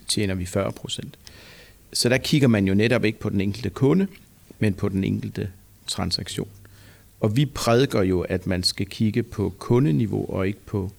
tjener 0.07 0.36
vi 0.36 0.45
40 0.45 0.71
procent. 0.71 1.17
Så 1.93 2.09
der 2.09 2.17
kigger 2.17 2.47
man 2.47 2.67
jo 2.67 2.73
netop 2.73 3.05
ikke 3.05 3.19
på 3.19 3.29
den 3.29 3.41
enkelte 3.41 3.69
kunde, 3.69 4.07
men 4.59 4.73
på 4.73 4.89
den 4.89 5.03
enkelte 5.03 5.49
transaktion. 5.88 6.47
Og 7.19 7.36
vi 7.36 7.45
prædiker 7.45 8.01
jo, 8.01 8.21
at 8.21 8.47
man 8.47 8.63
skal 8.63 8.86
kigge 8.86 9.23
på 9.23 9.53
kundeniveau 9.59 10.25
og 10.29 10.47
ikke 10.47 10.59
på, 10.65 10.91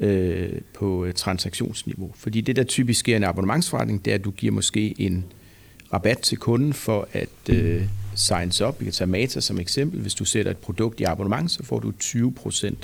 øh, 0.00 0.60
på 0.74 1.04
øh, 1.04 1.14
transaktionsniveau. 1.14 2.12
Fordi 2.14 2.40
det, 2.40 2.56
der 2.56 2.64
typisk 2.64 3.00
sker 3.00 3.14
i 3.14 3.16
en 3.16 3.24
abonnementsforretning, 3.24 4.04
det 4.04 4.10
er, 4.10 4.14
at 4.14 4.24
du 4.24 4.30
giver 4.30 4.52
måske 4.52 4.94
en 5.00 5.24
rabat 5.92 6.18
til 6.18 6.38
kunden 6.38 6.72
for 6.72 7.08
at 7.12 7.28
øh, 7.50 7.84
signs 8.14 8.60
up. 8.60 8.80
Vi 8.80 8.84
kan 8.84 8.92
tage 8.92 9.08
Mata 9.10 9.40
som 9.40 9.58
eksempel. 9.58 10.00
Hvis 10.00 10.14
du 10.14 10.24
sætter 10.24 10.50
et 10.50 10.58
produkt 10.58 11.00
i 11.00 11.04
abonnement, 11.04 11.50
så 11.50 11.64
får 11.64 11.78
du 11.78 11.92
20% 12.02 12.74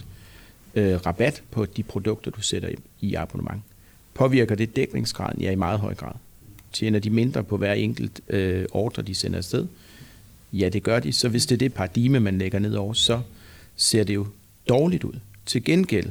øh, 0.74 1.06
rabat 1.06 1.42
på 1.50 1.66
de 1.66 1.82
produkter, 1.82 2.30
du 2.30 2.42
sætter 2.42 2.68
i, 2.68 2.76
i 3.00 3.14
abonnement. 3.14 3.62
Påvirker 4.14 4.54
det 4.54 4.76
dækningsgraden? 4.76 5.42
Ja, 5.42 5.50
i 5.50 5.54
meget 5.54 5.80
høj 5.80 5.94
grad. 5.94 6.14
Tjener 6.72 6.98
de 6.98 7.10
mindre 7.10 7.44
på 7.44 7.56
hver 7.56 7.72
enkelt 7.72 8.20
øh, 8.28 8.66
ordre, 8.72 9.02
de 9.02 9.14
sender 9.14 9.38
afsted? 9.38 9.66
Ja, 10.52 10.68
det 10.68 10.82
gør 10.82 11.00
de. 11.00 11.12
Så 11.12 11.28
hvis 11.28 11.46
det 11.46 11.54
er 11.54 11.58
det 11.58 11.74
paradigme, 11.74 12.20
man 12.20 12.38
lægger 12.38 12.58
ned 12.58 12.74
over, 12.74 12.92
så 12.92 13.20
ser 13.76 14.04
det 14.04 14.14
jo 14.14 14.26
dårligt 14.68 15.04
ud. 15.04 15.14
Til 15.46 15.64
gengæld, 15.64 16.10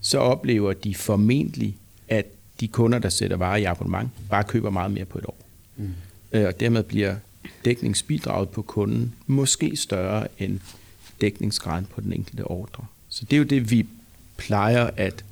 så 0.00 0.18
oplever 0.18 0.72
de 0.72 0.94
formentlig, 0.94 1.76
at 2.08 2.26
de 2.60 2.68
kunder, 2.68 2.98
der 2.98 3.08
sætter 3.08 3.36
varer 3.36 3.56
i 3.56 3.64
abonnement, 3.64 4.10
bare 4.30 4.44
køber 4.44 4.70
meget 4.70 4.90
mere 4.90 5.04
på 5.04 5.18
et 5.18 5.24
år. 5.24 5.38
Mm. 5.76 5.94
Øh, 6.32 6.46
og 6.46 6.60
dermed 6.60 6.82
bliver 6.82 7.16
dækningsbidraget 7.64 8.48
på 8.48 8.62
kunden 8.62 9.14
måske 9.26 9.76
større 9.76 10.26
end 10.38 10.60
dækningsgraden 11.20 11.86
på 11.94 12.00
den 12.00 12.12
enkelte 12.12 12.44
ordre. 12.44 12.84
Så 13.08 13.24
det 13.24 13.32
er 13.32 13.38
jo 13.38 13.44
det, 13.44 13.70
vi 13.70 13.86
plejer 14.36 14.90
at, 14.96 15.24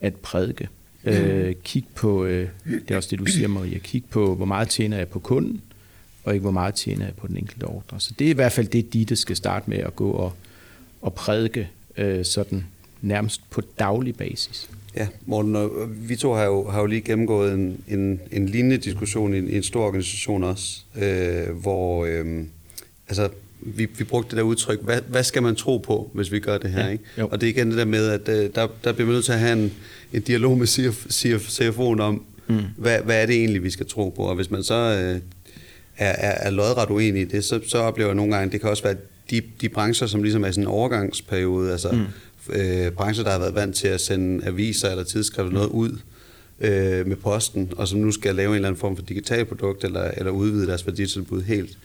at 0.00 0.16
prædike. 0.16 0.68
Øh, 1.04 1.54
kig 1.64 1.84
på, 1.94 2.24
øh, 2.24 2.48
det 2.64 2.90
er 2.90 2.96
også 2.96 3.08
det, 3.10 3.18
du 3.18 3.26
siger, 3.26 3.48
Maria, 3.48 3.78
kig 3.78 4.04
på, 4.10 4.34
hvor 4.34 4.46
meget 4.46 4.68
tjener 4.68 4.96
jeg 4.96 5.08
på 5.08 5.18
kunden, 5.18 5.62
og 6.24 6.34
ikke 6.34 6.42
hvor 6.42 6.50
meget 6.50 6.74
tjener 6.74 7.04
jeg 7.04 7.14
på 7.14 7.26
den 7.26 7.36
enkelte 7.36 7.64
ordre. 7.64 8.00
Så 8.00 8.14
det 8.18 8.26
er 8.26 8.30
i 8.30 8.34
hvert 8.34 8.52
fald 8.52 8.66
det, 8.66 8.92
de 8.92 9.04
der 9.04 9.14
skal 9.14 9.36
starte 9.36 9.70
med 9.70 9.78
at 9.78 9.96
gå 9.96 10.10
og, 10.10 10.32
og 11.02 11.14
prædike 11.14 11.68
øh, 11.96 12.24
sådan 12.24 12.66
nærmest 13.02 13.50
på 13.50 13.60
daglig 13.78 14.16
basis. 14.16 14.70
Ja, 14.96 15.08
Morten, 15.26 15.56
og 15.56 15.70
vi 16.08 16.16
to 16.16 16.32
har 16.32 16.44
jo, 16.44 16.70
har 16.70 16.80
jo 16.80 16.86
lige 16.86 17.00
gennemgået 17.00 17.54
en, 17.54 17.84
en, 17.88 18.20
en 18.32 18.48
lignende 18.48 18.76
diskussion 18.76 19.34
i 19.34 19.38
en, 19.38 19.48
i 19.48 19.56
en 19.56 19.62
stor 19.62 19.86
organisation 19.86 20.44
også, 20.44 20.80
øh, 20.96 21.56
hvor 21.56 22.04
øh, 22.04 22.44
altså, 23.08 23.28
vi, 23.60 23.86
vi 23.98 24.04
brugte 24.04 24.30
det 24.30 24.36
der 24.36 24.42
udtryk, 24.42 24.82
hvad, 24.82 25.00
hvad 25.08 25.22
skal 25.22 25.42
man 25.42 25.56
tro 25.56 25.78
på, 25.78 26.10
hvis 26.14 26.32
vi 26.32 26.40
gør 26.40 26.58
det 26.58 26.70
her? 26.70 26.84
Ja, 26.84 26.90
ikke? 26.90 27.04
Og 27.18 27.40
det 27.40 27.46
er 27.46 27.50
igen 27.50 27.68
det 27.70 27.78
der 27.78 27.84
med, 27.84 28.08
at 28.08 28.28
øh, 28.28 28.50
der, 28.54 28.68
der 28.84 28.92
bliver 28.92 29.06
man 29.06 29.14
nødt 29.14 29.24
til 29.24 29.32
at 29.32 29.38
have 29.38 29.52
en, 29.52 29.72
en 30.12 30.22
dialog 30.22 30.58
med 30.58 30.66
CF, 30.66 31.06
CF, 31.10 31.60
CFO'en 31.60 32.00
om, 32.00 32.24
mm. 32.48 32.60
hvad, 32.76 32.98
hvad 33.00 33.22
er 33.22 33.26
det 33.26 33.36
egentlig, 33.36 33.62
vi 33.62 33.70
skal 33.70 33.86
tro 33.86 34.08
på? 34.08 34.22
Og 34.22 34.34
hvis 34.34 34.50
man 34.50 34.62
så 34.62 34.74
øh, 34.74 35.20
er, 35.96 36.12
er, 36.28 36.46
er 36.46 36.50
lodret 36.50 36.90
uenig 36.90 37.22
i 37.22 37.24
det, 37.24 37.44
så, 37.44 37.60
så 37.66 37.78
oplever 37.78 38.08
jeg 38.08 38.16
nogle 38.16 38.36
gange, 38.36 38.52
det 38.52 38.60
kan 38.60 38.70
også 38.70 38.82
være 38.82 38.96
de, 39.30 39.42
de 39.60 39.68
brancher, 39.68 40.06
som 40.06 40.22
ligesom 40.22 40.44
er 40.44 40.50
sådan 40.50 40.64
en 40.64 40.68
overgangsperiode, 40.68 41.72
altså 41.72 41.92
mm 41.92 42.06
øh, 42.50 42.92
brancher, 42.92 43.24
der 43.24 43.30
har 43.30 43.38
været 43.38 43.54
vant 43.54 43.76
til 43.76 43.88
at 43.88 44.00
sende 44.00 44.46
aviser 44.46 44.90
eller 44.90 45.04
tidsskrifter 45.04 45.52
noget 45.52 45.68
ud 45.68 45.98
øh, 46.60 47.06
med 47.06 47.16
posten, 47.16 47.72
og 47.76 47.88
som 47.88 48.00
nu 48.00 48.10
skal 48.10 48.34
lave 48.34 48.48
en 48.48 48.54
eller 48.54 48.68
anden 48.68 48.80
form 48.80 48.96
for 48.96 49.04
digital 49.04 49.44
produkt, 49.44 49.84
eller, 49.84 50.10
eller 50.16 50.30
udvide 50.30 50.66
deres 50.66 50.86
værditilbud 50.86 51.42
helt. 51.42 51.78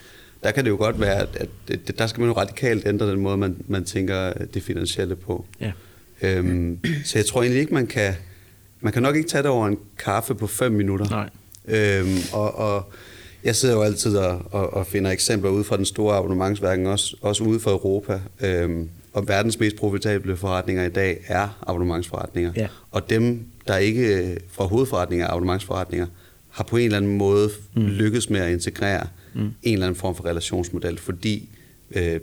Der 0.44 0.52
kan 0.52 0.64
det 0.64 0.70
jo 0.70 0.76
godt 0.76 1.00
være, 1.00 1.16
at, 1.16 1.48
at, 1.70 1.98
der 1.98 2.08
skal 2.08 2.22
man 2.22 2.30
jo 2.30 2.38
radikalt 2.38 2.88
ændre 2.88 3.12
den 3.12 3.20
måde, 3.20 3.38
man, 3.38 3.56
man 3.68 3.84
tænker 3.84 4.34
det 4.54 4.64
finansielle 4.64 5.16
på. 5.16 5.46
Ja. 5.62 5.72
Øhm, 6.22 6.80
så 7.06 7.18
jeg 7.18 7.26
tror 7.26 7.42
egentlig 7.42 7.62
ikke, 7.62 7.74
man 7.74 7.88
kan... 7.88 8.14
Man 8.82 8.94
kan 8.94 9.04
nok 9.04 9.16
ikke 9.16 9.30
tage 9.30 9.44
det 9.44 9.52
over 9.52 9.68
en 9.68 9.78
kaffe 10.00 10.36
på 10.36 10.48
fem 10.48 10.72
minutter. 10.72 11.10
Nej. 11.10 11.30
Øhm, 11.68 12.18
og, 12.34 12.56
og 12.56 12.92
jeg 13.44 13.56
sidder 13.56 13.76
jo 13.76 13.82
altid 13.82 14.18
og, 14.18 14.42
og, 14.52 14.74
og 14.74 14.88
finder 14.88 15.12
eksempler 15.12 15.50
ud 15.50 15.64
fra 15.64 15.78
den 15.78 15.86
store 15.86 16.16
abonnementsværken, 16.16 16.86
også, 16.86 17.16
også 17.22 17.44
ude 17.44 17.60
for 17.60 17.72
Europa. 17.72 18.20
Øhm, 18.42 18.90
og 19.18 19.28
verdens 19.28 19.60
mest 19.60 19.76
profitable 19.76 20.38
forretninger 20.38 20.86
i 20.86 20.90
dag 20.90 21.24
er 21.28 21.64
abonnementsforretninger. 21.68 22.52
Ja. 22.56 22.68
Og 22.92 23.10
dem, 23.10 23.46
der 23.68 23.78
ikke 23.78 24.16
øh, 24.16 24.38
fra 24.50 24.66
hovedforretninger 24.66 25.26
er 25.26 25.30
abonnementsforretninger, 25.30 26.08
har 26.50 26.64
på 26.64 26.78
en 26.78 26.86
eller 26.86 26.98
anden 26.98 27.18
måde 27.18 27.50
mm. 27.76 27.86
lykkes 27.86 28.30
med 28.30 28.40
at 28.40 28.52
integrere 28.52 29.08
mm. 29.34 29.42
en 29.42 29.54
eller 29.74 29.86
anden 29.86 30.00
form 30.00 30.16
for 30.16 30.26
relationsmodel, 30.26 30.98
fordi 30.98 31.50
øh, 31.92 32.20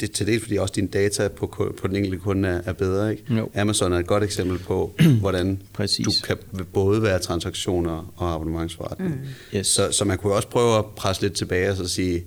det 0.00 0.10
til 0.10 0.26
dels 0.26 0.42
fordi 0.42 0.56
også 0.56 0.72
dine 0.76 0.88
data 0.88 1.28
på, 1.28 1.46
på 1.80 1.88
den 1.88 1.96
enkelte 1.96 2.18
kunde 2.18 2.48
er, 2.48 2.60
er 2.66 2.72
bedre. 2.72 3.10
Ikke? 3.10 3.34
Jo. 3.34 3.50
Amazon 3.54 3.92
er 3.92 3.98
et 3.98 4.06
godt 4.06 4.24
eksempel 4.24 4.58
på, 4.58 4.94
hvordan 5.20 5.62
Præcis. 5.72 6.06
du 6.06 6.12
kan 6.26 6.36
både 6.72 7.02
være 7.02 7.18
transaktioner 7.18 8.12
og 8.16 8.34
abonnementsforretning. 8.34 9.10
Mm. 9.10 9.58
Yes. 9.58 9.66
Så, 9.66 9.92
så 9.92 10.04
man 10.04 10.18
kunne 10.18 10.34
også 10.34 10.48
prøve 10.48 10.78
at 10.78 10.84
presse 10.96 11.22
lidt 11.22 11.32
tilbage 11.32 11.70
og 11.70 11.76
så 11.76 11.88
sige, 11.88 12.24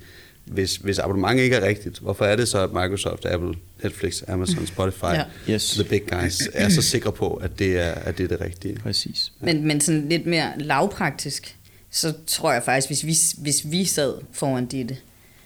hvis, 0.50 0.76
hvis 0.76 1.00
abonnement 1.00 1.40
ikke 1.40 1.56
er 1.56 1.68
rigtigt, 1.68 2.00
hvorfor 2.00 2.26
er 2.26 2.36
det 2.36 2.48
så, 2.48 2.64
at 2.64 2.70
Microsoft, 2.74 3.26
Apple, 3.26 3.54
Netflix, 3.84 4.24
Amazon, 4.28 4.68
Spotify, 4.68 5.04
ja. 5.06 5.24
yes. 5.50 5.72
the 5.72 5.84
big 5.84 6.02
guys, 6.08 6.50
er 6.54 6.70
så 6.70 6.82
sikre 6.82 7.12
på, 7.12 7.34
at 7.34 7.60
det 7.60 7.80
er, 7.80 7.92
at 7.92 8.18
det, 8.18 8.24
er 8.24 8.28
det 8.28 8.42
rigtige? 8.42 8.76
Præcis. 8.76 9.32
Ja. 9.42 9.46
Men, 9.46 9.68
men 9.68 9.82
sådan 9.82 10.10
lidt 10.10 10.26
mere 10.26 10.52
lavpraktisk, 10.58 11.56
så 11.92 12.14
tror 12.28 12.54
jeg 12.54 12.64
faktisk, 12.64 12.90
hvis 12.90 13.06
vi, 13.06 13.44
hvis 13.44 13.72
vi 13.72 13.86
sad 13.86 14.14
foran 14.32 14.66
Ditte, 14.66 14.98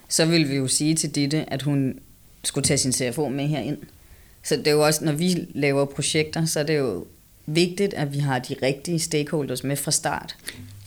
så 0.08 0.26
ville 0.26 0.48
vi 0.48 0.56
jo 0.56 0.68
sige 0.68 0.94
til 0.94 1.14
Ditte, 1.14 1.52
at 1.52 1.62
hun 1.62 1.98
skulle 2.44 2.64
tage 2.64 2.78
sin 2.78 2.92
CFO 2.92 3.28
med 3.28 3.46
herind. 3.46 3.78
Så 4.42 4.56
det 4.56 4.66
er 4.66 4.72
jo 4.72 4.86
også, 4.86 5.04
når 5.04 5.12
vi 5.12 5.46
laver 5.54 5.84
projekter, 5.84 6.44
så 6.44 6.60
er 6.60 6.64
det 6.64 6.78
jo 6.78 7.06
vigtigt, 7.46 7.94
at 7.94 8.12
vi 8.14 8.18
har 8.18 8.38
de 8.38 8.54
rigtige 8.62 8.98
stakeholders 8.98 9.64
med 9.64 9.76
fra 9.76 9.90
start. 9.90 10.36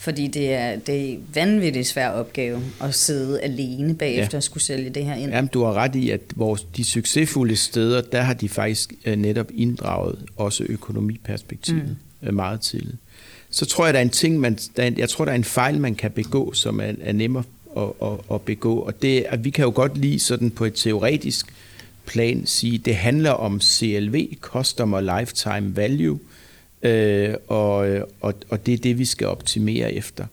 Fordi 0.08 0.28
det 0.28 0.54
er, 0.54 0.76
det 0.76 0.96
er 0.96 1.14
en 1.14 1.24
vanvittigt 1.34 1.88
svær 1.88 2.10
opgave 2.10 2.62
at 2.82 2.96
sidde 2.96 3.42
alene 3.42 3.96
bagefter 3.96 4.36
ja. 4.36 4.38
og 4.38 4.44
skulle 4.44 4.64
sælge 4.64 4.90
det 4.90 5.06
her 5.06 5.16
ind. 5.16 5.32
Jamen, 5.32 5.50
du 5.54 5.64
har 5.64 5.74
ret 5.74 5.96
i, 5.96 6.10
at 6.10 6.22
vores, 6.36 6.64
de 6.78 6.84
succesfulde 6.84 7.56
steder, 7.56 8.02
der 8.02 8.22
har 8.22 8.34
de 8.34 8.50
faktisk 8.50 8.94
uh, 9.08 9.14
netop 9.14 9.48
inddraget 9.54 10.26
også 10.38 10.66
økonomiperspektivet 10.70 11.96
mm. 12.22 12.34
meget 12.34 12.62
tidligt. 12.62 12.96
Så 13.50 13.66
tror 13.66 13.86
jeg, 13.86 13.94
der 13.94 14.00
er 14.00 14.04
en 14.04 14.10
ting, 14.10 14.40
man, 14.40 14.58
der 14.78 14.92
jeg 14.98 15.10
tror, 15.10 15.26
der 15.26 15.32
er 15.32 15.36
en 15.36 15.44
fejl, 15.44 15.80
man 15.80 15.96
kan 15.96 16.12
begå, 16.12 16.54
som 16.54 16.80
er, 16.80 16.94
er 17.02 17.14
nemmere 17.14 17.44
at, 17.78 17.84
at, 18.02 18.18
at 18.34 18.42
begå. 18.42 18.80
Og 18.80 19.02
det 19.02 19.18
er, 19.18 19.24
at 19.30 19.44
vi 19.44 19.50
kan 19.50 19.66
jo 19.66 19.72
godt 19.76 19.98
lige 19.98 20.20
sådan 20.20 20.52
på 20.52 20.66
et 20.66 20.74
teoretisk 20.74 21.46
plan 22.06 22.46
sige, 22.46 22.78
det 22.78 22.96
handler 22.96 23.32
om 23.32 23.62
CLV, 23.62 24.28
Customer 24.42 25.20
Lifetime 25.20 25.76
Value, 25.76 26.20
øh, 26.82 27.34
og, 27.48 27.78
og, 28.22 28.34
og 28.50 28.66
det 28.66 28.74
er 28.74 28.78
det, 28.78 29.00
vi 29.00 29.06
skal 29.06 29.28
optimere 29.28 29.94
efter. 29.94 30.26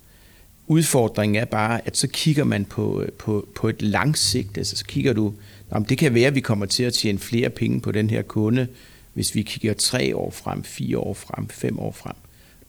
Udfordringen 0.66 1.42
er 1.42 1.44
bare, 1.44 1.86
at 1.86 1.96
så 1.96 2.08
kigger 2.08 2.44
man 2.44 2.64
på, 2.64 3.04
på, 3.18 3.48
på 3.54 3.68
et 3.68 3.82
langt 3.82 4.18
sigt, 4.18 4.58
altså 4.58 4.76
så 4.76 4.84
kigger 4.84 5.12
du, 5.12 5.34
jamen 5.72 5.88
det 5.88 5.98
kan 5.98 6.14
være, 6.14 6.26
at 6.26 6.34
vi 6.34 6.40
kommer 6.40 6.66
til 6.66 6.82
at 6.82 6.92
tjene 6.92 7.18
flere 7.18 7.50
penge 7.50 7.80
på 7.80 7.92
den 7.92 8.10
her 8.10 8.22
kunde, 8.22 8.66
hvis 9.14 9.34
vi 9.34 9.42
kigger 9.42 9.74
tre 9.74 10.16
år 10.16 10.30
frem, 10.30 10.64
fire 10.64 10.98
år 10.98 11.14
frem, 11.14 11.48
fem 11.48 11.78
år 11.78 11.92
frem. 11.92 12.16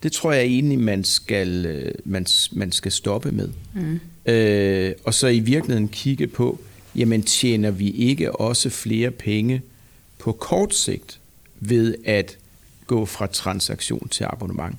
Det 0.03 0.11
tror 0.11 0.31
jeg 0.31 0.43
egentlig, 0.43 0.79
man 0.79 1.03
skal, 1.03 1.65
øh, 1.65 1.93
man, 2.03 2.25
man 2.51 2.71
skal 2.71 2.91
stoppe 2.91 3.31
med. 3.31 3.49
Mm. 3.73 3.99
Øh, 4.31 4.93
og 5.03 5.13
så 5.13 5.27
i 5.27 5.39
virkeligheden 5.39 5.87
kigge 5.87 6.27
på, 6.27 6.59
jamen 6.95 7.23
tjener 7.23 7.71
vi 7.71 7.89
ikke 7.91 8.31
også 8.31 8.69
flere 8.69 9.11
penge 9.11 9.61
på 10.19 10.31
kort 10.31 10.75
sigt 10.75 11.19
ved 11.59 11.95
at 12.05 12.37
gå 12.87 13.05
fra 13.05 13.27
transaktion 13.27 14.09
til 14.09 14.23
abonnement. 14.23 14.75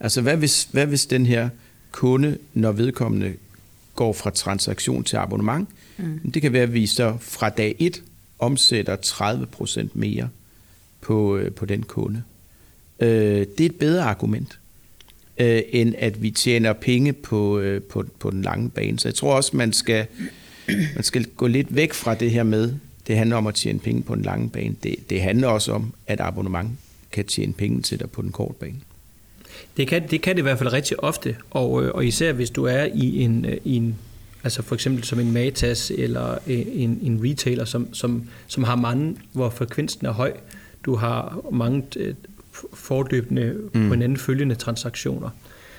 Altså 0.00 0.20
hvad 0.20 0.36
hvis, 0.36 0.68
hvad 0.72 0.86
hvis 0.86 1.06
den 1.06 1.26
her 1.26 1.48
kunde, 1.90 2.38
når 2.54 2.72
vedkommende 2.72 3.34
går 3.94 4.12
fra 4.12 4.30
transaktion 4.30 5.04
til 5.04 5.16
abonnement, 5.16 5.68
mm. 5.96 6.32
det 6.34 6.42
kan 6.42 6.52
være, 6.52 6.62
at 6.62 6.74
vi 6.74 6.86
så 6.86 7.16
fra 7.20 7.48
dag 7.48 7.76
1 7.78 8.02
omsætter 8.38 8.96
30% 8.96 9.88
mere 9.94 10.28
på, 11.00 11.36
øh, 11.36 11.52
på 11.52 11.66
den 11.66 11.82
kunde. 11.82 12.22
Øh, 13.00 13.46
det 13.58 13.60
er 13.60 13.66
et 13.66 13.74
bedre 13.74 14.02
argument. 14.02 14.58
øh, 15.40 15.62
end 15.72 15.94
at 15.98 16.22
vi 16.22 16.30
tjener 16.30 16.72
penge 16.72 17.12
på, 17.12 17.58
øh, 17.58 17.82
på, 17.82 18.04
på 18.18 18.30
den 18.30 18.42
lange 18.42 18.70
bane. 18.70 18.98
Så 18.98 19.08
jeg 19.08 19.14
tror 19.14 19.34
også, 19.34 19.56
man 19.56 19.72
skal, 19.72 20.06
man 20.66 21.02
skal 21.02 21.24
gå 21.24 21.46
lidt 21.46 21.74
væk 21.74 21.92
fra 21.92 22.14
det 22.14 22.30
her 22.30 22.42
med, 22.42 22.74
det 23.06 23.16
handler 23.16 23.36
om 23.36 23.46
at 23.46 23.54
tjene 23.54 23.78
penge 23.78 24.02
på 24.02 24.14
den 24.14 24.22
lange 24.22 24.50
bane. 24.50 24.76
Det, 24.82 25.10
det 25.10 25.22
handler 25.22 25.48
også 25.48 25.72
om, 25.72 25.94
at 26.06 26.20
abonnement 26.20 26.70
kan 27.12 27.24
tjene 27.24 27.52
penge 27.52 27.82
til 27.82 28.00
dig 28.00 28.10
på 28.10 28.22
den 28.22 28.32
korte 28.32 28.54
bane. 28.60 28.80
Det 29.76 29.88
kan, 29.88 30.08
det 30.10 30.22
kan 30.22 30.36
det 30.36 30.40
i 30.40 30.42
hvert 30.42 30.58
fald 30.58 30.72
rigtig 30.72 31.04
ofte, 31.04 31.36
og, 31.50 31.84
øh, 31.84 31.90
og 31.94 32.06
især 32.06 32.32
hvis 32.32 32.50
du 32.50 32.64
er 32.64 32.84
i 32.94 33.22
en, 33.22 33.44
øh, 33.44 33.56
i 33.64 33.76
en 33.76 33.98
altså 34.44 34.62
for 34.62 34.74
eksempel 34.74 35.04
som 35.04 35.20
en 35.20 35.32
Matas 35.32 35.90
eller 35.90 36.32
øh, 36.32 36.62
en, 36.66 36.98
en 37.02 37.20
retailer, 37.24 37.64
som, 37.64 37.94
som, 37.94 38.28
som 38.46 38.64
har 38.64 38.76
mange, 38.76 39.16
hvor 39.32 39.50
frekvensen 39.50 40.06
er 40.06 40.12
høj. 40.12 40.32
Du 40.84 40.94
har 40.94 41.40
mange 41.52 41.84
forløbende 42.74 43.56
mm. 43.74 43.88
på 43.88 43.94
hinanden 43.94 44.18
følgende 44.18 44.54
transaktioner. 44.54 45.30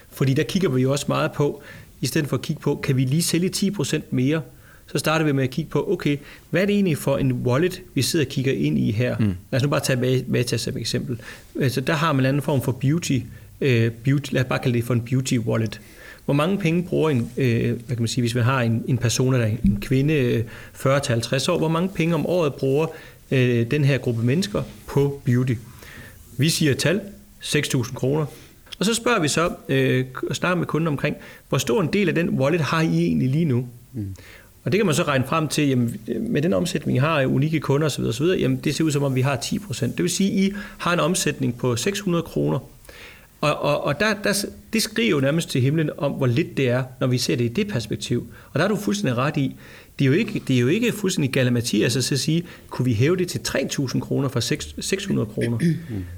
Fordi 0.10 0.34
der 0.34 0.44
kigger 0.44 0.70
vi 0.70 0.82
jo 0.82 0.92
også 0.92 1.06
meget 1.08 1.32
på, 1.32 1.62
i 2.02 2.06
stedet 2.06 2.28
for 2.28 2.38
at 2.38 2.42
kigge 2.42 2.62
på, 2.62 2.76
kan 2.84 2.98
vi 2.98 3.06
lige 3.06 3.24
sælge 3.24 3.52
10% 3.56 4.02
mere, 4.12 4.42
så 4.88 4.98
starter 4.98 5.26
vi 5.26 5.32
med 5.32 5.44
at 5.44 5.50
kigge 5.50 5.72
på, 5.72 5.92
okay, 5.92 6.18
hvad 6.50 6.62
er 6.62 6.66
det 6.66 6.74
egentlig 6.74 6.98
for 6.98 7.18
en 7.18 7.32
wallet, 7.32 7.82
vi 7.94 8.02
sidder 8.02 8.26
og 8.26 8.30
kigger 8.30 8.54
ind 8.54 8.80
i 8.80 8.92
her? 8.92 9.18
Mm. 9.18 9.36
Lad 9.52 9.60
os 9.60 9.64
nu 9.64 9.70
bare 9.70 9.80
tage 9.80 10.26
Matas 10.28 10.62
som 10.62 10.78
eksempel. 10.78 11.22
Altså, 11.60 11.82
der 11.82 11.94
har 11.94 12.14
man 12.14 12.20
en 12.20 12.26
anden 12.26 12.42
form 12.42 12.62
for 12.62 12.72
beauty, 12.72 13.20
uh, 13.62 13.68
beauty, 14.04 14.34
lad 14.34 14.42
os 14.42 14.48
bare 14.48 14.60
kalde 14.60 14.78
det 14.78 14.86
for 14.86 14.94
en 14.94 15.02
beauty 15.02 15.38
wallet. 15.38 15.82
Hvor 16.26 16.34
mange 16.34 16.58
penge 16.58 16.84
bruger 16.84 17.10
en, 17.10 17.20
uh, 17.20 17.26
hvad 17.36 17.72
kan 17.88 18.00
man 18.00 18.08
sige, 18.08 18.22
hvis 18.22 18.36
man 18.36 18.44
har 18.44 18.62
en, 18.62 18.84
en 18.88 18.98
person, 18.98 19.34
der 19.34 19.40
er 19.40 19.52
en 19.66 19.78
kvinde 19.82 20.44
40-50 20.76 21.52
år, 21.52 21.58
hvor 21.58 21.68
mange 21.68 21.90
penge 21.90 22.16
om 22.16 22.26
året 22.26 22.54
bruger 22.54 22.88
uh, 23.32 23.38
den 23.72 23.86
her 23.86 23.98
gruppe 23.98 24.24
mennesker 24.24 24.64
på 24.88 25.22
beauty? 25.26 25.54
Vi 26.38 26.50
siger 26.50 26.74
tal, 26.74 27.02
6.000 27.42 27.94
kroner. 27.94 28.26
Og 28.82 28.86
så 28.86 28.94
spørger 28.94 29.20
vi 29.20 29.28
så 29.28 29.52
øh, 29.70 30.06
og 30.30 30.36
snakker 30.36 30.56
med 30.58 30.66
kunden 30.66 30.88
omkring, 30.88 31.16
hvor 31.50 31.58
stor 31.58 31.82
en 31.82 31.90
del 31.94 32.10
af 32.10 32.16
den 32.16 32.30
wallet 32.30 32.62
har 32.62 32.82
I 32.82 33.00
egentlig 33.00 33.30
lige 33.30 33.46
nu? 33.46 33.68
Mm. 33.94 34.16
Og 34.64 34.72
det 34.72 34.80
kan 34.80 34.86
man 34.86 34.96
så 34.96 35.04
regne 35.04 35.26
frem 35.28 35.48
til, 35.48 35.68
jamen, 35.68 36.02
med 36.20 36.42
den 36.42 36.54
omsætning, 36.54 36.98
I 36.98 37.00
har 37.00 37.22
af 37.22 37.26
unikke 37.26 37.60
kunder 37.60 37.88
osv., 37.88 38.04
osv. 38.04 38.26
Jamen, 38.26 38.58
det 38.58 38.76
ser 38.76 38.84
ud 38.84 38.92
som 38.92 39.04
om, 39.04 39.16
vi 39.16 39.22
har 39.22 39.36
10 39.36 39.60
procent. 39.60 39.98
Det 39.98 40.04
vil 40.04 40.12
sige, 40.12 40.32
at 40.32 40.38
I 40.38 40.54
har 40.78 40.94
en 40.94 41.00
omsætning 41.00 41.58
på 41.58 41.76
600 41.76 42.24
kroner. 42.24 42.60
Og, 43.42 43.62
og, 43.62 43.84
og 43.84 44.00
der, 44.00 44.14
der, 44.24 44.46
det 44.74 44.82
skriver 44.82 45.10
jo 45.10 45.20
nærmest 45.20 45.50
til 45.50 45.62
himlen 45.62 45.90
om, 45.98 46.12
hvor 46.12 46.26
lidt 46.28 46.58
det 46.58 46.70
er, 46.70 46.84
når 47.00 47.08
vi 47.08 47.18
ser 47.18 47.36
det 47.36 47.46
i 47.46 47.48
det 47.48 47.68
perspektiv. 47.68 48.28
Og 48.54 48.60
der 48.60 48.66
er 48.66 48.70
du 48.70 48.76
fuldstændig 48.76 49.18
ret 49.18 49.38
i, 49.38 49.56
det 50.00 50.06
er 50.06 50.10
jo 50.10 50.16
ikke, 50.16 50.42
det 50.48 50.56
er 50.56 50.60
jo 50.60 50.68
ikke 50.68 50.92
fuldstændig 50.92 51.32
galamatias 51.32 52.12
at 52.12 52.20
sige, 52.20 52.44
kunne 52.70 52.86
vi 52.86 52.94
hæve 52.94 53.18
det 53.18 53.28
til 53.28 53.40
3.000 53.48 54.00
kroner 54.00 54.30
fra 54.30 54.42
600 54.82 55.26
kroner? 55.26 55.58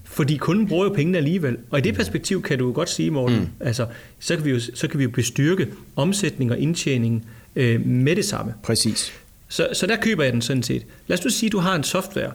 Fordi 0.03 0.37
kunden 0.37 0.67
bruger 0.67 0.85
jo 0.85 0.93
pengene 0.93 1.17
alligevel. 1.17 1.57
Og 1.69 1.79
i 1.79 1.81
det 1.81 1.95
perspektiv 1.95 2.41
kan 2.41 2.59
du 2.59 2.67
jo 2.67 2.73
godt 2.73 2.89
sige, 2.89 3.11
Morten, 3.11 3.39
mm. 3.39 3.47
altså, 3.59 3.85
så, 4.19 4.35
kan 4.35 4.45
vi 4.45 4.49
jo, 4.49 4.59
så 4.59 4.87
kan 4.87 4.99
vi 4.99 5.03
jo 5.03 5.09
bestyrke 5.09 5.67
omsætning 5.95 6.51
og 6.51 6.59
indtjening 6.59 7.25
øh, 7.55 7.85
med 7.85 8.15
det 8.15 8.25
samme. 8.25 8.53
Præcis. 8.63 9.13
Så, 9.47 9.67
så 9.73 9.87
der 9.87 9.95
køber 9.95 10.23
jeg 10.23 10.33
den 10.33 10.41
sådan 10.41 10.63
set. 10.63 10.85
Lad 11.07 11.17
os 11.17 11.23
nu 11.23 11.29
sige, 11.31 11.47
at 11.47 11.51
du 11.51 11.59
har 11.59 11.75
en 11.75 11.83
software 11.83 12.31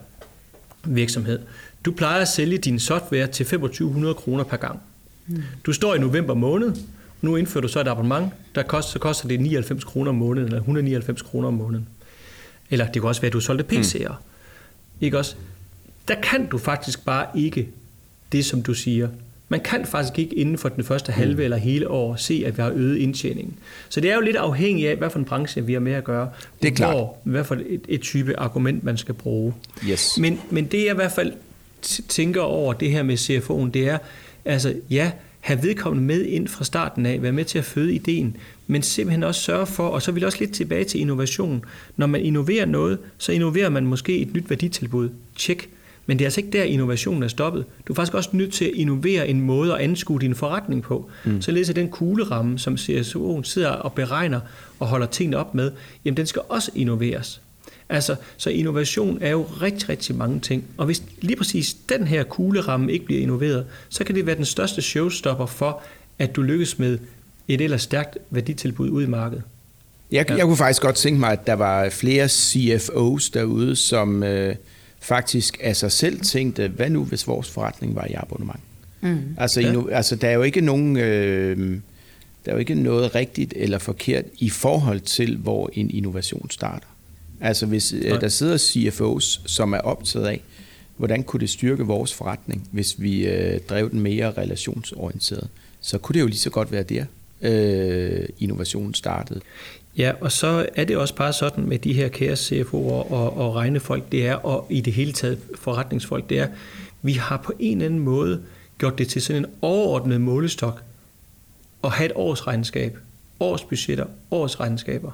virksomhed. 0.85 1.39
Du 1.85 1.93
plejer 1.93 2.21
at 2.21 2.29
sælge 2.29 2.59
din 2.59 2.79
software 2.79 3.27
til 3.27 3.47
2500 3.47 4.15
kroner 4.15 4.45
per 4.45 4.57
gang. 4.57 4.81
Mm. 5.27 5.43
Du 5.67 5.73
står 5.73 5.95
i 5.95 5.99
november 5.99 6.35
måned, 6.35 6.73
nu 7.23 7.37
indfører 7.37 7.63
du 7.63 7.69
så 7.69 7.81
et 7.81 7.89
abonnement, 7.89 8.33
der 8.55 8.63
koster, 8.63 8.93
så 8.93 8.99
koster 8.99 9.29
det 9.29 9.41
99 9.41 9.85
kroner 9.85 10.09
om 10.09 10.15
måneden, 10.15 10.47
eller 10.47 10.59
199 10.59 11.23
kroner 11.23 11.49
om 11.49 11.55
måneden. 11.55 11.89
Eller 12.71 12.85
det 12.85 13.03
kan 13.03 13.09
også 13.09 13.21
være, 13.21 13.27
at 13.27 13.33
du 13.33 13.41
solgte 13.41 13.77
PC'er. 13.77 14.09
Mm. 14.09 14.15
Ikke 15.01 15.19
også? 15.19 15.35
Der 16.09 16.15
kan 16.21 16.47
du 16.47 16.59
faktisk 16.59 17.05
bare 17.05 17.27
ikke 17.35 17.69
det, 18.33 18.45
som 18.45 18.63
du 18.63 18.75
siger. 18.75 19.09
Man 19.49 19.61
kan 19.61 19.87
faktisk 19.87 20.19
ikke 20.19 20.35
inden 20.35 20.59
for 20.59 20.69
den 20.69 20.85
første 20.85 21.13
halve 21.13 21.35
mm. 21.35 21.41
eller 21.41 21.57
hele 21.57 21.91
år 21.91 22.17
se, 22.17 22.43
at 22.47 22.57
vi 22.57 22.63
har 22.63 22.73
øget 22.75 22.97
indtjeningen. 22.97 23.55
Så 23.89 24.01
det 24.01 24.11
er 24.11 24.15
jo 24.15 24.21
lidt 24.21 24.37
afhængigt 24.37 24.91
af, 24.91 24.97
hvad 24.97 25.11
for 25.11 25.19
en 25.19 25.25
branche 25.25 25.67
vi 25.67 25.73
har 25.73 25.81
med 25.81 25.93
at 25.93 26.05
gøre. 26.05 26.31
Det 26.63 26.71
er 26.71 26.75
klart. 26.75 26.95
Hvor, 26.95 27.19
hvad 27.25 27.45
for 27.45 27.55
et, 27.55 27.81
et 27.89 28.01
type 28.01 28.39
argument, 28.39 28.85
man 28.85 28.97
skal 28.97 29.15
bruge. 29.15 29.55
Yes. 29.91 30.19
Men, 30.19 30.41
men 30.51 30.65
det 30.65 30.85
jeg 30.85 30.93
i 30.93 30.95
hvert 30.95 31.13
fald 31.13 31.33
tænker 32.09 32.41
over 32.41 32.73
det 32.73 32.91
her 32.91 33.03
med 33.03 33.17
CFO'en, 33.17 33.71
det 33.71 33.89
er, 33.89 33.99
altså 34.45 34.75
ja, 34.91 35.11
have 35.41 35.63
vedkommende 35.63 36.07
med 36.07 36.25
ind 36.25 36.49
fra 36.49 36.65
starten 36.65 37.07
af, 37.07 37.23
være 37.23 37.33
med 37.33 37.45
til 37.45 37.59
at 37.59 37.65
føde 37.65 37.95
ideen, 37.95 38.37
men 38.67 38.83
simpelthen 38.83 39.23
også 39.23 39.41
sørge 39.41 39.67
for, 39.67 39.89
og 39.89 40.03
så 40.03 40.13
vil 40.13 40.21
jeg 40.21 40.27
også 40.27 40.39
lidt 40.41 40.53
tilbage 40.53 40.85
til 40.85 41.01
innovation. 41.01 41.65
Når 41.97 42.07
man 42.07 42.21
innoverer 42.21 42.67
noget, 42.67 42.99
så 43.19 43.33
innoverer 43.33 43.69
man 43.69 43.87
måske 43.87 44.19
et 44.19 44.35
nyt 44.35 44.51
værditilbud. 44.51 45.11
Tjek. 45.37 45.71
Men 46.09 46.19
det 46.19 46.25
er 46.25 46.27
altså 46.27 46.41
ikke 46.41 46.59
der, 46.59 46.63
innovationen 46.63 47.23
er 47.23 47.29
stoppet. 47.29 47.65
Du 47.87 47.93
er 47.93 47.95
faktisk 47.95 48.15
også 48.15 48.31
nødt 48.33 48.53
til 48.53 48.65
at 48.65 48.71
innovere 48.75 49.29
en 49.29 49.41
måde 49.41 49.75
at 49.75 49.81
anskue 49.81 50.21
din 50.21 50.35
forretning 50.35 50.83
på. 50.83 51.11
Mm. 51.25 51.43
Så 51.43 51.51
læser 51.51 51.73
den 51.73 51.89
kugleramme, 51.89 52.59
som 52.59 52.75
CSO'en 52.75 53.43
sidder 53.43 53.71
og 53.71 53.93
beregner 53.93 54.41
og 54.79 54.87
holder 54.87 55.07
tingene 55.07 55.37
op 55.37 55.55
med, 55.55 55.73
jamen 56.05 56.17
den 56.17 56.27
skal 56.27 56.43
også 56.49 56.71
innoveres. 56.75 57.41
Altså, 57.89 58.17
så 58.37 58.51
innovation 58.51 59.19
er 59.21 59.31
jo 59.31 59.43
rigtig, 59.63 59.89
rigtig 59.89 60.17
mange 60.17 60.41
ting. 60.41 60.65
Og 60.77 60.87
hvis 60.87 61.03
lige 61.21 61.37
præcis 61.37 61.77
den 61.89 62.07
her 62.07 62.23
kugleramme 62.23 62.93
ikke 62.93 63.05
bliver 63.05 63.21
innoveret, 63.21 63.67
så 63.89 64.05
kan 64.05 64.15
det 64.15 64.27
være 64.27 64.37
den 64.37 64.45
største 64.45 64.83
showstopper 64.83 65.47
for, 65.47 65.83
at 66.19 66.37
du 66.37 66.43
lykkes 66.43 66.79
med 66.79 66.99
et 67.49 67.61
ellers 67.61 67.83
stærkt 67.83 68.19
værditilbud 68.31 68.89
ud 68.89 69.03
i 69.03 69.07
markedet. 69.07 69.43
Jeg, 70.13 70.31
ja. 70.31 70.37
jeg 70.37 70.45
kunne 70.45 70.57
faktisk 70.57 70.83
godt 70.83 70.97
tænke 70.97 71.21
mig, 71.21 71.33
at 71.33 71.47
der 71.47 71.53
var 71.53 71.89
flere 71.89 72.27
CFO's 72.27 73.31
derude, 73.35 73.77
som 73.77 74.23
øh, 74.23 74.55
faktisk 75.01 75.59
af 75.63 75.77
sig 75.77 75.93
selv 75.93 76.21
tænkte, 76.21 76.69
hvad 76.69 76.91
nu 76.91 77.05
hvis 77.05 77.27
vores 77.27 77.51
forretning 77.51 77.95
var 77.95 78.05
i 78.05 78.13
abonnement? 78.13 78.61
Mm. 79.01 79.19
Altså, 79.39 79.61
ja. 79.61 79.73
nu, 79.73 79.89
altså, 79.89 80.17
der 80.17 80.29
er 80.29 80.33
jo 80.33 80.43
ikke 80.43 80.61
nogen... 80.61 80.97
Øh, 80.97 81.81
der 82.45 82.53
er 82.53 82.57
jo 82.57 82.61
ikke 82.61 82.75
noget 82.75 83.15
rigtigt 83.15 83.55
eller 83.57 83.79
forkert 83.79 84.25
i 84.39 84.51
forhold 84.51 85.01
til, 85.01 85.37
hvor 85.37 85.71
en 85.73 85.91
innovation 85.91 86.51
starter. 86.51 86.87
Altså 87.41 87.67
hvis 87.67 87.93
øh, 87.93 88.05
Nej. 88.05 88.19
der 88.19 88.29
sidder 88.29 88.57
CFO's, 88.57 89.41
som 89.47 89.73
er 89.73 89.79
optaget 89.79 90.27
af, 90.27 90.41
hvordan 90.97 91.23
kunne 91.23 91.41
det 91.41 91.51
styrke 91.51 91.83
vores 91.83 92.15
forretning, 92.15 92.69
hvis 92.73 93.01
vi 93.01 93.27
øh, 93.27 93.61
drev 93.61 93.91
den 93.91 94.01
mere 94.01 94.33
relationsorienteret, 94.33 95.49
så 95.81 95.99
kunne 95.99 96.15
det 96.15 96.21
jo 96.21 96.27
lige 96.27 96.39
så 96.39 96.51
godt 96.51 96.73
være 96.73 96.83
der, 96.83 97.05
øh, 97.43 98.29
innovationen 98.39 98.95
startede. 98.95 99.41
Ja, 99.99 100.13
og 100.21 100.33
så 100.33 100.67
er 100.77 100.85
det 100.85 100.97
også 100.97 101.15
bare 101.15 101.33
sådan 101.33 101.69
med 101.69 101.79
de 101.79 101.93
her 101.93 102.09
kære 102.09 102.35
CFO'er 102.35 102.75
og, 103.13 103.37
og 103.37 103.55
regnefolk, 103.55 104.13
det 104.13 104.27
er, 104.27 104.35
og 104.35 104.67
i 104.71 104.81
det 104.81 104.93
hele 104.93 105.13
taget 105.13 105.39
forretningsfolk, 105.55 106.29
det 106.29 106.39
er, 106.39 106.49
vi 107.03 107.13
har 107.13 107.37
på 107.37 107.53
en 107.59 107.77
eller 107.77 107.87
anden 107.87 108.01
måde 108.01 108.41
gjort 108.79 108.99
det 108.99 109.09
til 109.09 109.23
sådan 109.23 109.45
en 109.45 109.51
overordnet 109.63 110.21
målestok 110.21 110.83
at 111.85 111.91
have 111.91 112.07
et 112.07 112.13
årsregnskab, 112.15 112.99
årsbudgetter, 113.41 114.07
årsregnskaber. 114.31 115.11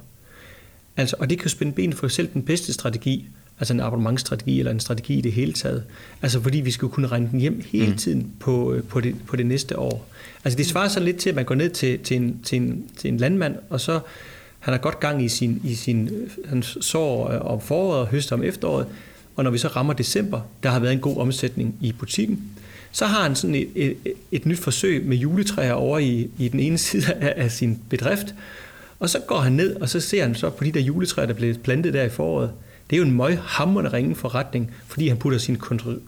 Altså, 0.96 1.16
og 1.18 1.30
det 1.30 1.38
kan 1.38 1.50
spænde 1.50 1.72
ben 1.72 1.92
for 1.92 2.08
selv 2.08 2.28
den 2.34 2.42
bedste 2.42 2.72
strategi, 2.72 3.26
altså 3.58 3.74
en 3.74 3.80
abonnementsstrategi 3.80 4.58
eller 4.58 4.72
en 4.72 4.80
strategi 4.80 5.18
i 5.18 5.20
det 5.20 5.32
hele 5.32 5.52
taget. 5.52 5.84
Altså 6.22 6.40
fordi 6.40 6.60
vi 6.60 6.70
skal 6.70 6.88
kunne 6.88 7.06
regne 7.06 7.28
den 7.30 7.40
hjem 7.40 7.62
hele 7.72 7.90
mm. 7.90 7.96
tiden 7.96 8.32
på, 8.40 8.72
øh, 8.72 8.82
på, 8.82 9.00
det, 9.00 9.16
på 9.26 9.36
det 9.36 9.46
næste 9.46 9.78
år. 9.78 10.06
Altså 10.44 10.56
det 10.56 10.66
svarer 10.66 10.88
så 10.88 11.00
lidt 11.00 11.16
til, 11.16 11.30
at 11.30 11.36
man 11.36 11.44
går 11.44 11.54
ned 11.54 11.70
til, 11.70 11.98
til, 11.98 12.16
en, 12.16 12.40
til, 12.42 12.56
en, 12.56 12.90
til 12.98 13.08
en 13.08 13.16
landmand, 13.16 13.56
og 13.70 13.80
så 13.80 14.00
han 14.64 14.72
har 14.72 14.78
godt 14.78 15.00
gang 15.00 15.24
i 15.24 15.28
sin, 15.28 15.60
i 15.64 15.74
sin 15.74 16.08
øh, 16.08 16.30
han 16.48 16.62
sår 16.62 17.30
øh, 17.30 17.40
om 17.40 17.60
foråret 17.60 18.00
og 18.00 18.06
høster 18.06 18.36
om 18.36 18.42
efteråret, 18.42 18.86
og 19.36 19.44
når 19.44 19.50
vi 19.50 19.58
så 19.58 19.68
rammer 19.68 19.92
december, 19.92 20.40
der 20.62 20.70
har 20.70 20.78
været 20.78 20.92
en 20.92 21.00
god 21.00 21.16
omsætning 21.16 21.74
i 21.80 21.92
butikken, 21.92 22.42
så 22.92 23.06
har 23.06 23.22
han 23.22 23.34
sådan 23.34 23.54
et, 23.54 23.68
et, 23.74 23.96
et 24.32 24.46
nyt 24.46 24.58
forsøg 24.58 25.06
med 25.06 25.16
juletræer 25.16 25.72
over 25.72 25.98
i, 25.98 26.30
i 26.38 26.48
den 26.48 26.60
ene 26.60 26.78
side 26.88 27.12
af, 27.12 27.34
af 27.36 27.50
sin 27.50 27.78
bedrift, 27.88 28.34
og 29.00 29.10
så 29.10 29.18
går 29.18 29.38
han 29.38 29.52
ned, 29.52 29.76
og 29.76 29.88
så 29.88 30.00
ser 30.00 30.22
han 30.22 30.34
så 30.34 30.50
på 30.50 30.64
de 30.64 30.72
der 30.72 30.80
juletræer, 30.80 31.26
der 31.26 31.34
blev 31.34 31.54
plantet 31.54 31.94
der 31.94 32.02
i 32.02 32.08
foråret. 32.08 32.50
Det 32.90 32.96
er 32.96 32.98
jo 33.00 33.06
en 33.06 33.16
møg 33.16 33.38
hammerende 33.38 33.92
ringe 33.92 34.14
forretning, 34.14 34.74
fordi 34.86 35.08
han 35.08 35.16
putter 35.16 35.38
sin 35.38 35.56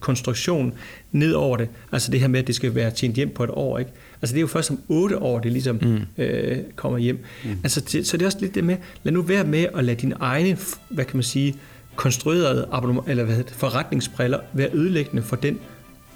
konstruktion 0.00 0.74
ned 1.12 1.32
over 1.32 1.56
det. 1.56 1.68
Altså 1.92 2.10
det 2.10 2.20
her 2.20 2.28
med, 2.28 2.40
at 2.40 2.46
det 2.46 2.54
skal 2.54 2.74
være 2.74 2.90
tjent 2.90 3.16
hjem 3.16 3.30
på 3.34 3.44
et 3.44 3.50
år. 3.50 3.78
Ikke? 3.78 3.90
Altså 4.26 4.34
det 4.34 4.38
er 4.38 4.42
jo 4.42 4.46
først 4.46 4.70
om 4.70 4.78
otte 4.88 5.18
år, 5.22 5.38
det 5.38 5.52
ligesom 5.52 5.78
mm. 5.82 6.22
øh, 6.22 6.58
kommer 6.76 6.98
hjem. 6.98 7.18
Mm. 7.44 7.50
Altså, 7.50 7.80
det, 7.80 8.06
så 8.06 8.16
det 8.16 8.22
er 8.22 8.26
også 8.26 8.38
lidt 8.40 8.54
det 8.54 8.64
med, 8.64 8.76
lad 9.02 9.12
nu 9.12 9.22
være 9.22 9.44
med 9.44 9.66
at 9.74 9.84
lade 9.84 9.96
dine 9.96 10.14
egne, 10.20 10.58
hvad 10.88 11.04
kan 11.04 11.16
man 11.16 11.22
sige, 11.22 11.54
konstruerede 11.96 12.68
eller 13.06 13.24
hvad 13.24 13.36
det, 13.36 13.50
forretningsbriller 13.50 14.38
være 14.52 14.68
ødelæggende 14.74 15.22
for 15.22 15.36
den 15.36 15.58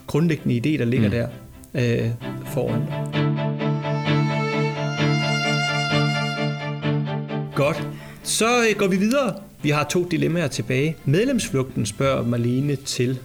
grundlæggende 0.06 0.56
idé, 0.56 0.78
der 0.78 0.84
ligger 0.84 1.08
mm. 1.08 1.14
der 1.14 1.28
øh, 1.74 2.10
foran 2.46 2.82
Godt. 7.54 7.88
Så 8.22 8.60
øh, 8.60 8.78
går 8.78 8.86
vi 8.86 8.96
videre. 8.96 9.34
Vi 9.62 9.70
har 9.70 9.84
to 9.84 10.04
dilemmaer 10.10 10.48
tilbage. 10.48 10.96
Medlemsflugten 11.04 11.86
spørger 11.86 12.24
Marlene 12.24 12.76
til. 12.76 13.18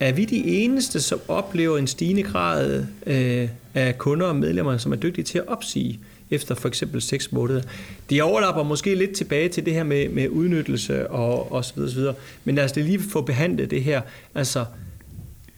Er 0.00 0.12
vi 0.12 0.24
de 0.24 0.44
eneste, 0.44 1.00
som 1.00 1.20
oplever 1.28 1.78
en 1.78 1.86
stigende 1.86 2.22
grad 2.22 2.84
øh, 3.06 3.48
af 3.74 3.98
kunder 3.98 4.26
og 4.26 4.36
medlemmer, 4.36 4.78
som 4.78 4.92
er 4.92 4.96
dygtige 4.96 5.24
til 5.24 5.38
at 5.38 5.48
opsige 5.48 6.00
efter 6.30 6.54
for 6.54 6.68
eksempel 6.68 7.02
6 7.02 7.32
måneder? 7.32 7.62
De 8.10 8.22
overlapper 8.22 8.62
måske 8.62 8.94
lidt 8.94 9.12
tilbage 9.12 9.48
til 9.48 9.66
det 9.66 9.72
her 9.74 9.84
med, 9.84 10.08
med 10.08 10.28
udnyttelse 10.28 11.10
og, 11.10 11.52
og 11.52 11.64
så 11.64 11.72
videre, 11.74 11.90
så 11.90 11.96
videre. 11.96 12.14
Men 12.44 12.54
lad 12.54 12.64
os 12.64 12.76
lige 12.76 13.00
få 13.00 13.20
behandlet 13.20 13.70
det 13.70 13.84
her. 13.84 14.00
Altså, 14.34 14.64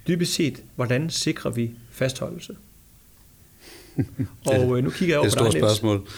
dybest 0.09 0.35
set, 0.35 0.63
hvordan 0.77 1.11
sikrer 1.11 1.51
vi 1.51 1.71
fastholdelse? 1.91 2.57
Og 4.47 4.79
øh, 4.79 4.85
nu 4.85 4.91
kigger 4.91 5.15
jeg 5.15 5.19
over 5.19 5.29
det 5.29 5.37
er 5.37 5.41
på 5.41 5.47
et 5.47 5.53
dig, 5.53 5.61
stort 5.61 5.77
spørgsmål. 5.77 6.09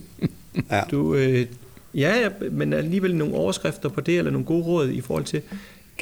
ja. 0.70 0.82
Du, 0.90 1.14
øh, 1.14 1.46
ja, 1.94 2.28
men 2.50 2.72
alligevel 2.72 3.16
nogle 3.16 3.34
overskrifter 3.34 3.88
på 3.88 4.00
det, 4.00 4.18
eller 4.18 4.30
nogle 4.30 4.46
gode 4.46 4.64
råd 4.64 4.88
i 4.88 5.00
forhold 5.00 5.24
til... 5.24 5.42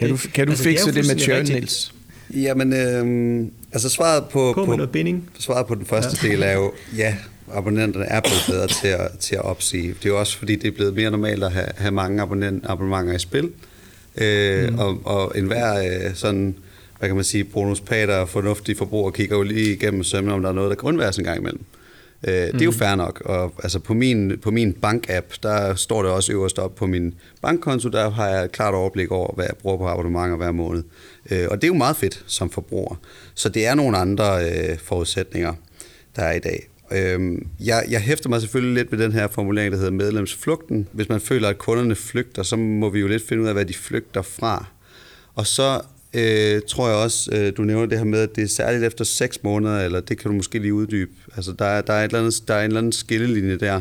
Kan 0.01 0.11
du, 0.11 0.17
kan 0.35 0.47
du 0.47 0.51
Altså, 0.53 0.65
det 0.65 0.71
fikse 0.71 0.87
det, 0.87 0.95
med 0.95 1.05
fuldstændig 1.05 1.47
churn. 1.47 1.57
Niels? 1.57 1.93
Jamen, 2.35 2.73
øh, 2.73 3.47
altså 3.73 3.89
svaret 3.89 4.25
på, 4.31 4.53
På 4.55 4.65
med 4.65 4.77
noget 4.77 4.91
binding. 4.91 5.31
svaret 5.39 5.67
på 5.67 5.75
den 5.75 5.87
første 5.87 6.19
ja. 6.23 6.29
del 6.29 6.43
er 6.43 6.53
jo, 6.53 6.73
ja, 6.97 7.17
abonnenterne 7.53 8.05
er 8.05 8.21
blevet 8.21 8.45
bedre 8.49 8.67
til 8.67 8.89
at, 8.89 9.19
til 9.21 9.35
at 9.35 9.43
opsige. 9.43 9.89
Det 9.89 10.05
er 10.05 10.09
jo 10.09 10.21
også 10.21 10.39
fordi, 10.39 10.57
det 10.57 10.69
er 10.69 10.73
blevet 10.73 10.95
mere 10.95 11.11
normalt 11.11 11.45
at 11.45 11.53
have, 11.53 11.67
have 11.77 11.91
mange 11.91 12.23
abonnent, 12.23 12.65
abonnementer 12.69 13.15
i 13.15 13.19
spil. 13.19 13.51
Øh, 14.17 14.69
mm. 14.69 14.79
og, 14.79 15.01
og 15.05 15.39
enhver 15.39 15.79
øh, 15.79 16.15
sådan, 16.15 16.55
hvad 16.99 17.09
kan 17.09 17.17
man 17.17 17.25
sige, 17.25 17.45
bonuspater 17.45 18.17
og 18.17 18.29
fornuftig 18.29 18.77
forbruger 18.77 19.11
kigger 19.11 19.37
jo 19.37 19.43
lige 19.43 19.73
igennem 19.73 20.05
sømmen, 20.05 20.33
om 20.33 20.43
der 20.43 20.49
er 20.49 20.53
noget, 20.53 20.71
der 20.71 20.77
kan 20.77 20.89
undværes 20.89 21.17
en 21.17 21.25
gang 21.25 21.39
imellem. 21.39 21.63
Øh, 22.29 22.33
det 22.33 22.61
er 22.61 22.65
jo 22.65 22.71
fair 22.71 22.95
nok, 22.95 23.23
og 23.25 23.53
altså 23.63 23.79
på 23.79 23.95
min, 23.95 24.39
på 24.43 24.51
min 24.51 24.73
bank-app, 24.73 25.27
der 25.43 25.75
står 25.75 26.03
det 26.03 26.13
også 26.13 26.33
øverst 26.33 26.59
op 26.59 26.75
på 26.75 26.87
min 26.87 27.15
bankkonto, 27.43 27.89
der 27.89 28.11
har 28.11 28.29
jeg 28.29 28.45
et 28.45 28.53
klart 28.53 28.75
overblik 28.75 29.11
over, 29.11 29.35
hvad 29.35 29.45
jeg 29.45 29.55
bruger 29.63 29.77
på 29.77 29.87
abonnementer 29.87 30.37
hver 30.37 30.53
måned. 30.53 30.83
Øh, 31.31 31.47
og 31.51 31.57
det 31.57 31.65
er 31.65 31.69
jo 31.69 31.75
meget 31.75 31.97
fedt 31.97 32.25
som 32.27 32.51
forbruger. 32.51 32.95
Så 33.35 33.49
det 33.49 33.67
er 33.67 33.75
nogle 33.75 33.99
andre 33.99 34.45
øh, 34.45 34.79
forudsætninger, 34.79 35.55
der 36.17 36.23
er 36.23 36.33
i 36.33 36.39
dag. 36.39 36.69
Øhm, 36.93 37.47
jeg, 37.61 37.85
jeg 37.91 38.01
hæfter 38.01 38.29
mig 38.29 38.41
selvfølgelig 38.41 38.75
lidt 38.75 38.93
ved 38.93 39.05
den 39.05 39.13
her 39.13 39.29
formulering, 39.29 39.73
der 39.73 39.79
hedder 39.79 39.93
medlemsflugten. 39.93 40.89
Hvis 40.93 41.09
man 41.09 41.21
føler, 41.21 41.49
at 41.49 41.59
kunderne 41.59 41.95
flygter, 41.95 42.43
så 42.43 42.57
må 42.57 42.91
vi 42.91 43.01
jo 43.01 43.07
lidt 43.07 43.29
finde 43.29 43.43
ud 43.43 43.49
af, 43.49 43.55
hvad 43.55 43.65
de 43.65 43.75
flygter 43.75 44.23
fra. 44.23 44.67
Og 45.35 45.47
så 45.47 45.81
øh, 46.15 46.61
tror 46.69 46.89
jeg 46.89 46.97
også, 46.97 47.31
øh, 47.33 47.53
du 47.57 47.63
nævner 47.63 47.87
det 47.87 47.99
her 47.99 48.05
med, 48.05 48.21
at 48.21 48.37
det 48.37 48.45
er 48.45 48.49
særligt 48.49 48.85
efter 48.85 49.05
6 49.05 49.43
måneder, 49.43 49.81
eller 49.81 50.01
det 50.01 50.19
kan 50.19 50.31
du 50.31 50.37
måske 50.37 50.59
lige 50.59 50.75
uddybe. 50.75 51.11
Altså, 51.37 51.53
der 51.53 51.65
er, 51.65 51.81
der 51.83 51.93
er, 51.93 52.01
et 52.05 52.09
eller 52.09 52.19
andet, 52.19 52.43
der 52.49 52.55
er 52.55 52.61
en 52.61 52.67
eller 52.67 52.79
anden 52.79 52.93
skillelinje 52.93 53.57
der, 53.57 53.81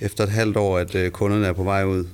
efter 0.00 0.24
et 0.24 0.30
halvt 0.30 0.56
år, 0.56 0.78
at 0.78 0.94
øh, 0.94 1.10
kunderne 1.10 1.46
er 1.46 1.52
på 1.52 1.62
vej 1.64 1.84
ud. 1.84 2.04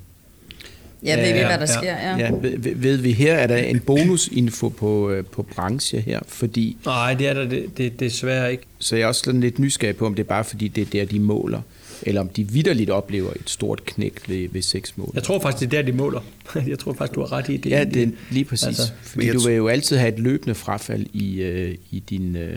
Ja, 1.02 1.16
ved 1.20 1.32
vi, 1.32 1.38
hvad 1.38 1.48
der 1.48 1.58
ja. 1.60 1.66
sker, 1.66 1.92
ja. 1.96 2.16
Ja, 2.16 2.30
ved, 2.40 2.74
ved- 2.76 2.96
vi 2.96 3.12
her, 3.12 3.34
er 3.34 3.46
der 3.46 3.56
en 3.56 3.80
bonusinfo 3.80 4.68
på, 4.68 5.10
øh, 5.10 5.24
på 5.24 5.42
branche 5.42 6.00
her, 6.00 6.20
fordi 6.26 6.76
Nej, 6.84 7.14
det 7.14 7.28
er 7.28 7.34
der 7.34 7.48
det, 7.48 7.78
det, 7.78 8.00
desværre 8.00 8.52
ikke. 8.52 8.62
så 8.78 8.96
jeg 8.96 9.02
er 9.02 9.06
også 9.06 9.22
sådan 9.24 9.40
lidt 9.40 9.58
nysgerrig 9.58 9.96
på, 9.96 10.06
om 10.06 10.14
det 10.14 10.22
er 10.22 10.26
bare 10.28 10.44
fordi, 10.44 10.68
det 10.68 10.80
er 10.82 10.86
der, 10.86 11.04
de 11.04 11.20
måler, 11.20 11.60
eller 12.02 12.20
om 12.20 12.28
de 12.28 12.48
vidderligt 12.48 12.90
oplever 12.90 13.30
et 13.30 13.50
stort 13.50 13.84
knæk 13.84 14.28
ved, 14.28 14.48
ved 14.52 14.62
seks 14.62 14.98
måneder. 14.98 15.12
Jeg 15.14 15.22
tror 15.22 15.40
faktisk, 15.40 15.70
det 15.70 15.78
er 15.78 15.82
der, 15.82 15.92
de 15.92 15.96
måler. 15.96 16.20
Jeg 16.66 16.78
tror 16.78 16.92
faktisk, 16.92 17.14
du 17.14 17.20
har 17.20 17.32
ret 17.32 17.48
i 17.48 17.56
det. 17.56 17.70
Ja, 17.70 17.84
det 17.84 18.14
lige 18.30 18.44
præcis. 18.44 18.66
Altså, 18.66 18.92
fordi 19.02 19.30
du 19.30 19.40
vil 19.40 19.54
jo 19.54 19.68
altid 19.68 19.96
have 19.96 20.12
et 20.12 20.18
løbende 20.18 20.54
frafald 20.54 21.06
i, 21.12 21.42
øh, 21.42 21.74
i 21.90 21.98
din, 22.10 22.36
øh, 22.36 22.56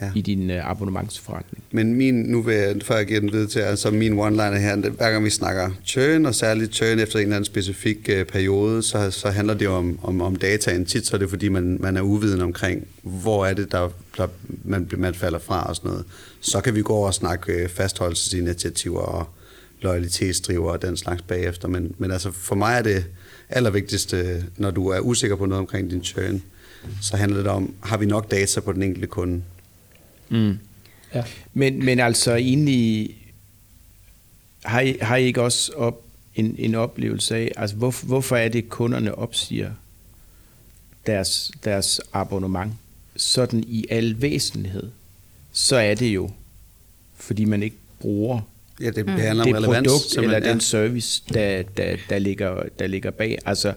Ja. 0.00 0.10
i 0.14 0.20
din 0.20 0.50
øh, 0.50 0.70
abonnementsforretning. 0.70 1.64
Men 1.70 1.94
min, 1.94 2.14
nu 2.14 2.42
vil 2.42 2.54
jeg, 2.54 2.76
før 2.82 2.96
jeg 2.96 3.06
giver 3.06 3.20
den 3.20 3.32
videre 3.32 3.48
til, 3.48 3.58
altså 3.58 3.90
min 3.90 4.18
one-liner 4.18 4.58
her, 4.58 4.76
hver 4.76 5.10
gang 5.10 5.24
vi 5.24 5.30
snakker 5.30 5.70
churn, 5.84 6.26
og 6.26 6.34
særligt 6.34 6.74
churn 6.74 6.98
efter 6.98 7.18
en 7.18 7.22
eller 7.22 7.36
anden 7.36 7.44
specifik 7.44 8.08
øh, 8.08 8.24
periode, 8.24 8.82
så, 8.82 9.10
så 9.10 9.30
handler 9.30 9.54
det 9.54 9.64
jo 9.64 9.74
om, 9.74 9.98
om, 10.02 10.20
om 10.20 10.36
dataen. 10.36 10.84
Tit 10.84 11.06
så 11.06 11.16
er 11.16 11.18
det, 11.18 11.30
fordi 11.30 11.48
man, 11.48 11.76
man 11.80 11.96
er 11.96 12.00
uviden 12.00 12.40
omkring, 12.40 12.86
hvor 13.02 13.46
er 13.46 13.54
det, 13.54 13.72
der, 13.72 13.88
der 14.16 14.26
man, 14.64 14.90
man 14.96 15.14
falder 15.14 15.38
fra 15.38 15.68
og 15.68 15.76
sådan 15.76 15.90
noget. 15.90 16.04
Så 16.40 16.60
kan 16.60 16.74
vi 16.74 16.82
gå 16.82 16.92
over 16.92 17.06
og 17.06 17.14
snakke 17.14 17.52
øh, 17.52 17.68
fastholdelsesinitiativer 17.68 19.00
og 19.00 19.28
loyalitetsdriver 19.80 20.72
og 20.72 20.82
den 20.82 20.96
slags 20.96 21.22
bagefter. 21.22 21.68
Men, 21.68 21.94
men 21.98 22.10
altså 22.10 22.32
for 22.32 22.54
mig 22.54 22.78
er 22.78 22.82
det 22.82 23.04
allervigtigste, 23.48 24.44
når 24.56 24.70
du 24.70 24.88
er 24.88 25.00
usikker 25.00 25.36
på 25.36 25.46
noget 25.46 25.60
omkring 25.60 25.90
din 25.90 26.04
churn, 26.04 26.42
så 27.02 27.16
handler 27.16 27.38
det 27.38 27.46
om, 27.46 27.74
har 27.80 27.96
vi 27.96 28.06
nok 28.06 28.30
data 28.30 28.60
på 28.60 28.72
den 28.72 28.82
enkelte 28.82 29.06
kunde? 29.06 29.42
Mm. 30.28 30.58
Ja. 31.14 31.24
Men, 31.54 31.84
men 31.84 32.00
altså 32.00 32.34
egentlig, 32.34 33.16
har 34.64 34.80
I, 34.80 34.96
har 35.02 35.16
I 35.16 35.24
ikke 35.24 35.42
også 35.42 35.72
op, 35.72 36.02
en, 36.34 36.54
en 36.58 36.74
oplevelse 36.74 37.36
af, 37.36 37.52
altså 37.56 37.76
hvor, 37.76 38.06
hvorfor 38.06 38.36
er 38.36 38.48
det, 38.48 38.68
kunderne 38.68 39.14
opsiger 39.14 39.70
deres, 41.06 41.52
deres 41.64 42.00
abonnement? 42.12 42.72
Sådan 43.16 43.64
i 43.66 43.86
al 43.90 44.22
væsentlighed, 44.22 44.90
så 45.52 45.76
er 45.76 45.94
det 45.94 46.08
jo, 46.14 46.30
fordi 47.16 47.44
man 47.44 47.62
ikke 47.62 47.76
bruger 48.00 48.40
Ja, 48.80 48.86
det, 48.86 48.96
det 49.06 49.08
handler 49.08 49.44
det 49.44 49.56
om 49.56 49.62
relevans. 49.62 49.88
produkt 49.88 50.24
eller 50.24 50.38
ja. 50.38 50.50
den 50.50 50.60
service, 50.60 51.22
der, 51.34 51.62
der, 51.62 51.96
der, 52.08 52.18
ligger, 52.18 52.62
der 52.78 52.86
ligger 52.86 53.10
bag. 53.10 53.38
Altså, 53.46 53.74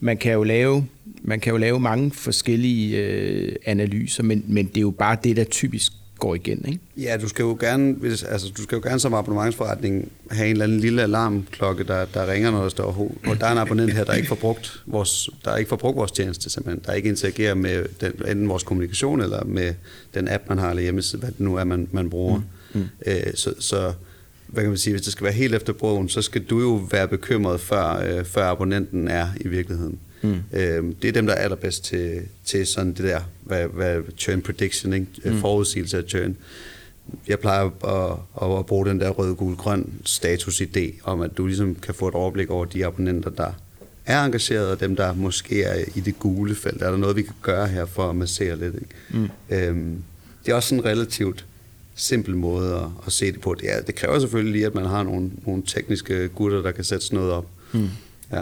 man 0.00 0.16
kan 0.16 0.32
jo 0.32 0.42
lave, 0.42 0.86
man 1.22 1.40
kan 1.40 1.50
jo 1.50 1.56
lave 1.56 1.80
mange 1.80 2.10
forskellige 2.10 2.98
øh, 2.98 3.56
analyser, 3.64 4.22
men, 4.22 4.44
men 4.46 4.66
det 4.66 4.76
er 4.76 4.80
jo 4.80 4.90
bare 4.90 5.16
det, 5.24 5.36
der 5.36 5.44
typisk 5.44 5.92
går 6.18 6.34
igen. 6.34 6.64
Ikke? 6.68 6.80
Ja, 6.96 7.16
du 7.16 7.28
skal 7.28 7.42
jo 7.42 7.56
gerne, 7.60 7.92
hvis, 7.92 8.22
altså, 8.22 8.52
du 8.56 8.62
skal 8.62 8.76
jo 8.76 8.82
gerne 8.82 9.00
som 9.00 9.14
abonnementsforretning 9.14 10.12
have 10.30 10.46
en 10.46 10.52
eller 10.52 10.64
anden 10.64 10.80
lille 10.80 11.02
alarmklokke, 11.02 11.84
der, 11.84 12.04
der 12.14 12.32
ringer, 12.32 12.50
når 12.50 12.62
der 12.62 12.68
står, 12.68 12.90
"Hov, 12.90 13.16
og 13.26 13.40
der 13.40 13.46
er 13.46 13.52
en 13.52 13.58
abonnent 13.58 13.92
her, 13.92 14.04
der 14.04 14.12
ikke 14.14 14.28
får 14.28 14.34
brugt 14.36 14.82
vores, 14.86 15.30
der 15.44 15.56
ikke 15.56 15.68
får 15.68 15.76
brugt 15.76 15.96
vores 15.96 16.12
tjeneste, 16.12 16.50
simpelthen. 16.50 16.82
Der 16.86 16.92
ikke 16.92 17.08
interagerer 17.08 17.54
med 17.54 17.84
den, 18.00 18.12
enten 18.28 18.48
vores 18.48 18.62
kommunikation, 18.62 19.20
eller 19.20 19.44
med 19.44 19.74
den 20.14 20.28
app, 20.28 20.48
man 20.48 20.58
har, 20.58 20.70
eller 20.70 20.82
hjemmeside, 20.82 21.20
hvad 21.20 21.30
det 21.30 21.40
nu 21.40 21.56
er, 21.56 21.64
man, 21.64 21.88
man 21.92 22.10
bruger. 22.10 22.38
Mm. 22.74 22.80
Mm. 22.80 22.86
Øh, 23.06 23.34
så, 23.34 23.54
så 23.58 23.92
hvad 24.46 24.62
kan 24.62 24.70
man 24.70 24.78
sige, 24.78 24.92
hvis 24.92 25.02
det 25.02 25.12
skal 25.12 25.24
være 25.24 25.32
helt 25.32 25.54
efter 25.54 25.72
bogen, 25.72 26.08
så 26.08 26.22
skal 26.22 26.44
du 26.44 26.60
jo 26.60 26.88
være 26.90 27.08
bekymret, 27.08 27.60
før, 27.60 28.18
øh, 28.18 28.24
før 28.24 28.44
abonnenten 28.44 29.08
er 29.08 29.28
i 29.40 29.48
virkeligheden. 29.48 29.98
Mm. 30.22 30.34
Øh, 30.52 30.84
det 31.02 31.08
er 31.08 31.12
dem, 31.12 31.26
der 31.26 31.34
er 31.34 31.38
allerbedst 31.38 31.84
til, 31.84 32.20
til 32.44 32.66
sådan 32.66 32.92
det 32.92 33.04
der, 33.04 33.20
hvad, 33.42 33.66
hvad 33.66 34.02
churn 34.18 34.42
prediction, 34.42 34.92
ikke? 34.92 35.06
Mm. 35.24 35.40
forudsigelse 35.40 35.98
af 35.98 36.04
churn. 36.08 36.36
Jeg 37.28 37.38
plejer 37.38 37.64
at, 38.42 38.58
at 38.58 38.66
bruge 38.66 38.86
den 38.86 39.00
der 39.00 39.10
rød, 39.10 39.34
gul, 39.34 39.56
grøn 39.56 39.92
status-idé, 40.04 41.00
om 41.04 41.20
at 41.20 41.36
du 41.36 41.46
ligesom 41.46 41.74
kan 41.74 41.94
få 41.94 42.08
et 42.08 42.14
overblik 42.14 42.50
over 42.50 42.64
de 42.64 42.86
abonnenter, 42.86 43.30
der 43.30 43.52
er 44.06 44.24
engageret, 44.24 44.70
og 44.70 44.80
dem, 44.80 44.96
der 44.96 45.14
måske 45.14 45.62
er 45.62 45.84
i 45.94 46.00
det 46.00 46.18
gule 46.18 46.54
felt. 46.54 46.82
Er 46.82 46.90
der 46.90 46.96
noget, 46.96 47.16
vi 47.16 47.22
kan 47.22 47.34
gøre 47.42 47.66
her 47.66 47.86
for 47.86 48.10
at 48.10 48.16
massere 48.16 48.58
lidt? 48.58 48.74
Ikke? 48.74 48.86
Mm. 49.10 49.28
Øhm, 49.50 50.02
det 50.44 50.52
er 50.52 50.56
også 50.56 50.68
sådan 50.68 50.84
relativt 50.84 51.46
simpel 51.96 52.36
måde 52.36 52.74
at, 52.74 52.86
at 53.06 53.12
se 53.12 53.32
det 53.32 53.40
på. 53.40 53.54
Det, 53.54 53.72
er, 53.72 53.82
det 53.82 53.94
kræver 53.94 54.18
selvfølgelig 54.18 54.52
lige, 54.52 54.66
at 54.66 54.74
man 54.74 54.86
har 54.86 55.02
nogle, 55.02 55.30
nogle 55.46 55.62
tekniske 55.66 56.28
gutter, 56.28 56.62
der 56.62 56.72
kan 56.72 56.84
sætte 56.84 57.04
sådan 57.06 57.16
noget 57.18 57.32
op. 57.32 57.46
Mm. 57.72 57.88
Ja. 58.32 58.40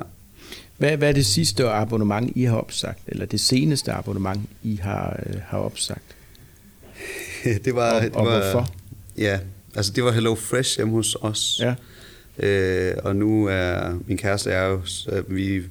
Hvad, 0.79 0.97
hvad 0.97 1.09
er 1.09 1.13
det 1.13 1.27
sidste 1.27 1.69
abonnement, 1.69 2.33
I 2.37 2.45
har 2.45 2.57
opsagt? 2.57 2.99
Eller 3.07 3.27
det 3.27 3.41
seneste 3.41 3.93
abonnement, 3.93 4.41
I 4.63 4.77
har, 4.83 5.21
øh, 5.27 5.35
har 5.47 5.59
opsagt? 5.59 6.03
det 7.65 7.75
var, 7.75 7.93
Og- 7.97 8.03
det 8.03 8.13
og 8.13 8.27
var, 8.27 8.43
hvorfor? 8.53 8.73
Ja, 9.19 9.39
altså 9.75 9.93
det 9.93 10.05
var 10.05 10.13
Hello 10.13 10.35
Fresh 10.35 10.77
hjemme 10.77 10.93
hos 10.95 11.17
os. 11.21 11.61
Ja. 11.63 11.75
Øh, 12.47 12.95
og 13.05 13.17
nu 13.17 13.47
er 13.47 13.99
min 14.07 14.19
kæreste 14.19 14.51
er 14.51 14.65
jo, 14.67 14.81
så 14.85 15.23
vi, 15.29 15.63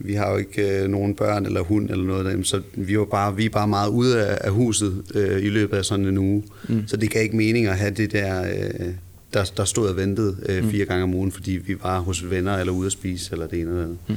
vi 0.00 0.14
har 0.14 0.30
jo 0.30 0.36
ikke 0.36 0.82
øh, 0.82 0.88
nogen 0.88 1.14
børn 1.14 1.46
eller 1.46 1.60
hund 1.60 1.90
eller 1.90 2.04
noget 2.04 2.24
derhjemme, 2.24 2.44
så 2.44 2.62
vi 2.74 2.98
var 2.98 3.04
bare, 3.04 3.36
vi 3.36 3.44
er 3.44 3.50
bare 3.50 3.68
meget 3.68 3.88
ude 3.90 4.26
af, 4.26 4.38
af 4.40 4.50
huset 4.52 5.02
øh, 5.14 5.42
i 5.44 5.48
løbet 5.48 5.76
af 5.76 5.84
sådan 5.84 6.04
en 6.06 6.18
uge. 6.18 6.42
Mm. 6.68 6.82
Så 6.86 6.96
det 6.96 7.10
gav 7.10 7.22
ikke 7.22 7.36
mening 7.36 7.66
at 7.66 7.78
have 7.78 7.90
det 7.90 8.12
der, 8.12 8.42
øh, 8.42 8.86
der, 9.34 9.50
der 9.56 9.64
stod 9.64 9.88
og 9.88 9.96
ventede 9.96 10.36
øh, 10.48 10.70
fire 10.70 10.84
gange 10.84 11.02
om 11.02 11.14
ugen, 11.14 11.32
fordi 11.32 11.50
vi 11.50 11.76
var 11.82 12.00
hos 12.00 12.30
venner 12.30 12.56
eller 12.56 12.72
ude 12.72 12.86
at 12.86 12.92
spise 12.92 13.32
eller 13.32 13.46
det 13.46 13.60
ene 13.60 13.70
eller 13.70 13.82
andet. 13.82 13.98
Mm. 14.08 14.14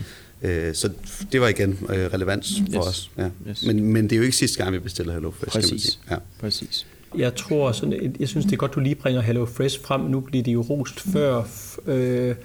Øh, 0.49 0.73
så 0.73 0.89
det 1.31 1.41
var 1.41 1.47
igen 1.47 1.69
øh, 1.89 1.95
relevans 2.13 2.61
for 2.73 2.79
Yes. 2.81 2.87
os. 2.87 3.11
Ja. 3.17 3.29
Yes. 3.49 3.65
Men, 3.65 3.83
men 3.93 4.03
det 4.03 4.11
er 4.11 4.17
jo 4.17 4.23
ikke 4.23 4.35
sidste 4.35 4.63
gang, 4.63 4.73
vi 4.73 4.79
bestiller 4.79 5.13
Hello 5.13 5.31
Fresh, 5.31 5.51
kan 5.51 5.61
man 5.61 5.69
Præcis. 5.69 5.81
sige. 5.83 5.99
Ja. 6.11 6.15
Præcis. 6.39 6.85
Jeg 7.17 7.35
tror 7.35 7.71
sådan, 7.71 8.15
jeg 8.19 8.27
synes 8.27 8.45
det 8.45 8.53
er 8.53 8.57
godt, 8.57 8.75
du 8.75 8.79
lige 8.79 8.95
bringer 8.95 9.21
Hello 9.21 9.45
Fresh 9.45 9.81
frem. 9.81 10.01
Nu 10.01 10.19
bliver 10.19 10.43
de 10.43 10.51
jo 10.51 10.61
rost 10.61 10.99
før. 10.99 11.43
Øh, 11.87 12.35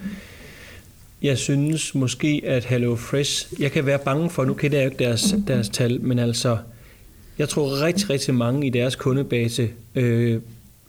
jeg 1.21 1.37
synes 1.37 1.95
måske, 1.95 2.41
at 2.45 2.65
Hello 2.65 2.95
Fresh, 2.95 3.53
jeg 3.59 3.71
kan 3.71 3.85
være 3.85 3.99
bange 3.99 4.29
for, 4.29 4.45
nu 4.45 4.53
kender 4.53 4.77
jeg 4.77 4.85
jo 4.85 4.89
ikke 4.91 5.03
deres, 5.03 5.35
deres 5.47 5.69
tal, 5.69 6.01
men 6.01 6.19
altså, 6.19 6.57
jeg 7.37 7.49
tror 7.49 7.81
rigtig, 7.81 8.09
rigtig 8.09 8.33
mange 8.35 8.67
i 8.67 8.69
deres 8.69 8.95
kundebase 8.95 9.69
øh, 9.95 10.39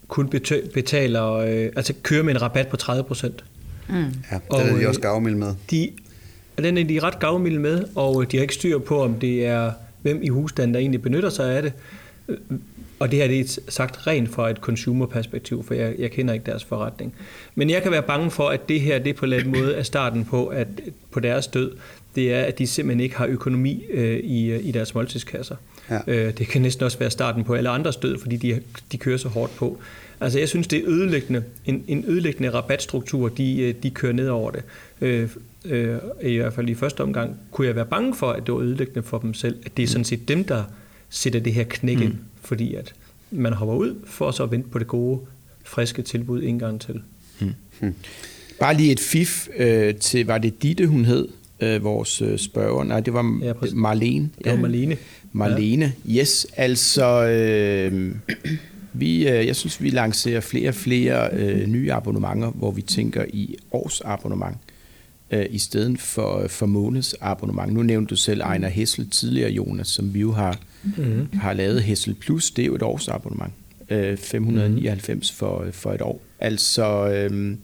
kun 0.09 0.29
beta- 0.35 0.71
betaler, 0.75 1.33
øh, 1.33 1.69
altså 1.77 1.93
kører 2.03 2.23
med 2.23 2.35
en 2.35 2.43
rabat 2.43 2.69
på 2.69 2.77
30 2.77 3.05
procent. 3.05 3.45
Ja, 3.91 3.95
den 3.97 4.41
Og, 4.49 4.61
er 4.61 4.75
de 4.77 4.83
øh, 4.83 4.89
også 4.89 5.01
gavmild 5.01 5.35
med. 5.35 5.55
De, 5.71 5.91
og 6.57 6.63
den 6.63 6.79
er 6.79 6.85
de 6.85 7.01
ret 7.01 7.19
gavmilde 7.19 7.59
med, 7.59 7.85
og 7.95 8.33
de 8.33 8.37
har 8.37 8.43
ikke 8.43 8.55
styr 8.55 8.79
på, 8.79 9.03
om 9.03 9.15
det 9.15 9.47
er 9.47 9.73
hvem 10.03 10.23
i 10.23 10.29
husstanden, 10.29 10.75
der 10.75 10.81
egentlig 10.81 11.03
benytter 11.03 11.31
sig 11.31 11.57
af 11.57 11.63
det. 11.63 11.73
Og 13.01 13.11
det 13.11 13.19
her 13.19 13.27
det 13.27 13.41
er 13.41 13.61
sagt 13.69 14.07
rent 14.07 14.29
fra 14.29 14.51
et 14.51 14.57
consumer-perspektiv, 14.57 15.65
for 15.65 15.75
jeg, 15.75 15.95
jeg 15.99 16.11
kender 16.11 16.35
ikke 16.35 16.47
deres 16.47 16.65
forretning. 16.65 17.15
Men 17.55 17.71
jeg 17.71 17.83
kan 17.83 17.93
være 17.93 18.03
bange 18.03 18.31
for, 18.31 18.49
at 18.49 18.69
det 18.69 18.81
her 18.81 18.99
det 18.99 19.17
på 19.17 19.25
en 19.25 19.33
eller 19.33 19.45
anden 19.45 19.61
måde 19.63 19.75
er 19.75 19.83
starten 19.83 20.25
på, 20.25 20.47
at 20.47 20.67
på 21.11 21.21
deres 21.21 21.47
død, 21.47 21.73
det 22.15 22.35
er, 22.35 22.43
at 22.43 22.59
de 22.59 22.67
simpelthen 22.67 23.01
ikke 23.01 23.17
har 23.17 23.27
økonomi 23.27 23.85
øh, 23.91 24.19
i, 24.19 24.57
i 24.57 24.73
deres 24.73 24.95
måltidskasser. 24.95 25.57
Ja. 25.91 25.99
Øh, 26.07 26.39
det 26.39 26.49
kan 26.49 26.63
næsten 26.63 26.85
også 26.85 26.99
være 26.99 27.11
starten 27.11 27.45
på 27.45 27.55
alle 27.55 27.69
andres 27.69 27.97
død, 27.97 28.19
fordi 28.19 28.37
de, 28.37 28.61
de 28.93 28.99
kører 28.99 29.17
så 29.17 29.29
hårdt 29.29 29.57
på. 29.57 29.79
Altså 30.21 30.39
jeg 30.39 30.49
synes, 30.49 30.67
det 30.67 30.79
er 30.79 30.83
ødelæggende, 30.87 31.45
en, 31.65 31.85
en 31.89 32.05
ødelæggende 32.09 32.51
rabatstruktur, 32.51 33.29
de, 33.29 33.61
øh, 33.61 33.75
de 33.83 33.91
kører 33.91 34.13
ned 34.13 34.29
over 34.29 34.51
det. 34.51 34.63
Øh, 35.01 35.29
øh, 35.65 35.99
I 36.23 36.37
hvert 36.37 36.53
fald 36.53 36.69
i 36.69 36.75
første 36.75 37.01
omgang 37.01 37.37
kunne 37.51 37.67
jeg 37.67 37.77
være 37.77 37.87
bange 37.87 38.15
for, 38.15 38.31
at 38.31 38.47
det 38.47 38.55
var 38.55 38.61
ødelæggende 38.61 39.03
for 39.03 39.19
dem 39.19 39.35
selv. 39.35 39.59
At 39.67 39.77
det 39.77 39.83
er 39.83 39.87
sådan 39.87 40.05
set 40.05 40.29
dem, 40.29 40.45
der 40.45 40.65
sætter 41.11 41.41
det 41.41 41.53
her 41.53 41.65
knæk 41.65 42.01
ind, 42.01 42.15
fordi 42.51 42.75
at 42.75 42.95
man 43.31 43.53
hopper 43.53 43.75
ud, 43.75 43.95
for 44.07 44.31
så 44.31 44.43
at 44.43 44.51
vente 44.51 44.69
på 44.69 44.79
det 44.79 44.87
gode, 44.87 45.21
friske 45.65 46.03
tilbud 46.03 46.43
en 46.43 46.59
gang 46.59 46.81
til. 46.81 47.03
Hmm. 47.39 47.95
Bare 48.61 48.77
lige 48.77 48.93
et 48.93 49.01
fif 49.01 49.49
øh, 49.57 49.95
til, 49.95 50.27
var 50.27 50.39
det 50.39 50.63
Ditte, 50.63 50.87
hun 50.87 51.05
hed, 51.05 51.29
øh, 51.61 51.85
vores 51.85 52.23
øh, 52.23 52.39
spørger? 52.39 52.85
Nej, 52.85 53.01
det 53.01 53.13
var 53.13 53.41
ja, 53.43 53.53
Marlene. 53.73 54.31
Det 54.45 54.53
var 54.53 54.59
Marlene. 54.59 54.97
Marlene, 55.33 55.93
ja. 56.09 56.21
yes. 56.21 56.47
Altså, 56.57 57.27
øh, 57.27 58.15
vi, 58.93 59.29
øh, 59.29 59.47
jeg 59.47 59.57
synes, 59.57 59.83
vi 59.83 59.91
lancerer 59.91 60.41
flere 60.41 60.69
og 60.69 60.75
flere 60.75 61.31
øh, 61.33 61.67
nye 61.67 61.93
abonnementer, 61.93 62.51
hvor 62.51 62.71
vi 62.71 62.83
tænker 62.83 63.25
i 63.33 63.57
årsabonnement 63.73 64.57
øh, 65.31 65.47
i 65.51 65.59
stedet 65.59 66.01
for, 66.01 66.45
for 66.49 66.67
månedsabonnement. 66.67 67.73
Nu 67.73 67.83
nævnte 67.83 68.11
du 68.11 68.17
selv 68.17 68.41
Ejner 68.41 68.69
Hessel 68.69 69.11
tidligere, 69.11 69.51
Jonas, 69.51 69.89
som 69.89 70.15
vi 70.15 70.21
jo 70.21 70.33
har, 70.33 70.59
mm-hmm. 70.83 71.29
har 71.39 71.53
lavet 71.53 71.83
Hessel 71.83 72.15
Plus. 72.15 72.51
Det 72.51 72.63
er 72.63 72.67
jo 72.67 72.75
et 72.75 72.83
årsabonnement. 72.83 73.53
Øh, 73.91 74.17
599 74.17 75.09
mm-hmm. 75.09 75.39
for, 75.39 75.67
for 75.73 75.93
et 75.93 76.03
år. 76.03 76.23
Altså, 76.41 77.09
øh, 77.09 77.57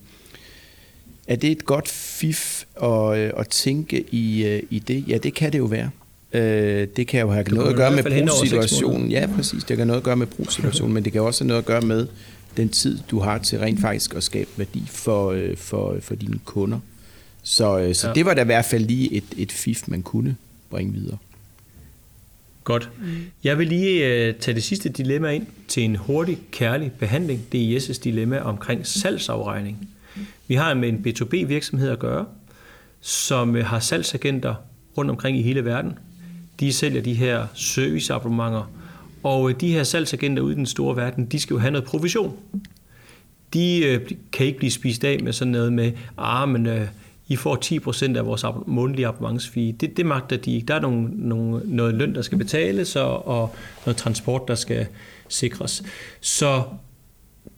er 1.27 1.37
det 1.37 1.51
et 1.51 1.65
godt 1.65 1.89
fif 1.89 2.65
at, 2.83 3.19
øh, 3.19 3.33
at 3.37 3.49
tænke 3.49 4.05
i, 4.11 4.45
øh, 4.47 4.63
i 4.71 4.79
det? 4.79 5.05
Ja, 5.09 5.19
det 5.19 5.35
kan 5.35 5.53
det 5.53 5.59
jo 5.59 5.65
være. 5.65 5.91
Øh, 6.33 6.89
det 6.97 7.07
kan 7.07 7.21
jo 7.21 7.31
have 7.31 7.45
noget 7.45 7.71
at 7.71 7.77
gøre 7.77 7.91
med 7.91 8.03
brugssituationen. 8.03 9.11
Ja, 9.11 9.29
præcis. 9.37 9.65
Det 9.65 9.77
kan 9.77 9.87
noget 9.87 10.01
at 10.01 10.05
gøre 10.05 10.17
med 10.17 10.27
brugssituationen, 10.27 10.95
men 10.95 11.05
det 11.05 11.13
kan 11.13 11.23
også 11.23 11.45
have 11.45 11.49
noget 11.49 11.63
at 11.63 11.67
gøre 11.67 11.81
med 11.81 12.07
den 12.57 12.69
tid, 12.69 12.99
du 13.11 13.19
har 13.19 13.39
til 13.39 13.59
rent 13.59 13.81
faktisk 13.81 14.15
at 14.15 14.23
skabe 14.23 14.51
værdi 14.57 14.83
for, 14.87 15.39
for, 15.57 15.97
for 16.01 16.15
dine 16.15 16.39
kunder. 16.45 16.79
Så, 17.43 17.91
så 17.93 18.09
ja. 18.09 18.13
det 18.13 18.27
var 18.27 18.35
da 18.35 18.43
i 18.43 18.45
hvert 18.45 18.65
fald 18.65 18.85
lige 18.85 19.13
et, 19.13 19.25
et 19.37 19.53
fif, 19.53 19.83
man 19.87 20.03
kunne 20.03 20.37
bringe 20.71 20.93
videre. 20.93 21.17
Godt. 22.67 22.91
Jeg 23.45 23.59
vil 23.59 23.67
lige 23.67 24.07
øh, 24.07 24.35
tage 24.35 24.55
det 24.55 24.65
sidste 24.65 24.89
dilemma 24.89 25.31
ind 25.31 25.47
til 25.69 25.83
en 25.83 25.97
hurtig, 25.97 26.39
kærlig 26.51 26.93
behandling. 26.93 27.53
Det 27.53 27.65
er 27.65 27.73
Jesses 27.73 27.99
dilemma 27.99 28.39
omkring 28.39 28.87
salgsafregning. 28.87 29.89
Vi 30.49 30.55
har 30.55 30.75
med 30.75 30.89
en 30.89 31.05
B2B-virksomhed 31.07 31.91
at 31.91 31.99
gøre, 31.99 32.27
som 33.01 33.57
øh, 33.57 33.67
har 33.67 33.81
salgsagenter 33.81 34.55
rundt 34.97 35.11
omkring 35.11 35.39
i 35.39 35.43
hele 35.43 35.65
verden. 35.65 35.99
De 36.61 36.73
sælger 36.73 37.03
de 37.03 37.15
her 37.15 37.47
serviceabonnementer, 37.55 38.71
og 39.23 39.51
øh, 39.51 39.61
de 39.61 39.73
her 39.73 39.83
salgsagenter 39.83 40.43
ude 40.43 40.53
i 40.53 40.57
den 40.57 40.67
store 40.67 40.97
verden, 40.97 41.27
de 41.27 41.41
skal 41.41 41.55
jo 41.55 41.61
have 41.61 41.71
noget 41.71 41.85
provision. 41.85 42.37
De 43.55 43.87
øh, 43.87 44.11
kan 44.33 44.47
ikke 44.47 44.59
blive 44.59 44.71
spist 44.71 45.05
af 45.05 45.21
med 45.23 45.33
sådan 45.33 45.53
noget 45.53 45.73
med, 45.73 45.93
ah, 46.19 46.49
men 46.49 46.67
øh, 46.67 46.87
i 47.29 47.37
får 47.37 47.59
10% 48.13 48.17
af 48.17 48.27
vores 48.27 48.45
månedlige 48.67 49.07
abonnementsfee. 49.07 49.73
Det, 49.73 49.97
det 49.97 50.07
magter 50.07 50.37
de 50.37 50.55
ikke. 50.55 50.67
Der 50.67 50.75
er 50.75 50.81
nogle, 50.81 51.09
nogle, 51.29 51.61
noget 51.65 51.95
løn, 51.95 52.15
der 52.15 52.23
skal 52.23 52.39
betales, 52.39 52.97
og, 52.97 53.29
og 53.29 53.55
noget 53.87 53.97
transport, 53.97 54.43
der 54.49 54.55
skal 54.55 54.87
sikres. 55.29 55.83
Så 56.21 56.63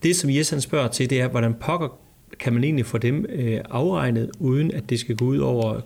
det, 0.03 0.17
som 0.17 0.31
Jes 0.31 0.55
spørger 0.59 0.89
til, 0.89 1.11
det 1.11 1.21
er, 1.21 1.29
hvordan 1.29 1.55
pokker 1.55 1.99
kan 2.39 2.53
man 2.53 2.65
egentlig 2.65 2.87
få 2.87 2.99
dem 2.99 3.27
øh, 3.29 3.61
afregnet, 3.71 4.31
uden 4.39 4.71
at 4.71 4.91
det 4.91 5.01
skal 5.01 5.17
gå 5.17 5.25
ud 5.25 5.39
over 5.39 5.81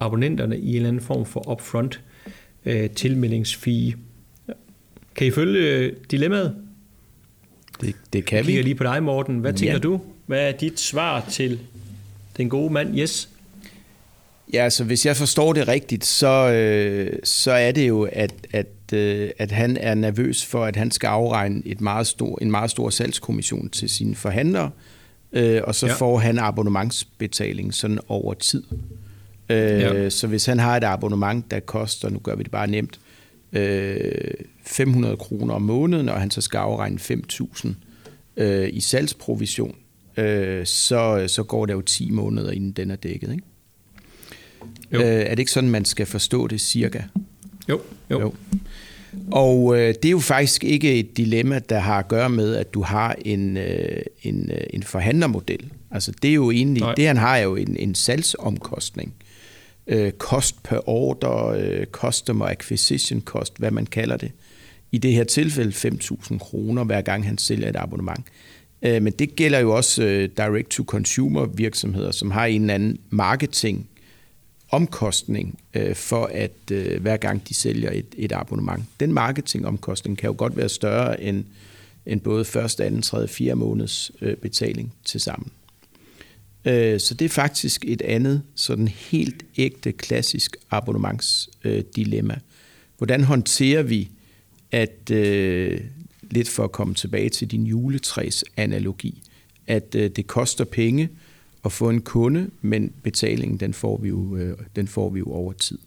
abonnenterne 0.00 0.58
i 0.58 0.70
en 0.70 0.76
eller 0.76 0.88
anden 0.88 1.02
form 1.02 1.26
for 1.26 1.50
upfront 1.50 2.00
øh, 2.64 2.90
tilmeldingsfee. 2.90 3.94
Kan 5.14 5.26
I 5.26 5.30
følge 5.30 5.70
øh, 5.70 5.92
dilemmaet? 6.10 6.56
Det, 7.80 7.94
det 8.12 8.24
kan 8.24 8.38
Jeg 8.38 8.46
vi. 8.46 8.62
lige 8.62 8.74
på 8.74 8.84
dig, 8.84 9.02
Morten. 9.02 9.38
Hvad 9.38 9.52
tænker 9.52 9.74
ja. 9.74 9.78
du? 9.78 10.00
Hvad 10.26 10.48
er 10.48 10.52
dit 10.52 10.80
svar 10.80 11.26
til 11.30 11.60
den 12.36 12.48
gode 12.48 12.72
mand? 12.72 12.98
Yes. 12.98 13.28
Ja, 14.52 14.64
altså 14.64 14.84
hvis 14.84 15.06
jeg 15.06 15.16
forstår 15.16 15.52
det 15.52 15.68
rigtigt, 15.68 16.04
så, 16.04 16.52
øh, 16.52 17.18
så 17.24 17.52
er 17.52 17.72
det 17.72 17.88
jo, 17.88 18.08
at, 18.12 18.34
at, 18.52 18.92
øh, 18.92 19.30
at 19.38 19.52
han 19.52 19.76
er 19.76 19.94
nervøs 19.94 20.44
for, 20.44 20.64
at 20.64 20.76
han 20.76 20.90
skal 20.90 21.06
afregne 21.06 21.62
et 21.64 21.80
meget 21.80 22.06
stor, 22.06 22.38
en 22.42 22.50
meget 22.50 22.70
stor 22.70 22.90
salgskommission 22.90 23.68
til 23.68 23.88
sine 23.88 24.14
forhandlere, 24.14 24.70
øh, 25.32 25.60
og 25.64 25.74
så 25.74 25.86
ja. 25.86 25.94
får 25.94 26.18
han 26.18 26.38
abonnementsbetaling 26.38 27.74
sådan 27.74 27.98
over 28.08 28.34
tid. 28.34 28.62
Øh, 29.48 29.80
ja. 29.80 30.10
Så 30.10 30.26
hvis 30.26 30.46
han 30.46 30.58
har 30.58 30.76
et 30.76 30.84
abonnement, 30.84 31.50
der 31.50 31.60
koster, 31.60 32.10
nu 32.10 32.18
gør 32.18 32.34
vi 32.34 32.42
det 32.42 32.50
bare 32.50 32.66
nemt, 32.66 33.00
øh, 33.52 34.34
500 34.64 35.16
kroner 35.16 35.54
om 35.54 35.62
måneden, 35.62 36.08
og 36.08 36.20
han 36.20 36.30
så 36.30 36.40
skal 36.40 36.58
afregne 36.58 36.98
5.000 36.98 37.68
øh, 38.36 38.68
i 38.72 38.80
salgsprovision, 38.80 39.74
øh, 40.16 40.66
så, 40.66 41.24
så 41.26 41.42
går 41.42 41.66
der 41.66 41.74
jo 41.74 41.80
10 41.80 42.10
måneder, 42.10 42.50
inden 42.50 42.72
den 42.72 42.90
er 42.90 42.96
dækket. 42.96 43.32
Ikke? 43.32 43.44
Jo. 44.92 45.00
Øh, 45.00 45.06
er 45.06 45.30
det 45.30 45.38
ikke 45.38 45.50
sådan, 45.50 45.70
man 45.70 45.84
skal 45.84 46.06
forstå 46.06 46.46
det 46.46 46.60
cirka? 46.60 47.02
Jo, 47.68 47.80
jo. 48.10 48.20
jo. 48.20 48.32
Og 49.30 49.78
øh, 49.78 49.94
det 49.94 50.04
er 50.04 50.10
jo 50.10 50.18
faktisk 50.18 50.64
ikke 50.64 50.94
et 50.98 51.16
dilemma, 51.16 51.58
der 51.58 51.78
har 51.78 51.98
at 51.98 52.08
gøre 52.08 52.30
med, 52.30 52.56
at 52.56 52.74
du 52.74 52.82
har 52.82 53.16
en, 53.24 53.56
øh, 53.56 54.02
en, 54.22 54.50
øh, 54.50 54.60
en 54.70 54.82
forhandlermodel. 54.82 55.72
Altså 55.90 56.12
det 56.22 56.30
er 56.30 56.34
jo 56.34 56.50
egentlig, 56.50 56.82
Nej. 56.82 56.94
det 56.94 57.06
han 57.06 57.16
har 57.16 57.36
jo 57.36 57.56
en, 57.56 57.76
en 57.76 57.94
salgsomkostning. 57.94 59.14
Øh, 59.86 60.12
cost 60.12 60.62
per 60.62 60.88
order, 60.88 61.46
øh, 61.46 61.86
customer 61.86 62.46
acquisition 62.46 63.20
cost, 63.20 63.58
hvad 63.58 63.70
man 63.70 63.86
kalder 63.86 64.16
det. 64.16 64.32
I 64.92 64.98
det 64.98 65.12
her 65.12 65.24
tilfælde 65.24 65.70
5.000 65.70 66.38
kroner, 66.38 66.84
hver 66.84 67.00
gang 67.00 67.26
han 67.26 67.38
sælger 67.38 67.68
et 67.68 67.76
abonnement. 67.76 68.20
Øh, 68.84 69.02
men 69.02 69.12
det 69.12 69.36
gælder 69.36 69.58
jo 69.58 69.76
også 69.76 70.02
øh, 70.02 70.28
direct-to-consumer 70.36 71.46
virksomheder, 71.46 72.10
som 72.10 72.30
har 72.30 72.46
en 72.46 72.60
eller 72.60 72.74
anden 72.74 72.98
marketing 73.10 73.88
omkostning 74.70 75.58
øh, 75.74 75.94
for, 75.94 76.26
at 76.26 76.70
øh, 76.72 77.02
hver 77.02 77.16
gang 77.16 77.48
de 77.48 77.54
sælger 77.54 77.90
et, 77.90 78.14
et 78.16 78.32
abonnement. 78.32 78.84
Den 79.00 79.12
marketingomkostning 79.12 80.18
kan 80.18 80.26
jo 80.26 80.34
godt 80.38 80.56
være 80.56 80.68
større 80.68 81.22
end, 81.22 81.44
end 82.06 82.20
både 82.20 82.44
første, 82.44 82.84
anden, 82.84 83.02
tredje, 83.02 83.28
fire 83.28 83.54
måneds 83.54 84.10
øh, 84.20 84.36
betaling 84.36 84.92
til 85.04 85.20
sammen. 85.20 85.50
Øh, 86.64 87.00
så 87.00 87.14
det 87.14 87.24
er 87.24 87.28
faktisk 87.28 87.84
et 87.86 88.02
andet 88.02 88.42
sådan 88.54 88.88
helt 88.88 89.44
ægte 89.56 89.92
klassisk 89.92 90.56
abonnementsdilemma. 90.70 92.34
Øh, 92.34 92.40
Hvordan 92.98 93.24
håndterer 93.24 93.82
vi, 93.82 94.10
at 94.70 95.10
øh, 95.10 95.80
lidt 96.34 96.48
for 96.48 96.64
at 96.64 96.72
komme 96.72 96.94
tilbage 96.94 97.28
til 97.28 97.50
din 97.50 97.66
juletræs 97.66 98.44
analogi, 98.56 99.22
at 99.66 99.94
øh, 99.94 100.10
det 100.10 100.26
koster 100.26 100.64
penge, 100.64 101.08
at 101.64 101.72
få 101.72 101.90
en 101.90 102.00
kunde, 102.00 102.50
men 102.60 102.92
betalingen 103.02 103.60
den 103.60 103.74
får 103.74 103.96
vi 103.96 104.08
jo, 104.08 104.36
øh, 104.36 104.58
den 104.76 104.88
får 104.88 105.10
vi 105.10 105.18
jo 105.18 105.32
over 105.32 105.52
tid. 105.52 105.78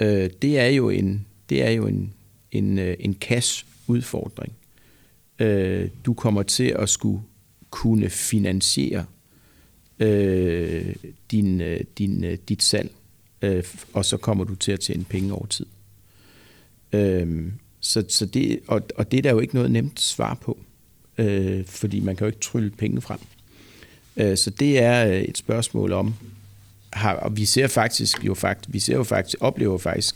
Øh, 0.00 0.30
det 0.42 0.58
er 0.58 0.66
jo 0.66 0.90
en, 0.90 1.26
det 1.48 1.62
er 1.62 1.70
jo 1.70 1.86
en, 1.86 2.14
en, 2.52 2.78
øh, 2.78 2.96
en 3.00 3.14
cash-udfordring. 3.14 4.52
Øh, 5.38 5.88
du 6.04 6.14
kommer 6.14 6.42
til 6.42 6.74
at 6.78 6.88
skulle 6.88 7.22
kunne 7.70 8.10
finansiere 8.10 9.04
øh, 9.98 10.94
din, 11.30 11.60
øh, 11.60 11.80
din, 11.98 12.24
øh, 12.24 12.38
dit 12.48 12.62
salg, 12.62 12.92
øh, 13.42 13.64
og 13.92 14.04
så 14.04 14.16
kommer 14.16 14.44
du 14.44 14.54
til 14.54 14.72
at 14.72 14.80
tjene 14.80 15.04
penge 15.04 15.32
over 15.32 15.46
tid. 15.46 15.66
Øh, 16.92 17.52
så, 17.80 18.04
så 18.08 18.26
det, 18.26 18.60
og, 18.66 18.82
og 18.96 19.10
det 19.10 19.18
er 19.18 19.22
der 19.22 19.30
jo 19.30 19.38
ikke 19.38 19.54
noget 19.54 19.70
nemt 19.70 20.00
svar 20.00 20.34
på, 20.34 20.58
øh, 21.18 21.66
fordi 21.66 22.00
man 22.00 22.16
kan 22.16 22.24
jo 22.24 22.28
ikke 22.28 22.40
trylle 22.40 22.70
penge 22.70 23.00
frem. 23.00 23.18
Øh, 24.16 24.36
så 24.36 24.50
det 24.50 24.82
er 24.82 25.06
øh, 25.06 25.20
et 25.20 25.38
spørgsmål 25.38 25.92
om, 25.92 26.14
og 27.02 27.36
vi 27.36 27.44
ser 27.44 27.66
faktisk 27.66 28.24
jo 28.24 28.34
faktisk, 28.34 28.72
vi 28.72 28.78
ser 28.78 28.96
jo 28.96 29.04
faktisk, 29.04 29.36
oplever 29.40 29.78
faktisk 29.78 30.14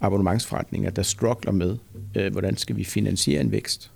abonnementsforretninger, 0.00 0.90
der 0.90 1.02
struggler 1.02 1.52
med, 1.52 1.76
øh, 2.14 2.32
hvordan 2.32 2.56
skal 2.56 2.76
vi 2.76 2.84
finansiere 2.84 3.40
en 3.40 3.52
vækst, 3.52 3.90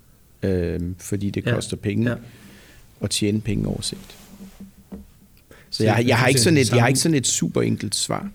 fordi 0.98 1.30
det 1.30 1.44
koster 1.44 1.76
ja. 1.76 1.88
penge 1.88 2.10
ja. 2.10 2.16
at 3.00 3.10
tjene 3.10 3.40
penge 3.40 3.68
over 3.68 3.80
sigt. 3.80 4.16
Så 5.70 5.84
jeg, 5.84 6.04
jeg, 6.06 6.18
har 6.18 6.26
ikke 6.26 6.40
sådan 6.40 6.56
et, 6.56 6.70
jeg 6.70 6.80
har 6.80 6.88
ikke 6.88 7.00
sådan 7.00 7.16
et 7.16 7.26
super 7.26 7.62
enkelt 7.62 7.94
svar, 7.94 8.30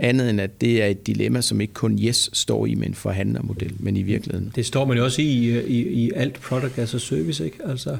andet 0.00 0.30
end 0.30 0.40
at 0.40 0.60
det 0.60 0.82
er 0.82 0.86
et 0.86 1.06
dilemma, 1.06 1.40
som 1.40 1.60
ikke 1.60 1.74
kun 1.74 1.98
Yes 2.02 2.30
står 2.32 2.66
i 2.66 2.74
med 2.74 2.86
en 2.86 2.94
forhandlermodel, 2.94 3.72
men 3.78 3.96
i 3.96 4.02
virkeligheden. 4.02 4.52
Det 4.54 4.66
står 4.66 4.84
man 4.84 4.96
jo 4.96 5.04
også 5.04 5.22
i, 5.22 5.60
i, 5.66 5.88
i 5.88 6.10
alt 6.14 6.34
product 6.34 6.78
as 6.78 6.94
a 6.94 6.98
service, 6.98 7.44
ikke? 7.44 7.58
Altså, 7.64 7.96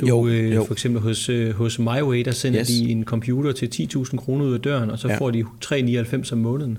du, 0.00 0.06
jo, 0.06 0.28
øh, 0.28 0.54
jo. 0.54 0.64
For 0.64 0.72
eksempel 0.72 1.02
hos, 1.02 1.28
øh, 1.28 1.54
hos 1.54 1.78
MyWay, 1.78 2.24
der 2.24 2.30
sender 2.30 2.60
yes. 2.60 2.68
de 2.68 2.90
en 2.90 3.04
computer 3.04 3.52
til 3.52 3.88
10.000 3.96 4.16
kroner 4.16 4.44
ud 4.44 4.54
af 4.54 4.60
døren, 4.60 4.90
og 4.90 4.98
så 4.98 5.08
ja. 5.08 5.18
får 5.18 5.30
de 5.30 5.44
3,99 5.64 6.32
om 6.32 6.38
måneden. 6.38 6.78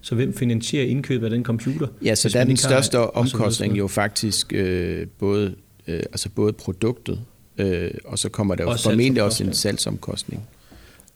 Så 0.00 0.14
hvem 0.14 0.34
finansierer 0.34 0.86
indkøbet 0.86 1.24
af 1.24 1.30
den 1.30 1.44
computer? 1.44 1.86
Ja, 2.04 2.14
så 2.14 2.28
der 2.28 2.40
er 2.40 2.44
den 2.44 2.56
største 2.56 2.96
har, 2.96 3.04
omkostning 3.04 3.78
jo 3.78 3.88
faktisk 3.88 4.52
øh, 4.52 5.06
både, 5.18 5.54
øh, 5.86 5.96
altså 5.96 6.28
både 6.28 6.52
produktet, 6.52 7.20
øh, 7.58 7.90
og 8.04 8.18
så 8.18 8.28
kommer 8.28 8.54
der 8.54 8.64
jo 8.64 8.76
formentlig 8.76 9.22
også 9.22 9.44
en 9.44 9.54
salgsomkostning 9.54 10.42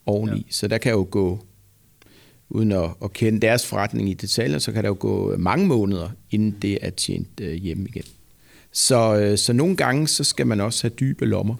oveni. 0.07 0.37
Ja. 0.37 0.43
Så 0.51 0.69
der 0.69 0.79
kan 0.79 0.93
jo 0.93 1.09
gå, 1.11 1.45
uden 2.49 2.73
at, 2.73 2.91
at 3.05 3.13
kende 3.13 3.41
deres 3.41 3.67
forretning 3.67 4.11
i 4.11 4.15
detaljer, 4.15 4.59
så 4.59 4.73
kan 4.73 4.83
der 4.83 4.89
jo 4.89 4.97
gå 4.99 5.37
mange 5.37 5.67
måneder, 5.67 6.11
inden 6.31 6.57
det 6.63 6.79
er 6.83 6.91
tjent 6.91 7.41
øh, 7.41 7.55
hjem 7.55 7.87
igen. 7.87 8.05
Så, 8.73 9.19
øh, 9.21 9.39
så 9.39 9.53
nogle 9.53 9.77
gange 9.77 10.09
så 10.09 10.25
skal 10.25 10.47
man 10.47 10.61
også 10.61 10.83
have 10.83 10.95
dybe 11.01 11.27
lommer 11.27 11.55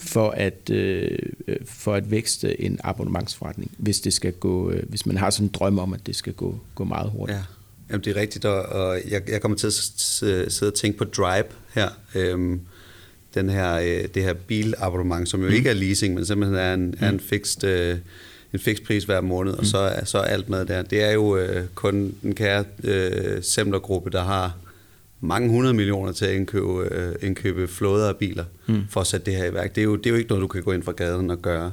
for 0.00 0.30
at, 0.30 0.70
øh, 0.70 1.18
for 1.64 1.94
at 1.94 2.10
vækste 2.10 2.60
en 2.60 2.80
abonnementsforretning, 2.84 3.70
hvis, 3.78 4.00
det 4.00 4.12
skal 4.12 4.32
gå, 4.32 4.70
øh, 4.70 4.82
hvis 4.88 5.06
man 5.06 5.16
har 5.16 5.30
sådan 5.30 5.46
en 5.46 5.52
drøm 5.52 5.78
om, 5.78 5.92
at 5.92 6.06
det 6.06 6.16
skal 6.16 6.32
gå, 6.32 6.58
gå 6.74 6.84
meget 6.84 7.10
hurtigt. 7.10 7.38
Ja. 7.38 7.44
Jamen, 7.90 8.04
det 8.04 8.16
er 8.16 8.20
rigtigt, 8.20 8.44
og, 8.44 8.62
og 8.62 9.00
jeg, 9.08 9.30
jeg 9.30 9.40
kommer 9.40 9.58
til 9.58 9.66
at 9.66 9.72
sidde 9.72 10.70
og 10.70 10.74
tænke 10.74 10.98
på 10.98 11.04
Drive 11.04 11.44
her. 11.74 11.88
Øhm, 12.14 12.60
den 13.34 13.50
her, 13.50 13.74
øh, 13.74 14.08
det 14.14 14.22
her 14.22 14.32
bilabonnement, 14.32 15.28
som 15.28 15.40
jo 15.40 15.48
mm. 15.48 15.54
ikke 15.54 15.70
er 15.70 15.74
leasing, 15.74 16.14
men 16.14 16.26
simpelthen 16.26 16.58
er 16.58 16.74
en, 16.74 16.86
mm. 16.86 16.96
er 17.00 17.08
en 17.08 17.20
fixed... 17.20 17.64
Øh, 17.64 17.98
en 18.52 18.58
fix 18.58 18.76
pris 18.86 19.04
hver 19.04 19.20
måned, 19.20 19.52
og 19.52 19.58
mm. 19.58 19.64
så, 19.64 19.78
er, 19.78 20.04
så 20.04 20.18
er 20.18 20.22
alt 20.22 20.48
med 20.48 20.64
der. 20.64 20.82
Det 20.82 21.02
er 21.02 21.12
jo 21.12 21.36
øh, 21.36 21.64
kun 21.74 22.14
den 22.22 22.34
kære 22.34 22.64
øh, 22.84 23.42
Semler-gruppe, 23.42 24.10
der 24.10 24.22
har 24.22 24.56
mange 25.20 25.48
hundrede 25.48 25.74
millioner 25.74 26.12
til 26.12 26.24
at 26.24 26.34
indkøbe, 26.34 26.88
øh, 26.94 27.14
indkøbe 27.22 27.68
flåder 27.68 28.08
af 28.08 28.16
biler 28.16 28.44
mm. 28.66 28.82
for 28.90 29.00
at 29.00 29.06
sætte 29.06 29.26
det 29.26 29.34
her 29.34 29.44
i 29.44 29.54
værk. 29.54 29.74
Det 29.74 29.80
er, 29.80 29.84
jo, 29.84 29.96
det 29.96 30.06
er 30.06 30.10
jo 30.10 30.16
ikke 30.16 30.28
noget, 30.28 30.42
du 30.42 30.46
kan 30.46 30.62
gå 30.62 30.72
ind 30.72 30.82
fra 30.82 30.92
gaden 30.92 31.30
og 31.30 31.42
gøre. 31.42 31.72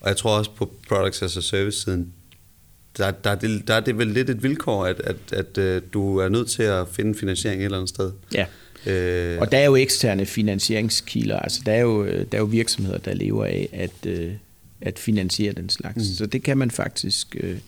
Og 0.00 0.08
jeg 0.08 0.16
tror 0.16 0.38
også 0.38 0.50
på 0.56 0.72
Products 0.88 1.22
as 1.22 1.36
a 1.36 1.40
Service-siden, 1.40 2.12
der, 2.98 3.10
der, 3.10 3.30
er 3.30 3.34
det, 3.34 3.68
der 3.68 3.74
er 3.74 3.80
det 3.80 3.98
vel 3.98 4.06
lidt 4.06 4.30
et 4.30 4.42
vilkår, 4.42 4.86
at, 4.86 5.00
at, 5.00 5.16
at, 5.32 5.58
at 5.58 5.58
øh, 5.58 5.82
du 5.92 6.18
er 6.18 6.28
nødt 6.28 6.50
til 6.50 6.62
at 6.62 6.88
finde 6.88 7.14
finansiering 7.14 7.60
et 7.60 7.64
eller 7.64 7.78
andet 7.78 7.88
sted. 7.88 8.12
Ja. 8.34 8.46
Øh, 8.86 9.40
og 9.40 9.52
der 9.52 9.58
er 9.58 9.64
jo 9.64 9.76
eksterne 9.76 10.26
finansieringskilder. 10.26 11.38
Altså, 11.38 11.60
der, 11.66 11.72
er 11.72 11.80
jo, 11.80 12.06
der 12.06 12.24
er 12.32 12.38
jo 12.38 12.44
virksomheder, 12.44 12.98
der 12.98 13.14
lever 13.14 13.44
af 13.44 13.68
at, 13.72 14.06
øh, 14.06 14.32
at 14.82 14.98
finansiere 14.98 15.52
den 15.52 15.68
slags. 15.68 15.96
Mm. 15.96 16.14
Så 16.14 16.26
det 16.26 16.42
kan 16.42 16.58
man 16.58 16.70
faktisk 16.70 17.36
øh, 17.40 17.58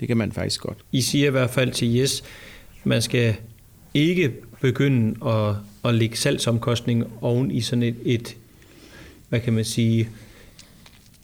det 0.00 0.08
kan 0.08 0.16
man 0.16 0.32
faktisk 0.32 0.60
godt. 0.60 0.78
I 0.92 1.00
siger 1.00 1.26
i 1.26 1.30
hvert 1.30 1.50
fald 1.50 1.72
til 1.72 1.96
Yes, 1.96 2.24
man 2.84 3.02
skal 3.02 3.34
ikke 3.94 4.32
begynde 4.60 5.26
at, 5.26 5.54
at 5.84 5.94
lægge 5.94 6.16
salgsomkostning 6.16 7.04
oven 7.20 7.50
i 7.50 7.60
sådan 7.60 7.82
et, 7.82 7.96
et 8.04 8.36
hvad 9.28 9.40
kan 9.40 9.52
man 9.52 9.64
sige, 9.64 10.08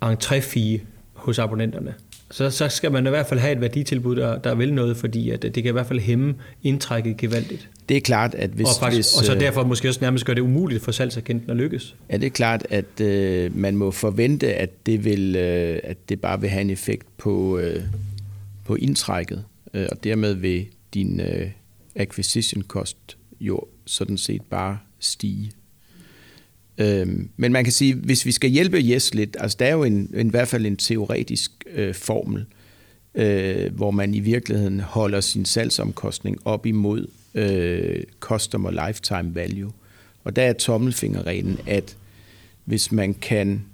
entréfie 0.05 0.81
hos 1.13 1.39
abonnenterne. 1.39 1.95
Så, 2.31 2.51
så 2.51 2.69
skal 2.69 2.93
man 2.93 3.07
i 3.07 3.11
hvert 3.11 3.27
fald 3.27 3.41
have 3.41 3.53
et 3.53 3.61
værditilbud, 3.61 4.17
der, 4.17 4.39
der 4.39 4.55
vil 4.55 4.75
noget, 4.75 4.97
fordi 4.97 5.31
at 5.31 5.43
det 5.43 5.55
kan 5.55 5.67
i 5.67 5.71
hvert 5.71 5.87
fald 5.87 6.01
hæmme 6.01 6.35
indtrækket 6.63 7.17
gevaldigt. 7.17 7.69
Det 7.89 7.97
er 7.97 8.01
klart, 8.01 8.35
at 8.35 8.51
hvis... 8.51 8.67
Og, 8.67 8.73
faktisk, 8.81 9.09
hvis, 9.09 9.19
og 9.19 9.25
så 9.25 9.35
øh, 9.35 9.41
derfor 9.41 9.65
måske 9.65 9.89
også 9.89 10.01
nærmest 10.03 10.25
gør 10.25 10.35
det 10.35 10.41
umuligt 10.41 10.83
for 10.83 10.93
salgsagenten 10.93 11.51
at 11.51 11.57
lykkes. 11.57 11.97
Ja, 12.11 12.17
det 12.17 12.27
er 12.27 12.31
klart, 12.31 12.67
at 12.71 13.01
øh, 13.01 13.57
man 13.57 13.77
må 13.77 13.91
forvente, 13.91 14.55
at 14.55 14.87
det, 14.87 15.05
vil, 15.05 15.37
øh, 15.37 15.81
at 15.85 16.09
det 16.09 16.21
bare 16.21 16.41
vil 16.41 16.51
have 16.51 16.61
en 16.61 16.71
effekt 16.71 17.07
på, 17.19 17.59
øh, 17.59 17.83
på 18.65 18.75
indtrækket, 18.75 19.45
øh, 19.75 19.87
og 19.91 20.05
dermed 20.05 20.35
vil 20.35 20.67
din 20.95 21.21
øh, 21.21 21.51
acquisition 21.95 22.63
cost 22.63 23.17
jo 23.41 23.61
sådan 23.87 24.19
set 24.19 24.43
bare 24.43 24.79
stige. 24.99 25.53
Øhm, 26.79 27.29
men 27.37 27.53
man 27.53 27.65
kan 27.65 27.73
sige, 27.73 27.95
hvis 27.95 28.27
vi 28.27 28.33
skal 28.33 28.51
hjælpe 28.51 28.77
Yes 28.77 29.15
lidt, 29.15 29.37
altså 29.41 29.57
der 29.61 29.67
er 29.67 29.73
jo 29.73 29.85
en, 29.85 30.11
en, 30.15 30.27
i 30.27 30.31
hvert 30.31 30.49
fald 30.49 30.67
en 30.67 30.77
teoretisk 30.77 31.65
øh, 31.75 31.95
formel, 31.95 32.45
øh, 33.15 33.75
hvor 33.75 33.91
man 33.91 34.15
i 34.15 34.21
virkeligheden 34.21 34.81
holder 34.81 35.21
sin 35.21 35.45
salgsomkostning 35.45 36.39
op 36.45 36.67
imod 36.67 37.07
øh, 37.35 38.03
customer 38.21 38.87
lifetime 38.87 39.35
value. 39.35 39.73
Og 40.25 40.37
der 40.37 40.43
er 40.43 40.53
tommelfingerreglen, 40.53 41.59
at 41.67 41.97
hvis 42.65 42.93
man 42.93 43.15
kan, 43.15 43.65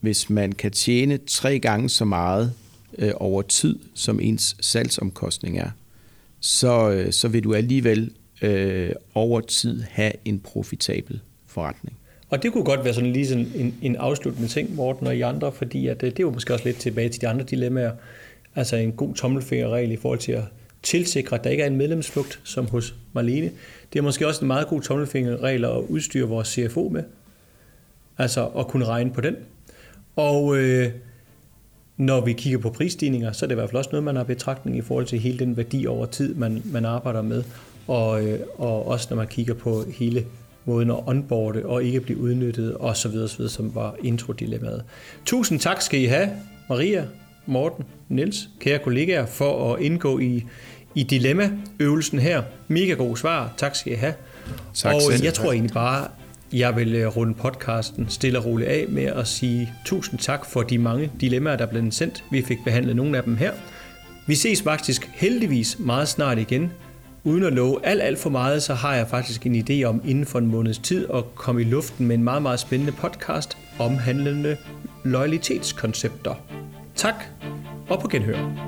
hvis 0.00 0.30
man 0.30 0.52
kan 0.52 0.70
tjene 0.70 1.18
tre 1.26 1.58
gange 1.58 1.88
så 1.88 2.04
meget 2.04 2.52
øh, 2.98 3.12
over 3.16 3.42
tid, 3.42 3.78
som 3.94 4.20
ens 4.20 4.56
salgsomkostning 4.60 5.58
er, 5.58 5.70
så, 6.40 6.90
øh, 6.90 7.12
så 7.12 7.28
vil 7.28 7.44
du 7.44 7.54
alligevel 7.54 8.10
øh, 8.42 8.92
over 9.14 9.40
tid 9.40 9.82
have 9.90 10.12
en 10.24 10.40
profitabel 10.40 11.20
forretning. 11.46 11.96
Og 12.28 12.42
det 12.42 12.52
kunne 12.52 12.64
godt 12.64 12.84
være 12.84 12.94
sådan 12.94 13.12
lige 13.12 13.26
sådan 13.26 13.52
en, 13.54 13.74
en 13.82 13.96
afsluttende 13.96 14.48
ting, 14.48 14.74
Morten 14.74 15.06
og 15.06 15.16
I 15.16 15.20
andre, 15.20 15.52
fordi 15.52 15.86
at, 15.86 16.02
øh, 16.02 16.10
det 16.10 16.18
er 16.18 16.22
jo 16.22 16.30
måske 16.30 16.52
også 16.52 16.64
lidt 16.64 16.76
tilbage 16.76 17.08
til 17.08 17.20
de 17.20 17.28
andre 17.28 17.44
dilemmaer. 17.44 17.92
Altså 18.54 18.76
en 18.76 18.92
god 18.92 19.14
tommelfingerregel 19.14 19.92
i 19.92 19.96
forhold 19.96 20.18
til 20.18 20.32
at 20.32 20.44
tilsikre, 20.86 21.36
at 21.36 21.44
der 21.44 21.50
ikke 21.50 21.62
er 21.62 21.66
en 21.66 21.76
medlemsflugt, 21.76 22.40
som 22.44 22.68
hos 22.68 22.94
Marlene. 23.12 23.50
Det 23.92 23.98
er 23.98 24.02
måske 24.02 24.26
også 24.26 24.40
en 24.40 24.46
meget 24.46 24.68
god 24.68 24.82
tommelfingerregel 24.82 25.64
at 25.64 25.78
udstyre 25.88 26.28
vores 26.28 26.48
CFO 26.48 26.88
med. 26.88 27.02
Altså 28.18 28.46
at 28.46 28.68
kunne 28.68 28.84
regne 28.84 29.10
på 29.10 29.20
den. 29.20 29.36
Og 30.16 30.56
øh, 30.56 30.90
når 31.96 32.24
vi 32.24 32.32
kigger 32.32 32.58
på 32.58 32.70
prisstigninger, 32.70 33.32
så 33.32 33.46
er 33.46 33.48
det 33.48 33.54
i 33.54 33.58
hvert 33.58 33.70
fald 33.70 33.78
også 33.78 33.90
noget, 33.92 34.04
man 34.04 34.16
har 34.16 34.24
betragtning 34.24 34.76
i 34.76 34.80
forhold 34.80 35.06
til 35.06 35.18
hele 35.18 35.38
den 35.38 35.56
værdi 35.56 35.86
over 35.86 36.06
tid, 36.06 36.34
man, 36.34 36.62
man 36.64 36.84
arbejder 36.84 37.22
med. 37.22 37.44
Og, 37.86 38.24
øh, 38.24 38.40
og 38.58 38.88
også 38.88 39.06
når 39.10 39.16
man 39.16 39.26
kigger 39.26 39.54
på 39.54 39.84
hele 39.98 40.26
måden 40.64 40.90
at 40.90 40.96
onboarde 41.06 41.66
og 41.66 41.84
ikke 41.84 42.00
blive 42.00 42.18
udnyttet 42.18 42.76
osv., 42.80 43.16
osv. 43.16 43.48
som 43.48 43.74
var 43.74 43.96
intro-dilemmaet. 44.02 44.84
Tusind 45.24 45.60
tak 45.60 45.82
skal 45.82 46.00
I 46.00 46.04
have, 46.04 46.30
Maria, 46.68 47.04
Morten, 47.46 47.84
Niels, 48.08 48.48
kære 48.60 48.78
kollegaer, 48.78 49.26
for 49.26 49.74
at 49.74 49.82
indgå 49.82 50.18
i, 50.18 50.44
i 50.96 51.02
dilemmaøvelsen 51.02 52.18
her. 52.18 52.42
Mega 52.68 52.92
god 52.92 53.16
svar. 53.16 53.52
Tak 53.56 53.74
skal 53.74 53.92
I 53.92 53.94
have. 53.94 54.14
Tak 54.74 54.94
og 54.94 55.02
selv. 55.02 55.24
jeg 55.24 55.34
tror 55.34 55.52
egentlig 55.52 55.74
bare, 55.74 56.08
jeg 56.52 56.76
vil 56.76 56.94
øh, 56.94 57.16
runde 57.16 57.34
podcasten 57.34 58.06
stille 58.08 58.38
og 58.38 58.44
roligt 58.44 58.70
af 58.70 58.86
med 58.88 59.04
at 59.04 59.26
sige 59.28 59.72
tusind 59.84 60.20
tak 60.20 60.46
for 60.46 60.62
de 60.62 60.78
mange 60.78 61.10
dilemmaer, 61.20 61.56
der 61.56 61.66
er 61.66 61.70
blevet 61.70 61.94
sendt. 61.94 62.24
Vi 62.30 62.42
fik 62.42 62.58
behandlet 62.64 62.96
nogle 62.96 63.16
af 63.16 63.22
dem 63.22 63.36
her. 63.36 63.52
Vi 64.26 64.34
ses 64.34 64.62
faktisk 64.62 65.10
heldigvis 65.14 65.78
meget 65.78 66.08
snart 66.08 66.38
igen. 66.38 66.72
Uden 67.24 67.44
at 67.44 67.52
love 67.52 67.86
alt, 67.86 68.02
alt 68.02 68.18
for 68.18 68.30
meget, 68.30 68.62
så 68.62 68.74
har 68.74 68.94
jeg 68.94 69.08
faktisk 69.08 69.46
en 69.46 69.64
idé 69.70 69.84
om 69.84 70.02
inden 70.04 70.26
for 70.26 70.38
en 70.38 70.46
måneds 70.46 70.78
tid 70.78 71.06
at 71.14 71.34
komme 71.34 71.60
i 71.60 71.64
luften 71.64 72.06
med 72.06 72.16
en 72.16 72.24
meget, 72.24 72.42
meget 72.42 72.60
spændende 72.60 72.92
podcast 72.92 73.56
omhandlende 73.78 74.56
loyalitetskoncepter. 75.04 76.34
Tak, 76.94 77.24
og 77.88 78.00
på 78.00 78.08
genhør. 78.08 78.66